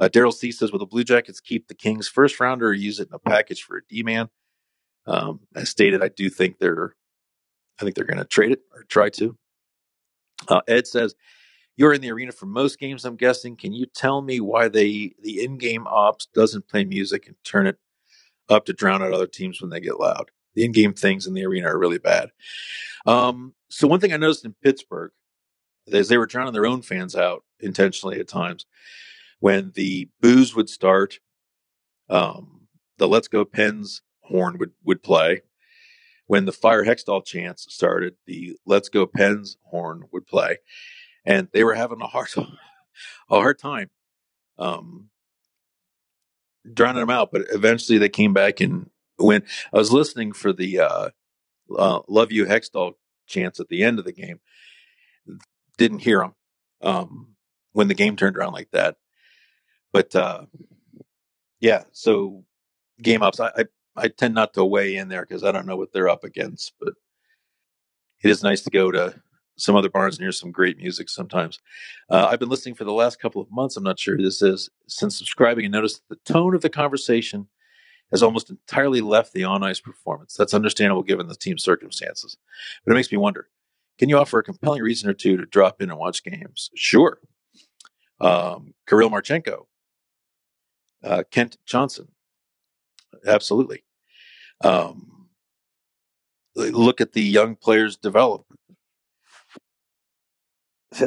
Uh, 0.00 0.08
Daryl 0.08 0.32
C 0.32 0.52
says, 0.52 0.70
"Will 0.70 0.78
the 0.78 0.86
Blue 0.86 1.04
Jackets 1.04 1.40
keep 1.40 1.68
the 1.68 1.74
Kings 1.74 2.08
first 2.08 2.38
rounder 2.38 2.68
or 2.68 2.74
use 2.74 3.00
it 3.00 3.08
in 3.08 3.14
a 3.14 3.18
package 3.18 3.62
for 3.62 3.78
a 3.78 3.80
D 3.88 4.02
man?" 4.02 4.28
Um, 5.08 5.40
as 5.54 5.70
stated, 5.70 6.02
I 6.02 6.08
do 6.08 6.30
think 6.30 6.58
they're, 6.58 6.94
I 7.80 7.84
think 7.84 7.96
they're 7.96 8.04
going 8.04 8.18
to 8.18 8.24
trade 8.24 8.52
it 8.52 8.62
or 8.74 8.84
try 8.84 9.08
to. 9.10 9.36
Uh, 10.46 10.60
Ed 10.68 10.86
says, 10.86 11.14
"You're 11.76 11.94
in 11.94 12.00
the 12.00 12.12
arena 12.12 12.32
for 12.32 12.46
most 12.46 12.78
games. 12.78 13.04
I'm 13.04 13.16
guessing. 13.16 13.56
Can 13.56 13.72
you 13.72 13.86
tell 13.86 14.22
me 14.22 14.38
why 14.40 14.68
they 14.68 15.14
the 15.22 15.42
in-game 15.42 15.86
ops 15.88 16.28
doesn't 16.34 16.68
play 16.68 16.84
music 16.84 17.26
and 17.26 17.36
turn 17.42 17.66
it 17.66 17.78
up 18.48 18.66
to 18.66 18.72
drown 18.72 19.02
out 19.02 19.12
other 19.12 19.26
teams 19.26 19.60
when 19.60 19.70
they 19.70 19.80
get 19.80 19.98
loud?" 19.98 20.30
the 20.54 20.64
in-game 20.64 20.92
things 20.92 21.26
in 21.26 21.34
the 21.34 21.44
arena 21.44 21.68
are 21.68 21.78
really 21.78 21.98
bad. 21.98 22.32
Um, 23.06 23.54
so 23.70 23.86
one 23.86 24.00
thing 24.00 24.12
I 24.12 24.16
noticed 24.16 24.44
in 24.44 24.54
Pittsburgh 24.60 25.12
is 25.86 26.08
they 26.08 26.18
were 26.18 26.26
drowning 26.26 26.52
their 26.52 26.66
own 26.66 26.82
fans 26.82 27.14
out 27.14 27.44
intentionally 27.60 28.18
at 28.18 28.26
times. 28.26 28.66
when 29.40 29.72
the 29.74 30.08
boos 30.20 30.54
would 30.54 30.68
start, 30.68 31.20
um, 32.08 32.66
the 32.98 33.08
Let's 33.08 33.28
Go 33.28 33.44
Pens 33.44 34.02
horn 34.28 34.58
would, 34.58 34.72
would 34.84 35.02
play. 35.02 35.42
When 36.26 36.44
the 36.44 36.52
Fire 36.52 36.84
Hextall 36.84 37.24
chants 37.24 37.66
started, 37.72 38.14
the 38.26 38.56
Let's 38.66 38.88
Go 38.90 39.06
Pens 39.06 39.56
horn 39.62 40.04
would 40.12 40.26
play. 40.26 40.58
And 41.24 41.48
they 41.52 41.64
were 41.64 41.74
having 41.74 42.02
a 42.02 42.06
hard, 42.06 42.28
a 42.36 42.46
hard 43.30 43.58
time 43.58 43.90
um, 44.58 45.08
drowning 46.70 47.00
them 47.00 47.10
out. 47.10 47.30
But 47.32 47.46
eventually 47.50 47.98
they 47.98 48.08
came 48.08 48.34
back 48.34 48.60
and 48.60 48.90
when 49.18 49.42
I 49.72 49.78
was 49.78 49.92
listening 49.92 50.32
for 50.32 50.52
the 50.52 50.80
uh, 50.80 51.08
uh, 51.76 52.00
"Love 52.08 52.32
You 52.32 52.46
Hextall" 52.46 52.94
chants 53.26 53.60
at 53.60 53.68
the 53.68 53.82
end 53.82 53.98
of 53.98 54.04
the 54.04 54.12
game, 54.12 54.40
didn't 55.76 56.00
hear 56.00 56.20
them 56.20 56.34
um, 56.82 57.34
when 57.72 57.88
the 57.88 57.94
game 57.94 58.16
turned 58.16 58.36
around 58.36 58.52
like 58.52 58.70
that. 58.72 58.96
But 59.92 60.14
uh, 60.14 60.46
yeah, 61.60 61.84
so 61.92 62.44
game 63.02 63.22
ups. 63.22 63.40
I, 63.40 63.48
I, 63.56 63.64
I 63.98 64.08
tend 64.08 64.34
not 64.34 64.54
to 64.54 64.64
weigh 64.64 64.96
in 64.96 65.08
there 65.08 65.22
because 65.22 65.44
I 65.44 65.52
don't 65.52 65.66
know 65.66 65.76
what 65.76 65.92
they're 65.92 66.08
up 66.08 66.24
against. 66.24 66.72
But 66.80 66.94
it 68.22 68.30
is 68.30 68.42
nice 68.42 68.62
to 68.62 68.70
go 68.70 68.90
to 68.90 69.20
some 69.56 69.76
other 69.76 69.90
bars 69.90 70.16
and 70.16 70.24
hear 70.24 70.32
some 70.32 70.52
great 70.52 70.78
music 70.78 71.08
sometimes. 71.08 71.58
Uh, 72.08 72.28
I've 72.30 72.38
been 72.38 72.48
listening 72.48 72.76
for 72.76 72.84
the 72.84 72.92
last 72.92 73.20
couple 73.20 73.42
of 73.42 73.50
months. 73.50 73.76
I'm 73.76 73.84
not 73.84 73.98
sure 73.98 74.16
who 74.16 74.22
this 74.22 74.40
is 74.40 74.70
since 74.86 75.18
subscribing 75.18 75.64
and 75.64 75.72
noticed 75.72 76.02
the 76.08 76.16
tone 76.24 76.54
of 76.54 76.62
the 76.62 76.70
conversation 76.70 77.48
has 78.10 78.22
almost 78.22 78.50
entirely 78.50 79.00
left 79.00 79.32
the 79.32 79.44
on 79.44 79.62
ice 79.62 79.80
performance. 79.80 80.34
That's 80.34 80.54
understandable 80.54 81.02
given 81.02 81.26
the 81.26 81.34
team's 81.34 81.62
circumstances. 81.62 82.36
But 82.84 82.92
it 82.92 82.94
makes 82.94 83.12
me 83.12 83.18
wonder 83.18 83.48
can 83.98 84.08
you 84.08 84.16
offer 84.16 84.38
a 84.38 84.44
compelling 84.44 84.82
reason 84.82 85.10
or 85.10 85.14
two 85.14 85.36
to 85.36 85.44
drop 85.44 85.82
in 85.82 85.90
and 85.90 85.98
watch 85.98 86.22
games? 86.22 86.70
Sure. 86.76 87.18
Um, 88.20 88.74
Kirill 88.88 89.10
Marchenko, 89.10 89.66
uh, 91.04 91.24
Kent 91.30 91.58
Johnson. 91.66 92.08
Absolutely. 93.26 93.82
Um, 94.62 95.28
look 96.54 97.00
at 97.00 97.12
the 97.12 97.22
young 97.22 97.56
players 97.56 97.96
develop. 97.96 98.44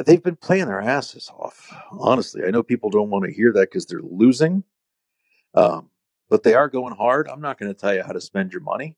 They've 0.06 0.22
been 0.22 0.36
playing 0.36 0.66
their 0.66 0.80
asses 0.80 1.30
off. 1.36 1.70
Honestly, 1.90 2.42
I 2.46 2.50
know 2.50 2.62
people 2.62 2.88
don't 2.88 3.10
want 3.10 3.24
to 3.24 3.32
hear 3.32 3.52
that 3.52 3.70
because 3.70 3.86
they're 3.86 4.00
losing. 4.00 4.64
Um, 5.54 5.90
but 6.30 6.44
they 6.44 6.54
are 6.54 6.68
going 6.68 6.94
hard. 6.94 7.28
I'm 7.28 7.42
not 7.42 7.58
going 7.58 7.72
to 7.72 7.78
tell 7.78 7.94
you 7.94 8.02
how 8.02 8.12
to 8.12 8.20
spend 8.20 8.52
your 8.52 8.62
money. 8.62 8.96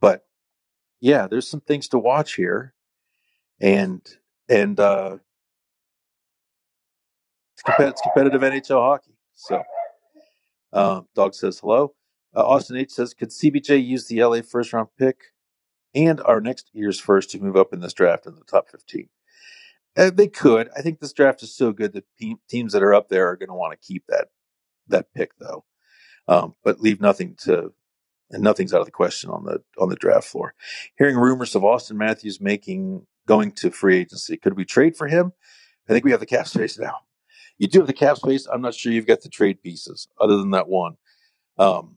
But 0.00 0.24
yeah, 1.00 1.26
there's 1.26 1.48
some 1.48 1.60
things 1.60 1.88
to 1.88 1.98
watch 1.98 2.34
here. 2.34 2.72
And, 3.60 4.00
and, 4.48 4.78
uh, 4.78 5.16
it's, 7.54 7.62
competitive, 7.62 7.92
it's 7.92 8.02
competitive 8.02 8.42
NHL 8.42 8.80
hockey. 8.80 9.16
So, 9.34 9.60
um, 10.72 11.08
Dog 11.16 11.34
says 11.34 11.58
hello. 11.58 11.95
Uh, 12.36 12.46
Austin 12.46 12.76
H 12.76 12.90
says, 12.90 13.14
could 13.14 13.30
CBJ 13.30 13.84
use 13.84 14.06
the 14.06 14.22
LA 14.22 14.42
first 14.42 14.72
round 14.72 14.88
pick 14.98 15.16
and 15.94 16.20
our 16.20 16.40
next 16.40 16.68
year's 16.74 17.00
first 17.00 17.30
to 17.30 17.40
move 17.40 17.56
up 17.56 17.72
in 17.72 17.80
this 17.80 17.94
draft 17.94 18.26
in 18.26 18.34
the 18.34 18.44
top 18.44 18.68
15? 18.68 19.08
Uh, 19.96 20.10
they 20.10 20.28
could. 20.28 20.68
I 20.76 20.82
think 20.82 21.00
this 21.00 21.14
draft 21.14 21.42
is 21.42 21.56
so 21.56 21.72
good 21.72 21.94
that 21.94 22.04
pe- 22.20 22.34
teams 22.48 22.74
that 22.74 22.82
are 22.82 22.92
up 22.92 23.08
there 23.08 23.28
are 23.28 23.36
going 23.36 23.48
to 23.48 23.54
want 23.54 23.72
to 23.72 23.86
keep 23.86 24.04
that 24.08 24.28
that 24.88 25.12
pick 25.14 25.30
though. 25.38 25.64
Um, 26.28 26.54
but 26.62 26.80
leave 26.80 27.00
nothing 27.00 27.34
to, 27.44 27.72
and 28.30 28.42
nothing's 28.42 28.74
out 28.74 28.80
of 28.80 28.86
the 28.86 28.92
question 28.92 29.30
on 29.30 29.44
the 29.44 29.62
on 29.78 29.88
the 29.88 29.96
draft 29.96 30.26
floor. 30.26 30.54
Hearing 30.98 31.16
rumors 31.16 31.54
of 31.54 31.62
Auston 31.62 31.96
Matthews 31.96 32.40
making 32.40 33.06
going 33.26 33.52
to 33.52 33.70
free 33.70 33.98
agency, 33.98 34.36
could 34.36 34.56
we 34.56 34.66
trade 34.66 34.96
for 34.96 35.08
him? 35.08 35.32
I 35.88 35.92
think 35.92 36.04
we 36.04 36.10
have 36.10 36.20
the 36.20 36.26
cap 36.26 36.46
space 36.46 36.78
now. 36.78 36.98
You 37.56 37.68
do 37.68 37.78
have 37.78 37.86
the 37.86 37.94
cap 37.94 38.18
space. 38.18 38.46
I'm 38.46 38.60
not 38.60 38.74
sure 38.74 38.92
you've 38.92 39.06
got 39.06 39.22
the 39.22 39.30
trade 39.30 39.62
pieces 39.62 40.08
other 40.20 40.36
than 40.36 40.50
that 40.50 40.68
one. 40.68 40.96
Um, 41.58 41.96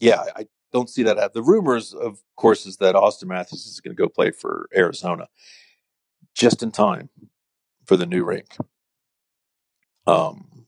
yeah, 0.00 0.24
I 0.36 0.46
don't 0.72 0.88
see 0.88 1.02
that. 1.04 1.32
The 1.32 1.42
rumors, 1.42 1.94
of 1.94 2.22
course, 2.36 2.66
is 2.66 2.76
that 2.78 2.94
Auston 2.94 3.28
Matthews 3.28 3.66
is 3.66 3.80
going 3.80 3.96
to 3.96 4.00
go 4.00 4.08
play 4.08 4.30
for 4.30 4.68
Arizona 4.76 5.28
just 6.34 6.62
in 6.62 6.70
time 6.70 7.10
for 7.84 7.96
the 7.96 8.06
new 8.06 8.24
rink. 8.24 8.56
Um, 10.06 10.66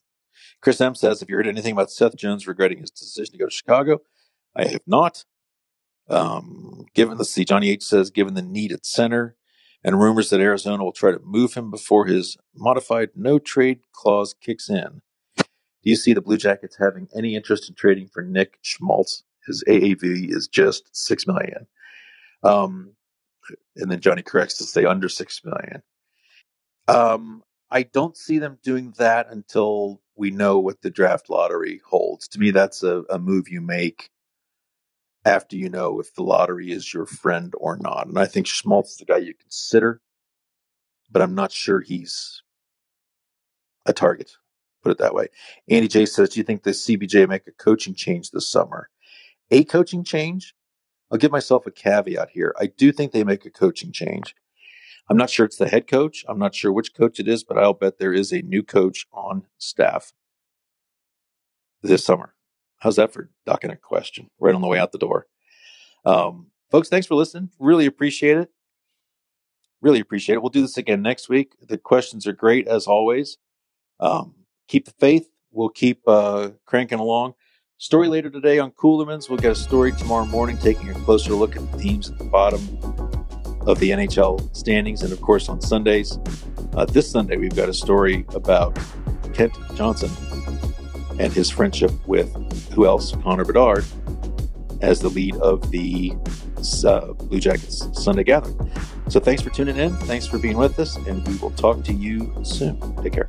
Chris 0.61 0.81
M 0.81 0.95
says, 0.95 1.21
Have 1.21 1.31
you 1.31 1.37
heard 1.37 1.47
anything 1.47 1.73
about 1.73 1.91
Seth 1.91 2.17
Jones 2.17 2.47
regretting 2.47 2.79
his 2.79 2.91
decision 2.91 3.33
to 3.33 3.39
go 3.39 3.47
to 3.47 3.51
Chicago? 3.51 4.01
I 4.55 4.67
have 4.67 4.83
not. 4.87 5.25
Um, 6.09 6.87
given 6.95 7.19
the 7.19 7.25
see, 7.25 7.45
Johnny 7.45 7.71
H 7.71 7.85
says, 7.85 8.11
given 8.11 8.35
the 8.35 8.43
need 8.43 8.73
at 8.73 8.85
center 8.85 9.37
and 9.85 10.01
rumors 10.01 10.31
that 10.31 10.41
Arizona 10.41 10.85
will 10.85 10.93
try 10.93 11.13
to 11.13 11.21
move 11.23 11.55
him 11.55 11.71
before 11.71 12.07
his 12.07 12.37
modified 12.55 13.11
no 13.15 13.39
trade 13.39 13.81
clause 13.93 14.35
kicks 14.35 14.69
in. 14.69 15.03
Do 15.83 15.91
you 15.91 15.97
see 15.97 16.13
the 16.13 16.21
Blue 16.21 16.37
Jackets 16.37 16.77
having 16.79 17.09
any 17.17 17.35
interest 17.35 17.69
in 17.69 17.75
trading 17.75 18.09
for 18.09 18.23
Nick 18.23 18.59
Schmaltz? 18.63 19.25
His 19.47 19.65
AAV 19.67 20.31
is 20.31 20.47
just 20.49 20.89
six 20.93 21.27
million. 21.27 21.67
Um, 22.43 22.93
and 23.77 23.91
then 23.91 24.01
Johnny 24.01 24.23
corrects 24.23 24.59
to 24.59 24.65
say 24.65 24.85
under 24.85 25.09
six 25.09 25.41
million. 25.45 25.83
Um, 26.89 27.43
I 27.71 27.85
don't 27.85 28.17
see 28.17 28.39
them 28.39 28.59
doing 28.63 28.95
that 28.99 29.29
until 29.31 30.01
we 30.17 30.31
know 30.31 30.59
what 30.59 30.83
the 30.83 30.91
draft 30.91 31.31
lottery 31.31 31.81
holds. 31.89 32.29
To 32.29 32.39
me, 32.39 32.51
that's 32.51 32.83
a, 32.83 33.05
a 33.09 33.19
move 33.19 33.49
you 33.49 33.61
make 33.61 34.11
after 35.25 35.57
you 35.57 35.69
know 35.69 36.01
if 36.01 36.15
the 36.15 36.23
lottery 36.23 36.73
is 36.73 36.93
your 36.93 37.07
friend 37.07 37.55
or 37.57 37.77
not. 37.77 38.07
And 38.07 38.19
I 38.19 38.27
think 38.27 38.47
Schmaltz 38.47 38.93
is 38.93 38.97
the 38.99 39.05
guy 39.05 39.19
you 39.19 39.35
consider, 39.35 40.01
but 41.11 41.23
I'm 41.23 41.35
not 41.35 41.53
sure 41.53 41.81
he's 41.81 42.43
a 43.87 43.93
target. 43.93 44.33
Put 44.83 44.93
it 44.93 44.99
that 44.99 45.15
way. 45.15 45.29
Andy 45.69 45.89
J 45.89 46.07
says, 46.07 46.31
Do 46.31 46.41
you 46.41 46.45
think 46.45 46.63
the 46.63 46.71
CBJ 46.71 47.29
make 47.29 47.47
a 47.47 47.53
coaching 47.53 47.95
change 47.95 48.31
this 48.31 48.49
summer? 48.49 48.89
A 49.51 49.65
coaching 49.65 50.05
change? 50.05 50.55
I'll 51.11 51.19
give 51.19 51.33
myself 51.33 51.67
a 51.67 51.71
caveat 51.71 52.31
here. 52.31 52.55
I 52.59 52.67
do 52.67 52.93
think 52.93 53.13
they 53.13 53.25
make 53.25 53.45
a 53.45 53.51
coaching 53.51 53.93
change. 53.93 54.35
I'm 55.09 55.17
not 55.17 55.29
sure 55.29 55.45
it's 55.45 55.57
the 55.57 55.69
head 55.69 55.89
coach. 55.89 56.25
I'm 56.29 56.39
not 56.39 56.55
sure 56.55 56.73
which 56.73 56.95
coach 56.95 57.19
it 57.19 57.27
is, 57.27 57.43
but 57.43 57.59
I'll 57.59 57.75
bet 57.75 57.99
there 57.99 58.13
is 58.13 58.33
a 58.33 58.43
new 58.43 58.63
coach 58.63 59.07
on 59.13 59.45
staff 59.59 60.13
this 61.83 62.05
summer. 62.05 62.35
How's 62.79 62.97
that 62.97 63.13
for 63.13 63.29
ducking 63.45 63.73
a 63.73 63.77
question 63.77 64.31
right 64.39 64.55
on 64.55 64.63
the 64.63 64.69
way 64.69 64.79
out 64.79 64.93
the 64.93 64.99
door? 64.99 65.27
Um, 66.05 66.47
folks, 66.71 66.89
thanks 66.89 67.09
for 67.09 67.17
listening. 67.17 67.51
Really 67.59 67.87
appreciate 67.87 68.37
it. 68.37 68.51
Really 69.83 70.01
appreciate 70.01 70.37
it. 70.37 70.43
We'll 70.43 70.51
do 70.51 70.63
this 70.63 70.77
again 70.77 71.03
next 71.03 71.29
week. 71.29 71.55
The 71.61 71.79
questions 71.79 72.27
are 72.27 72.33
great 72.33 72.69
as 72.69 72.87
always. 72.87 73.39
Um, 73.99 74.35
keep 74.71 74.85
the 74.87 74.93
faith. 74.93 75.29
We'll 75.51 75.69
keep 75.69 76.01
uh, 76.07 76.51
cranking 76.65 77.01
along. 77.01 77.35
Story 77.79 78.09
later 78.09 78.31
today 78.31 78.59
on 78.59 78.71
Ceulemans. 78.73 79.29
We'll 79.29 79.39
get 79.39 79.51
a 79.51 79.57
story 79.57 79.93
tomorrow 79.93 80.27
morning 80.27 80.57
taking 80.57 80.89
a 80.91 80.95
closer 80.95 81.33
look 81.35 81.57
at 81.57 81.73
the 81.73 81.79
teams 81.79 82.11
at 82.11 82.19
the 82.19 82.25
bottom 82.25 82.61
of 83.67 83.79
the 83.81 83.91
NHL 83.91 84.55
standings. 84.57 85.03
And 85.03 85.13
of 85.13 85.21
course, 85.21 85.49
on 85.49 85.61
Sundays, 85.61 86.19
uh, 86.75 86.85
this 86.85 87.11
Sunday, 87.11 87.37
we've 87.37 87.57
got 87.57 87.69
a 87.69 87.75
story 87.75 88.25
about 88.35 88.79
Kent 89.35 89.55
Johnson 89.75 90.11
and 91.19 91.33
his 91.33 91.51
friendship 91.51 91.91
with 92.07 92.33
who 92.73 92.87
else? 92.87 93.13
Connor 93.23 93.45
Bedard 93.45 93.85
as 94.83 95.01
the 95.01 95.09
lead 95.09 95.37
of 95.37 95.71
the 95.71 96.13
uh, 96.87 97.13
Blue 97.15 97.41
Jackets 97.41 97.89
Sunday 97.93 98.25
Gathering. 98.25 98.71
So 99.09 99.19
thanks 99.21 99.43
for 99.43 99.51
tuning 99.51 99.77
in. 99.77 99.95
Thanks 99.97 100.27
for 100.27 100.39
being 100.39 100.57
with 100.57 100.79
us, 100.79 100.97
and 100.97 101.27
we 101.27 101.37
will 101.39 101.51
talk 101.51 101.83
to 101.85 101.93
you 101.93 102.33
soon. 102.45 102.79
Take 103.03 103.15
care. 103.15 103.29